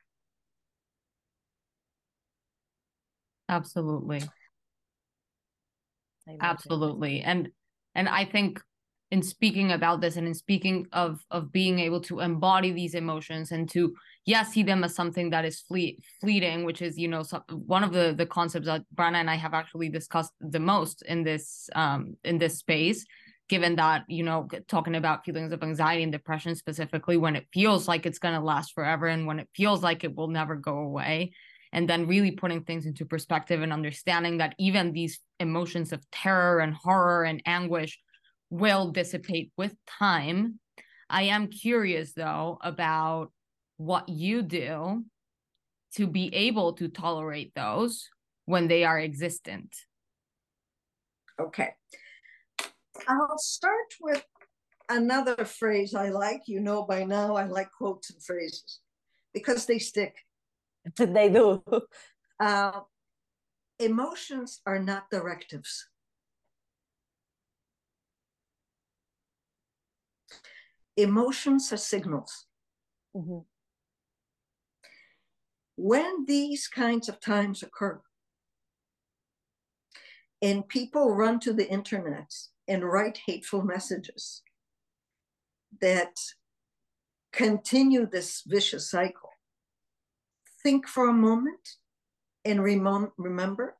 Absolutely. 3.49 4.23
I 6.27 6.31
love 6.31 6.39
it. 6.39 6.45
absolutely 6.45 7.21
and 7.21 7.49
and 7.95 8.09
i 8.09 8.25
think 8.25 8.61
in 9.11 9.21
speaking 9.21 9.71
about 9.71 10.01
this 10.01 10.17
and 10.17 10.27
in 10.27 10.33
speaking 10.33 10.87
of 10.91 11.23
of 11.31 11.51
being 11.51 11.79
able 11.79 12.01
to 12.01 12.19
embody 12.19 12.71
these 12.71 12.93
emotions 12.93 13.51
and 13.51 13.69
to 13.69 13.95
yes 14.25 14.51
see 14.51 14.63
them 14.63 14.83
as 14.83 14.93
something 14.93 15.29
that 15.29 15.45
is 15.45 15.61
fleet 15.61 16.03
fleeting 16.19 16.65
which 16.65 16.81
is 16.81 16.97
you 16.97 17.07
know 17.07 17.23
some, 17.23 17.43
one 17.49 17.83
of 17.83 17.93
the 17.93 18.13
the 18.17 18.25
concepts 18.25 18.65
that 18.65 18.83
Brana 18.93 19.17
and 19.17 19.29
i 19.29 19.35
have 19.35 19.53
actually 19.53 19.89
discussed 19.89 20.33
the 20.41 20.59
most 20.59 21.03
in 21.03 21.23
this 21.23 21.69
um 21.75 22.15
in 22.23 22.37
this 22.37 22.57
space 22.57 23.05
given 23.49 23.75
that 23.75 24.03
you 24.09 24.23
know 24.23 24.47
talking 24.67 24.95
about 24.95 25.23
feelings 25.23 25.53
of 25.53 25.63
anxiety 25.63 26.03
and 26.03 26.11
depression 26.11 26.55
specifically 26.55 27.15
when 27.17 27.35
it 27.35 27.47
feels 27.53 27.87
like 27.87 28.05
it's 28.05 28.19
going 28.19 28.35
to 28.35 28.41
last 28.41 28.73
forever 28.73 29.07
and 29.07 29.25
when 29.25 29.39
it 29.39 29.47
feels 29.55 29.81
like 29.81 30.03
it 30.03 30.15
will 30.15 30.27
never 30.27 30.55
go 30.55 30.79
away 30.79 31.31
and 31.73 31.89
then 31.89 32.07
really 32.07 32.31
putting 32.31 32.63
things 32.63 32.85
into 32.85 33.05
perspective 33.05 33.61
and 33.61 33.73
understanding 33.73 34.37
that 34.37 34.55
even 34.57 34.91
these 34.91 35.19
emotions 35.39 35.91
of 35.91 36.09
terror 36.11 36.59
and 36.59 36.73
horror 36.73 37.23
and 37.23 37.41
anguish 37.45 37.99
will 38.49 38.91
dissipate 38.91 39.51
with 39.57 39.75
time. 39.87 40.59
I 41.09 41.23
am 41.23 41.47
curious 41.47 42.13
though 42.13 42.57
about 42.61 43.31
what 43.77 44.09
you 44.09 44.41
do 44.41 45.05
to 45.95 46.07
be 46.07 46.33
able 46.33 46.73
to 46.73 46.87
tolerate 46.87 47.53
those 47.55 48.07
when 48.45 48.67
they 48.67 48.83
are 48.83 48.99
existent. 48.99 49.75
Okay. 51.39 51.69
I'll 53.07 53.37
start 53.37 53.93
with 54.01 54.23
another 54.89 55.45
phrase 55.45 55.93
I 55.93 56.09
like. 56.09 56.41
You 56.47 56.59
know 56.59 56.83
by 56.83 57.03
now 57.03 57.35
I 57.35 57.45
like 57.45 57.71
quotes 57.71 58.09
and 58.09 58.23
phrases 58.23 58.79
because 59.33 59.65
they 59.65 59.79
stick. 59.79 60.15
they 60.97 61.29
do. 61.29 61.63
Uh, 62.39 62.81
emotions 63.79 64.61
are 64.65 64.79
not 64.79 65.09
directives. 65.11 65.87
Emotions 70.97 71.71
are 71.71 71.77
signals. 71.77 72.47
Mhm. 73.15 73.45
When 75.75 76.25
these 76.25 76.67
kinds 76.67 77.07
of 77.07 77.19
times 77.19 77.61
occur, 77.61 78.01
and 80.41 80.67
people 80.67 81.15
run 81.15 81.39
to 81.41 81.53
the 81.53 81.69
internet 81.69 82.33
and 82.67 82.83
write 82.83 83.19
hateful 83.25 83.61
messages 83.61 84.41
that 85.79 86.15
continue 87.31 88.07
this 88.07 88.41
vicious 88.41 88.89
cycle, 88.89 89.29
think 90.63 90.87
for 90.87 91.09
a 91.09 91.13
moment 91.13 91.77
and 92.43 92.59
remem- 92.59 93.13
remember 93.17 93.77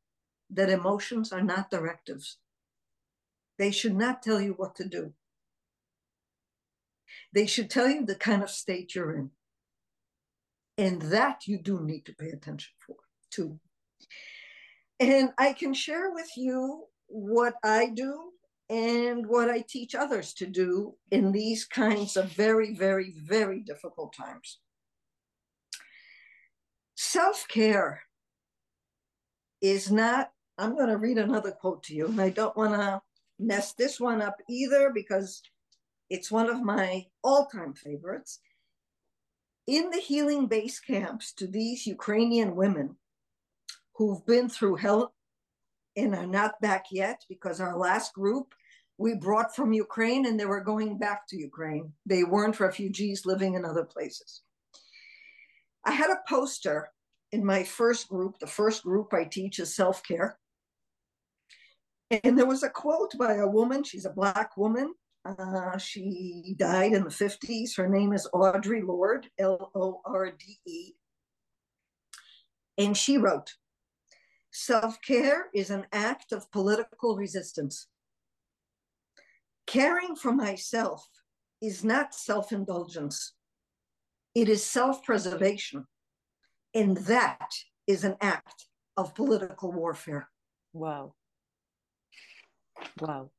that 0.51 0.70
emotions 0.70 1.34
are 1.34 1.41
not 1.41 1.72
directives. 1.72 2.38
They 3.57 3.72
should 3.72 3.95
not 3.95 4.22
tell 4.22 4.39
you 4.39 4.53
what 4.53 4.76
to 4.76 4.88
do. 4.88 5.13
They 7.34 7.45
should 7.45 7.70
tell 7.70 7.88
you 7.88 8.05
the 8.05 8.16
kind 8.16 8.43
of 8.43 8.49
state 8.49 8.95
you're 8.95 9.16
in. 9.16 9.32
And 10.78 11.01
that 11.03 11.47
you 11.47 11.60
do 11.60 11.82
need 11.82 12.05
to 12.05 12.14
pay 12.14 12.30
attention 12.30 12.72
for, 12.86 12.97
too. 13.32 13.60
And 14.99 15.32
I 15.38 15.53
can 15.53 15.74
share 15.74 16.12
with 16.12 16.30
you 16.36 16.86
what 17.08 17.55
I 17.64 17.89
do 17.89 18.32
and 18.70 19.28
what 19.28 19.49
I 19.49 19.62
teach 19.62 19.95
others 19.95 20.34
to 20.36 20.45
do 20.45 20.95
in 21.12 21.32
these 21.32 21.66
kinds 21.66 22.18
of 22.18 22.32
very, 22.32 22.76
very, 22.76 23.14
very 23.18 23.62
difficult 23.62 24.14
times. 24.14 24.60
Self 26.95 27.47
care 27.47 28.01
is 29.62 29.91
not, 29.91 30.32
I'm 30.58 30.76
going 30.76 30.89
to 30.89 30.97
read 30.97 31.18
another 31.18 31.51
quote 31.51 31.84
to 31.84 31.95
you, 31.95 32.08
and 32.08 32.20
I 32.20 32.30
don't 32.30 32.58
want 32.58 32.74
to 32.74 33.01
mess 33.39 33.74
this 33.74 33.99
one 33.99 34.22
up 34.22 34.41
either 34.49 34.91
because 34.93 35.41
it's 36.10 36.32
one 36.32 36.49
of 36.49 36.64
my 36.64 37.05
all 37.24 37.47
time 37.47 37.74
favorites. 37.74 38.39
In 39.68 39.89
the 39.89 39.99
healing 39.99 40.47
base 40.47 40.80
camps 40.80 41.34
to 41.34 41.47
these 41.47 41.86
Ukrainian 41.86 42.55
women 42.55 42.95
who've 43.95 44.26
been 44.26 44.47
through 44.47 44.76
hell 44.76 45.14
and 45.97 46.16
are 46.16 46.28
not 46.28 46.62
back 46.62 46.86
yet, 46.91 47.24
because 47.28 47.60
our 47.60 47.78
last 47.78 48.14
group 48.14 48.53
we 48.97 49.14
brought 49.14 49.55
from 49.55 49.74
Ukraine 49.74 50.26
and 50.26 50.39
they 50.39 50.45
were 50.45 50.62
going 50.62 50.97
back 50.97 51.28
to 51.28 51.38
Ukraine. 51.38 51.93
They 52.05 52.24
weren't 52.24 52.60
refugees 52.60 53.26
living 53.26 53.53
in 53.53 53.64
other 53.64 53.84
places. 53.84 54.41
I 55.86 55.91
had 55.91 56.10
a 56.10 56.24
poster 56.28 56.89
in 57.32 57.45
my 57.45 57.64
first 57.64 58.10
group. 58.10 58.39
The 58.39 58.47
first 58.47 58.84
group 58.84 59.14
I 59.14 59.26
teach 59.26 59.60
is 59.60 59.76
self 59.76 60.03
care. 60.03 60.39
And 62.24 62.38
there 62.38 62.47
was 62.47 62.64
a 62.64 62.70
quote 62.70 63.14
by 63.20 63.36
a 63.36 63.47
woman, 63.47 63.84
she's 63.84 64.05
a 64.05 64.10
Black 64.10 64.58
woman. 64.58 64.93
Uh, 65.26 65.78
she 65.78 66.55
died 66.57 66.93
in 66.93 67.03
the 67.03 67.09
50s. 67.09 67.76
Her 67.76 67.89
name 67.89 68.13
is 68.13 68.30
Audre 68.34 68.86
Lorde, 68.86 69.28
L 69.38 69.72
O 69.76 70.01
R 70.05 70.32
D 70.32 70.59
E. 70.65 70.93
And 72.78 72.95
she 72.95 73.18
wrote 73.18 73.55
Self 74.51 75.01
care 75.01 75.47
is 75.53 75.70
an 75.70 75.86
act 75.91 76.32
of 76.32 76.51
political 76.51 77.15
resistance. 77.15 77.88
Caring 79.65 80.15
for 80.15 80.32
myself 80.32 81.07
is 81.61 81.84
not 81.84 82.15
self 82.15 82.51
indulgence, 82.51 83.34
it 84.34 84.47
is 84.49 84.65
self 84.65 85.03
preservation. 85.03 85.86
And 86.74 86.97
that 86.97 87.51
is 87.86 88.03
an 88.03 88.15
act 88.22 88.65
of 88.95 89.15
political 89.15 89.72
warfare. 89.72 90.30
Wow. 90.74 91.15
Wow. 92.99 93.32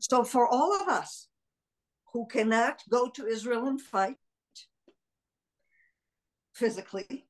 So, 0.00 0.24
for 0.24 0.46
all 0.46 0.80
of 0.80 0.88
us 0.88 1.28
who 2.12 2.26
cannot 2.26 2.82
go 2.90 3.08
to 3.10 3.26
Israel 3.26 3.66
and 3.66 3.80
fight 3.80 4.16
physically, 6.54 7.26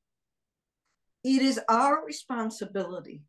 it 1.23 1.41
is 1.41 1.59
our 1.69 2.05
responsibility 2.05 3.23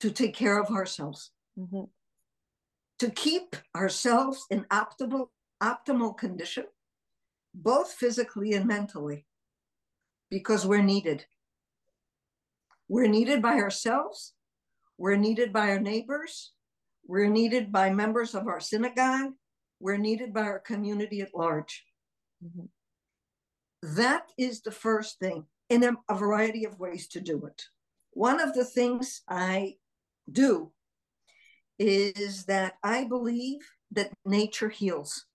to 0.00 0.10
take 0.10 0.34
care 0.34 0.58
of 0.58 0.70
ourselves, 0.70 1.30
hmm 1.56 1.84
to 2.98 3.10
keep 3.10 3.54
ourselves 3.76 4.44
in 4.50 4.64
optimal 4.64 5.28
optimal 5.62 6.16
condition, 6.16 6.64
both 7.54 7.92
physically 7.92 8.52
and 8.54 8.66
mentally, 8.66 9.24
because 10.30 10.66
we're 10.66 10.82
needed. 10.82 11.24
We're 12.88 13.08
needed 13.08 13.42
by 13.42 13.56
ourselves, 13.58 14.34
we're 14.96 15.16
needed 15.16 15.52
by 15.52 15.70
our 15.70 15.80
neighbors, 15.80 16.52
we're 17.08 17.28
needed 17.28 17.72
by 17.72 17.90
members 17.90 18.34
of 18.34 18.46
our 18.46 18.60
synagogue, 18.60 19.32
we're 19.80 19.96
needed 19.96 20.32
by 20.32 20.42
our 20.42 20.60
community 20.60 21.20
at 21.22 21.34
large. 21.34 21.84
hmm 22.40 22.66
That 23.82 24.24
is 24.36 24.60
the 24.60 24.70
first 24.70 25.18
thing, 25.18 25.46
in 25.68 25.82
a, 25.84 25.92
a 26.08 26.14
variety 26.14 26.64
of 26.64 26.78
ways 26.78 27.08
to 27.08 27.20
do 27.20 27.46
it. 27.46 27.64
One 28.12 28.40
of 28.40 28.54
the 28.54 28.64
things 28.64 29.22
I 29.28 29.76
do 30.30 30.72
is 31.78 32.44
that 32.44 32.74
I 32.82 33.04
believe 33.04 33.60
that 33.92 34.12
nature 34.24 34.68
heals. 34.68 35.26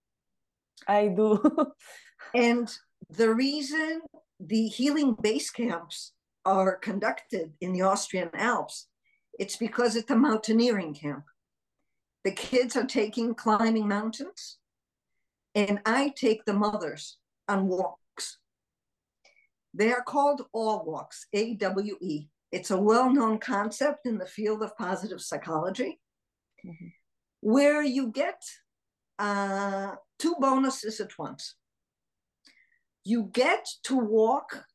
I 0.88 1.08
do. 1.08 1.42
And 2.34 2.68
the 3.10 3.34
reason 3.34 4.02
the 4.40 4.68
healing 4.68 5.16
base 5.22 5.52
camps 5.52 6.14
are 6.46 6.76
conducted 6.76 7.54
in 7.62 7.74
the 7.74 7.84
Austrian 7.84 8.30
Alps, 8.34 8.88
it's 9.40 9.56
because 9.56 9.96
it's 9.96 10.12
a 10.12 10.16
mountaineering 10.16 10.94
camp. 10.94 11.26
The 12.24 12.32
kids 12.32 12.76
are 12.76 12.86
taking 12.86 13.36
climbing 13.36 13.88
mountains, 13.88 14.58
and 15.56 15.82
I 15.86 16.10
take 16.16 16.46
the 16.46 16.54
mothers 16.54 17.18
on 17.48 17.68
walks. 17.68 18.40
They 19.74 19.92
are 19.92 20.04
called 20.04 20.48
awe 20.54 20.84
walks, 20.84 21.28
A 21.34 21.56
W 21.56 21.98
E. 22.02 22.28
It's 22.52 22.72
a 22.72 22.78
well 22.80 23.12
known 23.12 23.40
concept 23.40 24.06
in 24.06 24.18
the 24.18 24.26
field 24.26 24.62
of 24.64 24.78
positive 24.78 25.22
psychology, 25.22 26.00
Mhm. 26.64 26.94
where 27.42 27.82
you 27.82 28.08
get 28.08 28.42
uh, 29.20 29.96
two 30.18 30.36
bonuses 30.40 31.00
at 31.00 31.18
once. 31.20 31.56
You 33.04 33.24
get 33.24 33.68
to 33.84 33.96
walk, 33.96 34.66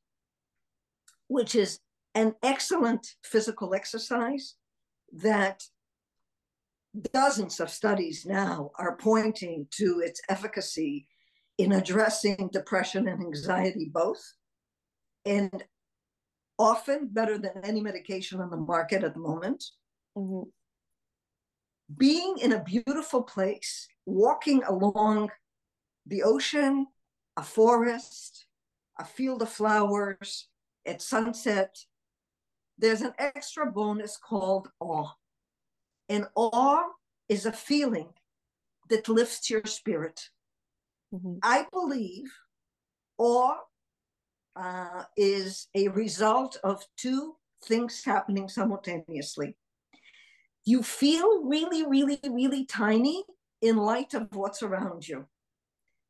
which 1.27 1.55
is 1.55 1.81
an 2.15 2.37
excellent 2.43 3.17
physical 3.25 3.75
exercise 3.75 4.57
that 5.13 5.65
dozens 7.13 7.61
of 7.61 7.71
studies 7.71 8.27
now 8.27 8.71
are 8.79 8.97
pointing 8.97 9.67
to 9.73 10.01
its 10.05 10.21
efficacy 10.29 11.07
in 11.59 11.73
addressing 11.73 12.49
depression 12.53 13.09
and 13.09 13.23
anxiety 13.23 13.91
both 13.93 14.23
and 15.25 15.65
often 16.59 17.09
better 17.09 17.39
than 17.39 17.53
any 17.63 17.81
medication 17.81 18.41
on 18.41 18.51
the 18.51 18.57
market 18.57 19.05
at 19.05 19.15
the 19.15 19.21
moment. 19.21 19.65
Hmm 20.17 20.43
being 21.97 22.37
in 22.39 22.53
a 22.53 22.63
beautiful 22.63 23.23
place 23.23 23.89
walking 24.05 24.63
along 24.65 25.31
the 26.07 26.23
ocean 26.23 26.87
a 27.37 27.43
forest 27.43 28.47
a 28.99 29.05
field 29.05 29.41
of 29.41 29.49
flowers 29.49 30.49
at 30.87 31.01
sunset 31.01 31.75
there's 32.77 33.01
an 33.01 33.13
extra 33.19 33.71
bonus 33.71 34.19
called 34.19 34.69
awe 34.81 35.11
and 36.09 36.27
awe 36.35 36.85
is 37.29 37.47
a 37.47 37.53
feeling 37.53 38.09
that 38.91 39.09
lifts 39.09 39.51
your 39.51 39.65
spirit 39.65 40.31
hmm 41.13 41.37
I 41.43 41.67
believe 41.73 42.31
awe 43.19 43.57
uh, 44.59 45.05
is 45.17 45.69
a 45.75 45.89
result 45.89 46.59
of 46.65 46.85
two 46.97 47.37
things 47.65 48.05
happening 48.05 48.49
simultaneously. 48.49 49.57
You 50.65 50.83
feel 50.83 51.45
really, 51.45 51.87
really, 51.87 52.19
really 52.29 52.65
tiny 52.67 53.25
in 53.63 53.77
light 53.77 54.15
of 54.15 54.29
what's 54.35 54.63
around 54.63 55.07
you. 55.07 55.27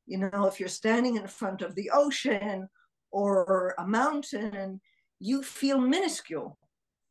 You 0.07 0.18
know, 0.18 0.46
if 0.46 0.59
you're 0.59 0.68
standing 0.68 1.16
in 1.16 1.26
front 1.26 1.62
of 1.62 1.74
the 1.74 1.90
ocean 1.92 2.68
or 3.11 3.74
a 3.78 3.86
mountain, 3.86 4.80
you 5.20 5.42
feel 5.42 5.78
minuscule 5.78 6.59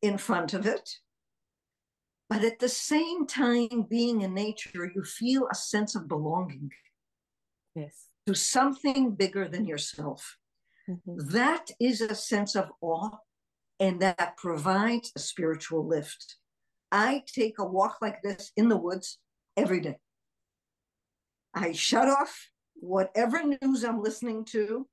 in 0.01 0.17
front 0.17 0.53
of 0.53 0.65
it. 0.65 0.89
But 2.29 2.43
at 2.43 2.59
the 2.59 2.69
same 2.69 3.25
time, 3.25 3.85
being 3.89 4.21
in 4.21 4.33
nature, 4.33 4.91
you 4.93 5.03
feel 5.03 5.47
a 5.49 5.55
sense 5.55 5.95
of 5.95 6.07
belonging 6.07 6.71
Yes. 7.75 8.09
to 8.25 8.33
something 8.33 9.15
bigger 9.15 9.47
than 9.47 9.65
yourself. 9.65 10.37
hmm 10.87 10.97
That 11.05 11.71
is 11.79 12.01
a 12.01 12.15
sense 12.15 12.55
of 12.55 12.69
awe, 12.81 13.17
and 13.79 14.01
that 14.01 14.35
provides 14.37 15.11
a 15.15 15.19
spiritual 15.19 15.87
lift. 15.87 16.37
I 16.91 17.23
take 17.27 17.59
a 17.59 17.65
walk 17.65 17.97
like 18.01 18.21
this 18.23 18.51
in 18.57 18.67
the 18.69 18.77
woods 18.77 19.19
every 19.55 19.79
day. 19.79 19.99
I 21.53 21.71
shut 21.71 22.07
off 22.09 22.49
whatever 22.75 23.43
news 23.43 23.83
I'm 23.83 24.01
listening 24.01 24.45
to 24.45 24.87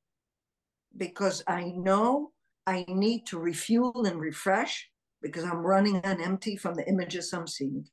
because 0.97 1.43
I 1.47 1.65
know 1.71 2.33
I 2.67 2.85
need 2.89 3.27
to 3.27 3.39
refuel 3.39 4.07
and 4.07 4.19
refresh 4.21 4.91
because 5.25 5.43
I'm 5.43 5.67
running 5.67 5.97
on 6.05 6.21
empty 6.21 6.55
from 6.55 6.75
the 6.75 6.87
images 6.87 7.33
I'm 7.33 7.49
seeing. 7.49 7.87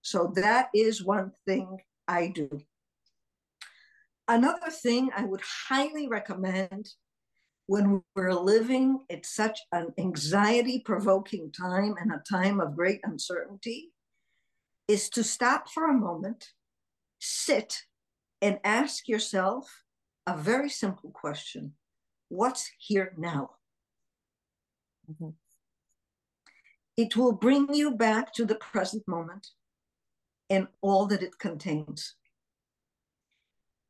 So 0.00 0.32
that 0.34 0.70
is 0.74 1.04
one 1.04 1.32
thing 1.46 1.78
I 2.08 2.28
do. 2.28 2.48
Another 4.26 4.70
thing 4.70 5.10
I 5.14 5.24
would 5.24 5.42
highly 5.68 6.08
recommend 6.08 6.88
when 7.66 8.02
we're 8.16 8.32
living 8.32 9.00
at 9.10 9.26
such 9.26 9.60
an 9.72 9.88
anxiety 9.98 10.80
provoking 10.82 11.52
time 11.52 11.94
and 12.00 12.10
a 12.12 12.22
time 12.28 12.60
of 12.60 12.74
great 12.74 13.00
uncertainty 13.04 13.92
is 14.88 15.10
to 15.10 15.22
stop 15.22 15.68
for 15.68 15.90
a 15.90 15.92
moment, 15.92 16.46
sit, 17.18 17.82
and 18.40 18.58
ask 18.64 19.06
yourself 19.06 19.84
a 20.26 20.34
very 20.36 20.70
simple 20.70 21.10
question 21.10 21.74
What's 22.30 22.70
here 22.78 23.14
now? 23.16 23.56
Mhm. 25.10 25.34
It 26.98 27.16
will 27.16 27.30
bring 27.30 27.72
you 27.72 27.92
back 27.92 28.34
to 28.34 28.44
the 28.44 28.56
present 28.56 29.06
moment 29.06 29.52
and 30.50 30.66
all 30.80 31.06
that 31.06 31.22
it 31.22 31.38
contains. 31.38 32.16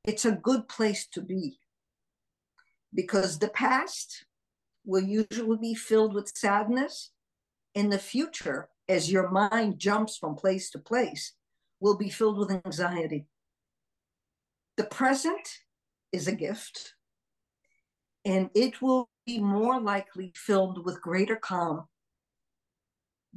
It's 0.05 0.27
a 0.27 0.33
good 0.33 0.69
place 0.69 1.07
to 1.13 1.23
be 1.23 1.59
because 2.93 3.39
the 3.39 3.49
past 3.49 4.27
will 4.85 5.03
usually 5.03 5.57
be 5.57 5.75
filled 5.75 6.13
with 6.15 6.37
sadness. 6.37 7.13
and 7.75 7.93
the 7.93 7.99
future, 7.99 8.69
as 8.89 9.13
your 9.13 9.31
mind 9.31 9.79
jumps 9.79 10.17
from 10.17 10.35
place 10.35 10.69
to 10.71 10.79
place, 10.79 11.33
will 11.81 11.97
be 11.97 12.11
filled 12.11 12.39
with 12.39 12.51
anxiety. 12.51 13.27
The 14.77 14.85
present 14.85 15.47
is 16.13 16.27
a 16.27 16.35
gift, 16.35 16.95
and 18.25 18.51
it 18.55 18.83
will 18.83 19.09
be 19.27 19.39
more 19.39 19.81
likely 19.81 20.33
filled 20.35 20.85
with 20.85 21.01
greater 21.01 21.37
calm 21.37 21.89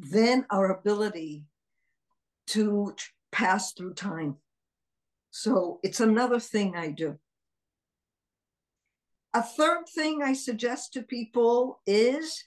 than 0.01 0.45
our 0.49 0.71
ability 0.71 1.45
to 2.47 2.95
pass 3.31 3.71
through 3.73 3.93
time. 3.93 4.37
So 5.29 5.79
it's 5.83 5.99
another 5.99 6.39
thing 6.39 6.75
I 6.75 6.89
do. 6.89 7.17
A 9.33 9.41
third 9.43 9.87
thing 9.87 10.21
I 10.21 10.33
suggest 10.33 10.93
to 10.93 11.03
people 11.03 11.79
is 11.85 12.43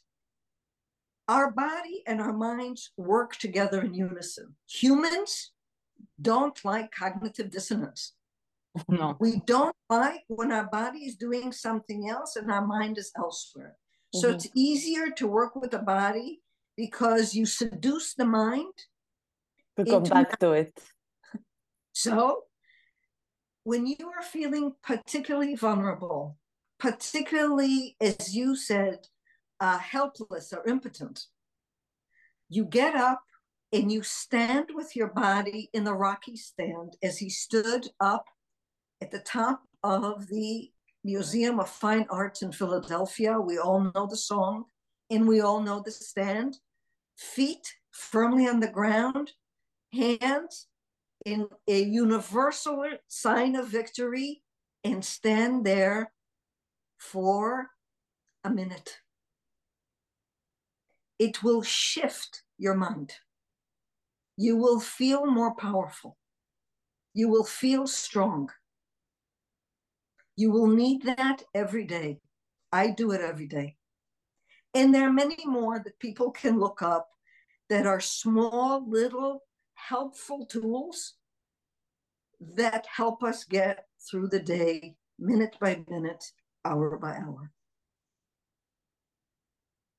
our 1.28 1.50
body 1.50 2.02
and 2.07 2.20
our 2.20 2.34
minds 2.34 2.90
work 2.98 3.36
together 3.36 3.80
in 3.80 3.94
unison. 3.94 4.57
Humans 4.68 5.52
don't 6.20 6.62
like 6.64 6.90
cognitive 6.92 7.50
dissonance. 7.50 8.12
No. 8.88 9.16
We 9.20 9.40
don't 9.46 9.76
like 9.88 10.24
when 10.26 10.50
our 10.50 10.66
body 10.66 11.07
is 11.07 11.14
doing 11.14 11.52
something 11.52 12.09
else 12.11 12.34
and 12.34 12.50
our 12.50 12.66
mind 12.66 12.98
is 12.98 13.12
elsewhere. 13.16 13.76
So 14.12 14.28
Mhm. 14.28 14.34
it's 14.34 14.48
easier 14.55 15.11
to 15.11 15.28
work 15.28 15.55
with 15.55 15.70
the 15.70 15.78
body 15.78 16.42
because 16.77 17.35
you 17.35 17.47
seduce 17.47 18.14
the 18.14 18.25
mind 18.25 18.72
To 19.77 19.85
come 19.85 20.05
back 20.05 20.39
to 20.41 20.53
it. 20.53 20.79
So, 21.93 22.43
when 23.62 23.87
you 23.87 24.12
are 24.16 24.22
feeling 24.22 24.72
particularly 24.83 25.55
vulnerable, 25.55 26.37
particularly, 26.79 27.97
as 28.01 28.35
you 28.35 28.57
said, 28.57 29.07
uh, 29.61 29.79
helpless 29.79 30.53
or 30.53 30.66
impotent, 30.66 31.27
you 32.49 32.64
get 32.64 32.95
up 32.95 33.22
and 33.72 33.91
you 33.91 34.03
stand 34.03 34.66
with 34.75 34.95
your 34.95 35.09
body 35.09 35.70
in 35.72 35.85
the 35.85 35.95
Rocky 35.95 36.37
stand 36.37 36.97
as 37.03 37.18
he 37.18 37.31
stood 37.31 37.89
up 38.01 38.27
at 39.01 39.11
the 39.11 39.20
top 39.20 39.62
of 39.83 40.29
the 40.29 40.70
Museum 41.03 41.61
of 41.61 41.68
Fine 41.68 42.07
Arts 42.11 42.43
in 42.43 42.53
Philadelphia. 42.53 43.41
We 43.41 43.59
all 43.59 43.91
know 43.95 44.07
the 44.07 44.16
song 44.16 44.64
and 45.14 45.26
we 45.28 45.40
all 45.40 45.60
know 45.60 45.80
the 45.80 45.90
stand. 45.90 46.58
Feet 47.16 47.74
firmly 47.92 48.48
on 48.48 48.60
the 48.60 48.68
ground, 48.68 49.32
hands 49.92 50.66
in 51.24 51.48
a 51.68 51.82
universal 51.82 52.84
sign 53.08 53.56
of 53.56 53.68
victory 53.68 54.42
and 54.82 55.04
stand 55.04 55.64
there 55.64 56.12
for 56.98 57.70
a 58.42 58.50
minute. 58.50 58.98
it 61.18 61.42
will 61.42 61.62
shift 61.62 62.42
your 62.58 62.74
mind. 62.74 63.12
You 64.36 64.56
will 64.56 64.80
feel 64.80 65.26
more 65.26 65.54
powerful. 65.54 66.16
You 67.14 67.28
will 67.28 67.44
feel 67.44 67.86
strong. 67.86 68.50
You 70.36 70.50
will 70.50 70.66
need 70.66 71.02
that 71.04 71.44
every 71.54 71.84
day. 71.84 72.20
I 72.72 72.90
do 72.90 73.12
it 73.12 73.20
every 73.20 73.46
day. 73.46 73.76
And 74.75 74.93
there 74.93 75.07
are 75.09 75.12
many 75.12 75.39
more 75.47 75.79
that 75.79 75.99
people 76.01 76.31
can 76.33 76.59
look 76.59 76.83
up 76.83 77.09
that 77.68 77.87
are 77.87 78.01
small, 78.01 78.85
little, 78.89 79.43
helpful 79.75 80.47
tools 80.47 81.14
that 82.41 82.87
help 82.93 83.22
us 83.22 83.45
get 83.45 83.87
through 84.11 84.29
the 84.29 84.41
day, 84.41 84.97
minute 85.18 85.57
by 85.61 85.83
minute, 85.89 86.25
hour 86.64 86.99
by 86.99 87.12
hour. 87.16 87.51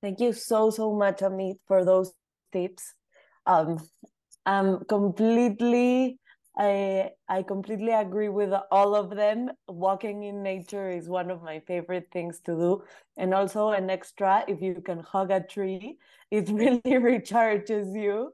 Thank 0.02 0.20
you 0.20 0.34
so, 0.34 0.70
so 0.70 0.94
much, 0.94 1.22
Amit, 1.22 1.58
for 1.68 1.84
those 1.84 2.14
tips. 2.52 2.94
Um, 3.46 3.80
I'm 4.46 4.84
completely 4.86 6.20
I 6.58 7.12
I 7.28 7.43
completely 7.43 7.91
agree 7.91 8.30
with 8.30 8.53
all 8.72 8.95
of 8.95 9.10
them. 9.16 9.51
Walking 9.68 10.24
in 10.24 10.41
nature 10.41 10.89
is 10.89 11.10
one 11.10 11.30
of 11.30 11.43
my 11.43 11.60
favorite 11.60 12.08
things 12.12 12.39
to 12.41 12.56
do. 12.56 12.84
And 13.18 13.34
also 13.34 13.70
an 13.70 13.89
extra, 13.89 14.45
if 14.47 14.62
you 14.62 14.82
can 14.82 14.99
hug 14.99 15.32
a 15.32 15.41
tree, 15.41 15.97
it 16.32 16.49
really 16.62 16.82
recharges 17.12 17.93
you. 17.95 18.34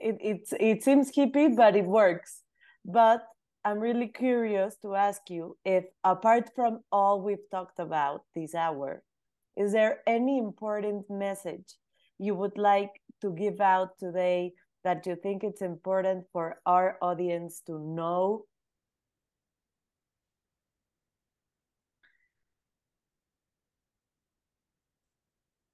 It 0.00 0.18
it's 0.20 0.52
it 0.58 0.82
seems 0.82 1.12
hippie, 1.12 1.54
but 1.54 1.76
it 1.76 1.84
works. 1.86 2.42
But 2.84 3.22
I'm 3.64 3.78
really 3.78 4.08
curious 4.08 4.76
to 4.82 4.94
ask 4.94 5.28
you 5.30 5.56
if 5.64 5.84
apart 6.02 6.50
from 6.54 6.80
all 6.90 7.20
we've 7.20 7.48
talked 7.50 7.78
about 7.78 8.24
this 8.34 8.54
hour, 8.54 9.02
is 9.56 9.72
there 9.72 10.00
any 10.06 10.38
important 10.38 11.10
message 11.10 11.76
you 12.18 12.34
would 12.34 12.58
like 12.58 13.00
to 13.20 13.30
give 13.32 13.60
out 13.60 13.98
today 13.98 14.54
that 14.84 15.06
you 15.06 15.16
think 15.16 15.44
it's 15.44 15.62
important 15.62 16.26
for 16.32 16.60
our 16.66 16.96
audience 17.02 17.62
to 17.66 17.78
know? 17.78 18.44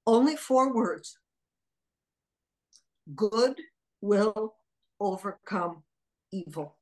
Only 0.05 0.35
four 0.35 0.73
words. 0.73 1.17
Good 3.15 3.59
will 4.01 4.55
overcome 4.99 5.83
evil. 6.31 6.77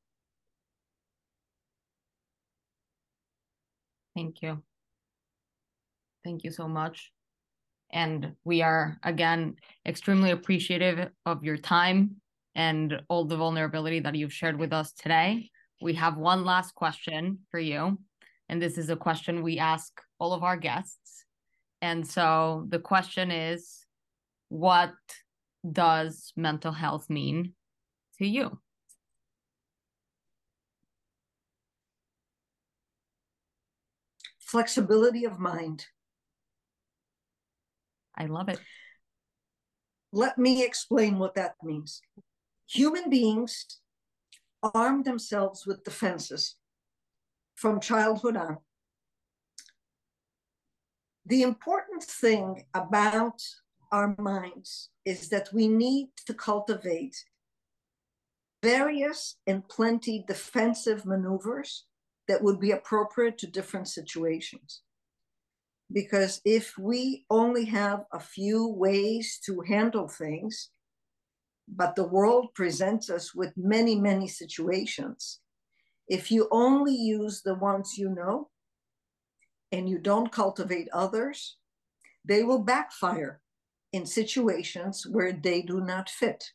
Thank 4.16 4.42
you. 4.42 4.64
Thank 6.24 6.44
you 6.44 6.52
so 6.52 6.68
much. 6.68 7.15
And 7.96 8.34
we 8.44 8.62
are, 8.62 9.00
again, 9.04 9.56
extremely 9.86 10.32
appreciative 10.32 11.10
of 11.26 11.46
your 11.46 11.56
time 11.56 12.18
and 12.54 13.02
all 13.08 13.24
the 13.24 13.38
vulnerability 13.38 14.02
that 14.02 14.16
you've 14.16 14.34
shared 14.34 14.60
with 14.60 14.74
us 14.74 14.92
today. 14.92 15.50
We 15.82 15.94
have 15.94 16.18
one 16.18 16.44
last 16.44 16.76
question 16.76 17.40
for 17.50 17.60
you. 17.60 17.98
And 18.50 18.62
this 18.62 18.78
is 18.78 18.90
a 18.90 18.98
question 18.98 19.42
we 19.42 19.60
ask 19.60 19.94
all 20.20 20.34
of 20.34 20.44
our 20.44 20.58
guests. 20.58 21.24
And 21.82 22.06
so 22.06 22.66
the 22.68 22.80
question 22.80 23.32
is 23.32 23.86
what 24.50 24.94
does 25.72 26.34
mental 26.36 26.74
health 26.74 27.10
mean 27.10 27.54
to 28.18 28.28
you? 28.28 28.60
Flexibility 34.40 35.24
of 35.24 35.40
mind. 35.40 35.88
I 38.18 38.26
love 38.26 38.50
it. 38.50 38.60
Let 40.12 40.38
me 40.38 40.64
explain 40.64 41.20
what 41.20 41.36
that 41.36 41.56
means. 41.64 42.02
Human 42.68 43.10
beings 43.10 43.80
arm 44.64 45.04
themselves 45.04 45.66
with 45.66 45.84
defenses 45.84 46.56
from 47.56 47.80
childhood 47.80 48.38
on. 48.38 48.58
The 51.26 51.42
important 51.42 52.04
thing 52.04 52.64
about 52.74 53.42
our 53.92 54.16
minds 54.18 54.90
is 55.06 55.30
that 55.30 55.50
we 55.54 55.68
need 55.68 56.10
to 56.28 56.34
cultivate 56.34 57.16
various 58.62 59.36
and 59.46 59.68
plenty 59.68 60.24
defensive 60.28 61.06
maneuvers 61.06 61.86
that 62.28 62.42
would 62.42 62.60
be 62.60 62.72
appropriate 62.72 63.38
to 63.40 63.48
different 63.48 63.88
situations 63.88 64.82
because 65.92 66.42
if 66.46 66.78
we 66.78 67.26
only 67.30 67.66
have 67.66 68.06
a 68.12 68.20
few 68.20 68.68
ways 68.68 69.40
to 69.46 69.62
handle 69.62 70.08
things, 70.08 70.70
but 71.68 71.96
the 71.96 72.08
world 72.08 72.50
presents 72.56 73.10
us 73.10 73.34
with 73.34 73.54
many, 73.56 73.96
many 73.96 74.28
situations, 74.28 75.40
if 76.08 76.32
you 76.32 76.48
only 76.52 76.96
use 76.96 77.42
the 77.42 77.56
ones 77.56 77.98
you 77.98 78.10
know 78.10 78.50
and 79.72 79.90
you 79.90 79.98
don't 79.98 80.32
cultivate 80.32 80.88
others, 80.94 81.58
they 82.24 82.44
will 82.44 82.60
backfire 82.60 83.42
in 83.94 84.06
situations 84.06 85.06
where 85.10 85.32
they 85.32 85.62
do 85.62 85.82
not 85.82 86.10
fit. 86.10 86.52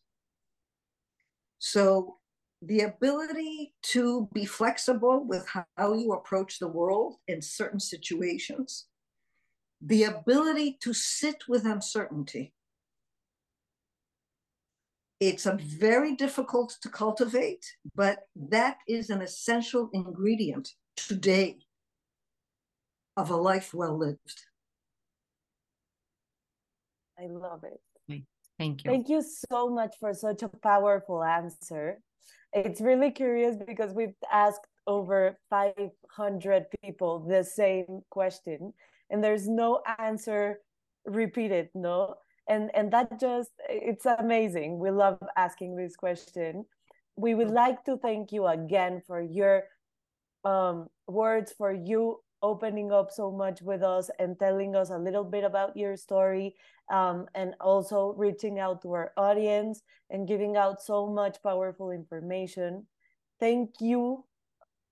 So, 1.58 2.16
the 2.62 2.80
ability 2.80 3.72
to 3.82 4.28
be 4.34 4.44
flexible 4.44 5.24
with 5.26 5.48
how 5.48 5.94
you 5.94 6.12
approach 6.12 6.58
the 6.58 6.68
world 6.68 7.16
in 7.26 7.40
certain 7.40 7.80
situations 7.80 8.89
the 9.80 10.04
ability 10.04 10.78
to 10.82 10.92
sit 10.92 11.48
with 11.48 11.64
uncertainty. 11.64 12.52
It's 15.18 15.46
a 15.46 15.58
very 15.60 16.14
difficult 16.16 16.76
to 16.82 16.88
cultivate, 16.88 17.66
but 17.94 18.20
that 18.34 18.78
is 18.88 19.10
an 19.10 19.20
essential 19.20 19.90
ingredient 19.92 20.70
today 20.96 21.58
of 23.16 23.30
a 23.30 23.36
life 23.36 23.74
well 23.74 23.96
lived. 23.96 24.44
I 27.18 27.26
love 27.26 27.64
it. 27.64 27.80
Thank 28.58 28.84
you. 28.84 28.90
Thank 28.90 29.08
you 29.08 29.22
so 29.50 29.70
much 29.70 29.96
for 29.98 30.12
such 30.12 30.42
a 30.42 30.48
powerful 30.48 31.22
answer. 31.24 32.02
It's 32.52 32.80
really 32.80 33.10
curious 33.10 33.56
because 33.56 33.94
we've 33.94 34.14
asked 34.30 34.66
over 34.86 35.38
500 35.48 36.66
people 36.82 37.20
the 37.20 37.42
same 37.42 38.02
question 38.10 38.74
and 39.10 39.22
there's 39.22 39.48
no 39.48 39.82
answer 39.98 40.60
repeated 41.04 41.68
no? 41.74 42.14
And 42.48 42.70
and 42.74 42.92
that 42.92 43.20
just 43.20 43.50
it's 43.68 44.06
amazing. 44.06 44.78
We 44.78 44.90
love 44.90 45.18
asking 45.36 45.76
this 45.76 45.96
question. 45.96 46.64
We 47.16 47.34
would 47.34 47.50
like 47.50 47.84
to 47.84 47.96
thank 47.98 48.32
you 48.32 48.46
again 48.46 49.02
for 49.06 49.20
your 49.20 49.64
um, 50.44 50.88
words 51.06 51.52
for 51.56 51.72
you 51.72 52.20
opening 52.42 52.90
up 52.90 53.10
so 53.10 53.30
much 53.30 53.60
with 53.60 53.82
us 53.82 54.08
and 54.18 54.38
telling 54.38 54.74
us 54.74 54.90
a 54.90 54.96
little 54.96 55.24
bit 55.24 55.44
about 55.44 55.76
your 55.76 55.96
story 55.96 56.54
um, 56.90 57.26
and 57.34 57.54
also 57.60 58.14
reaching 58.16 58.58
out 58.58 58.80
to 58.82 58.92
our 58.92 59.12
audience 59.16 59.82
and 60.08 60.26
giving 60.26 60.56
out 60.56 60.80
so 60.80 61.06
much 61.06 61.36
powerful 61.42 61.90
information. 61.90 62.86
Thank 63.38 63.74
you 63.80 64.24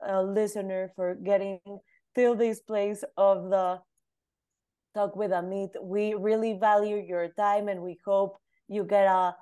uh, 0.06 0.22
listener 0.22 0.92
for 0.94 1.14
getting 1.14 1.60
till 2.14 2.34
this 2.34 2.60
place 2.60 3.02
of 3.16 3.50
the 3.50 3.80
talk 4.94 5.16
with 5.16 5.30
Amit. 5.30 5.70
We 5.82 6.14
really 6.14 6.54
value 6.58 6.96
your 6.96 7.28
time 7.28 7.68
and 7.68 7.82
we 7.82 7.98
hope 8.04 8.38
you 8.68 8.84
get 8.84 9.06
a 9.06 9.34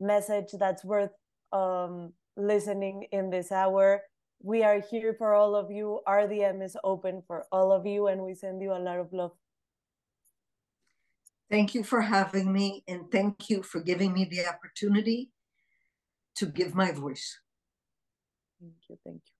message 0.00 0.54
that's 0.58 0.84
worth 0.84 1.10
um, 1.52 2.12
listening 2.36 3.06
in 3.12 3.30
this 3.30 3.50
hour. 3.52 4.02
We 4.40 4.62
are 4.62 4.80
here 4.80 5.14
for 5.18 5.34
all 5.34 5.56
of 5.56 5.70
you. 5.70 6.00
RDM 6.06 6.62
is 6.62 6.76
open 6.84 7.22
for 7.26 7.46
all 7.50 7.72
of 7.72 7.86
you, 7.86 8.06
and 8.06 8.22
we 8.22 8.34
send 8.34 8.62
you 8.62 8.72
a 8.72 8.78
lot 8.78 8.98
of 8.98 9.12
love. 9.12 9.32
Thank 11.50 11.74
you 11.74 11.82
for 11.82 12.02
having 12.02 12.52
me, 12.52 12.84
and 12.86 13.10
thank 13.10 13.50
you 13.50 13.62
for 13.62 13.80
giving 13.80 14.12
me 14.12 14.28
the 14.30 14.46
opportunity 14.46 15.30
to 16.36 16.46
give 16.46 16.74
my 16.74 16.92
voice. 16.92 17.40
Thank 18.60 18.74
you. 18.88 18.98
Thank 19.04 19.22
you. 19.26 19.37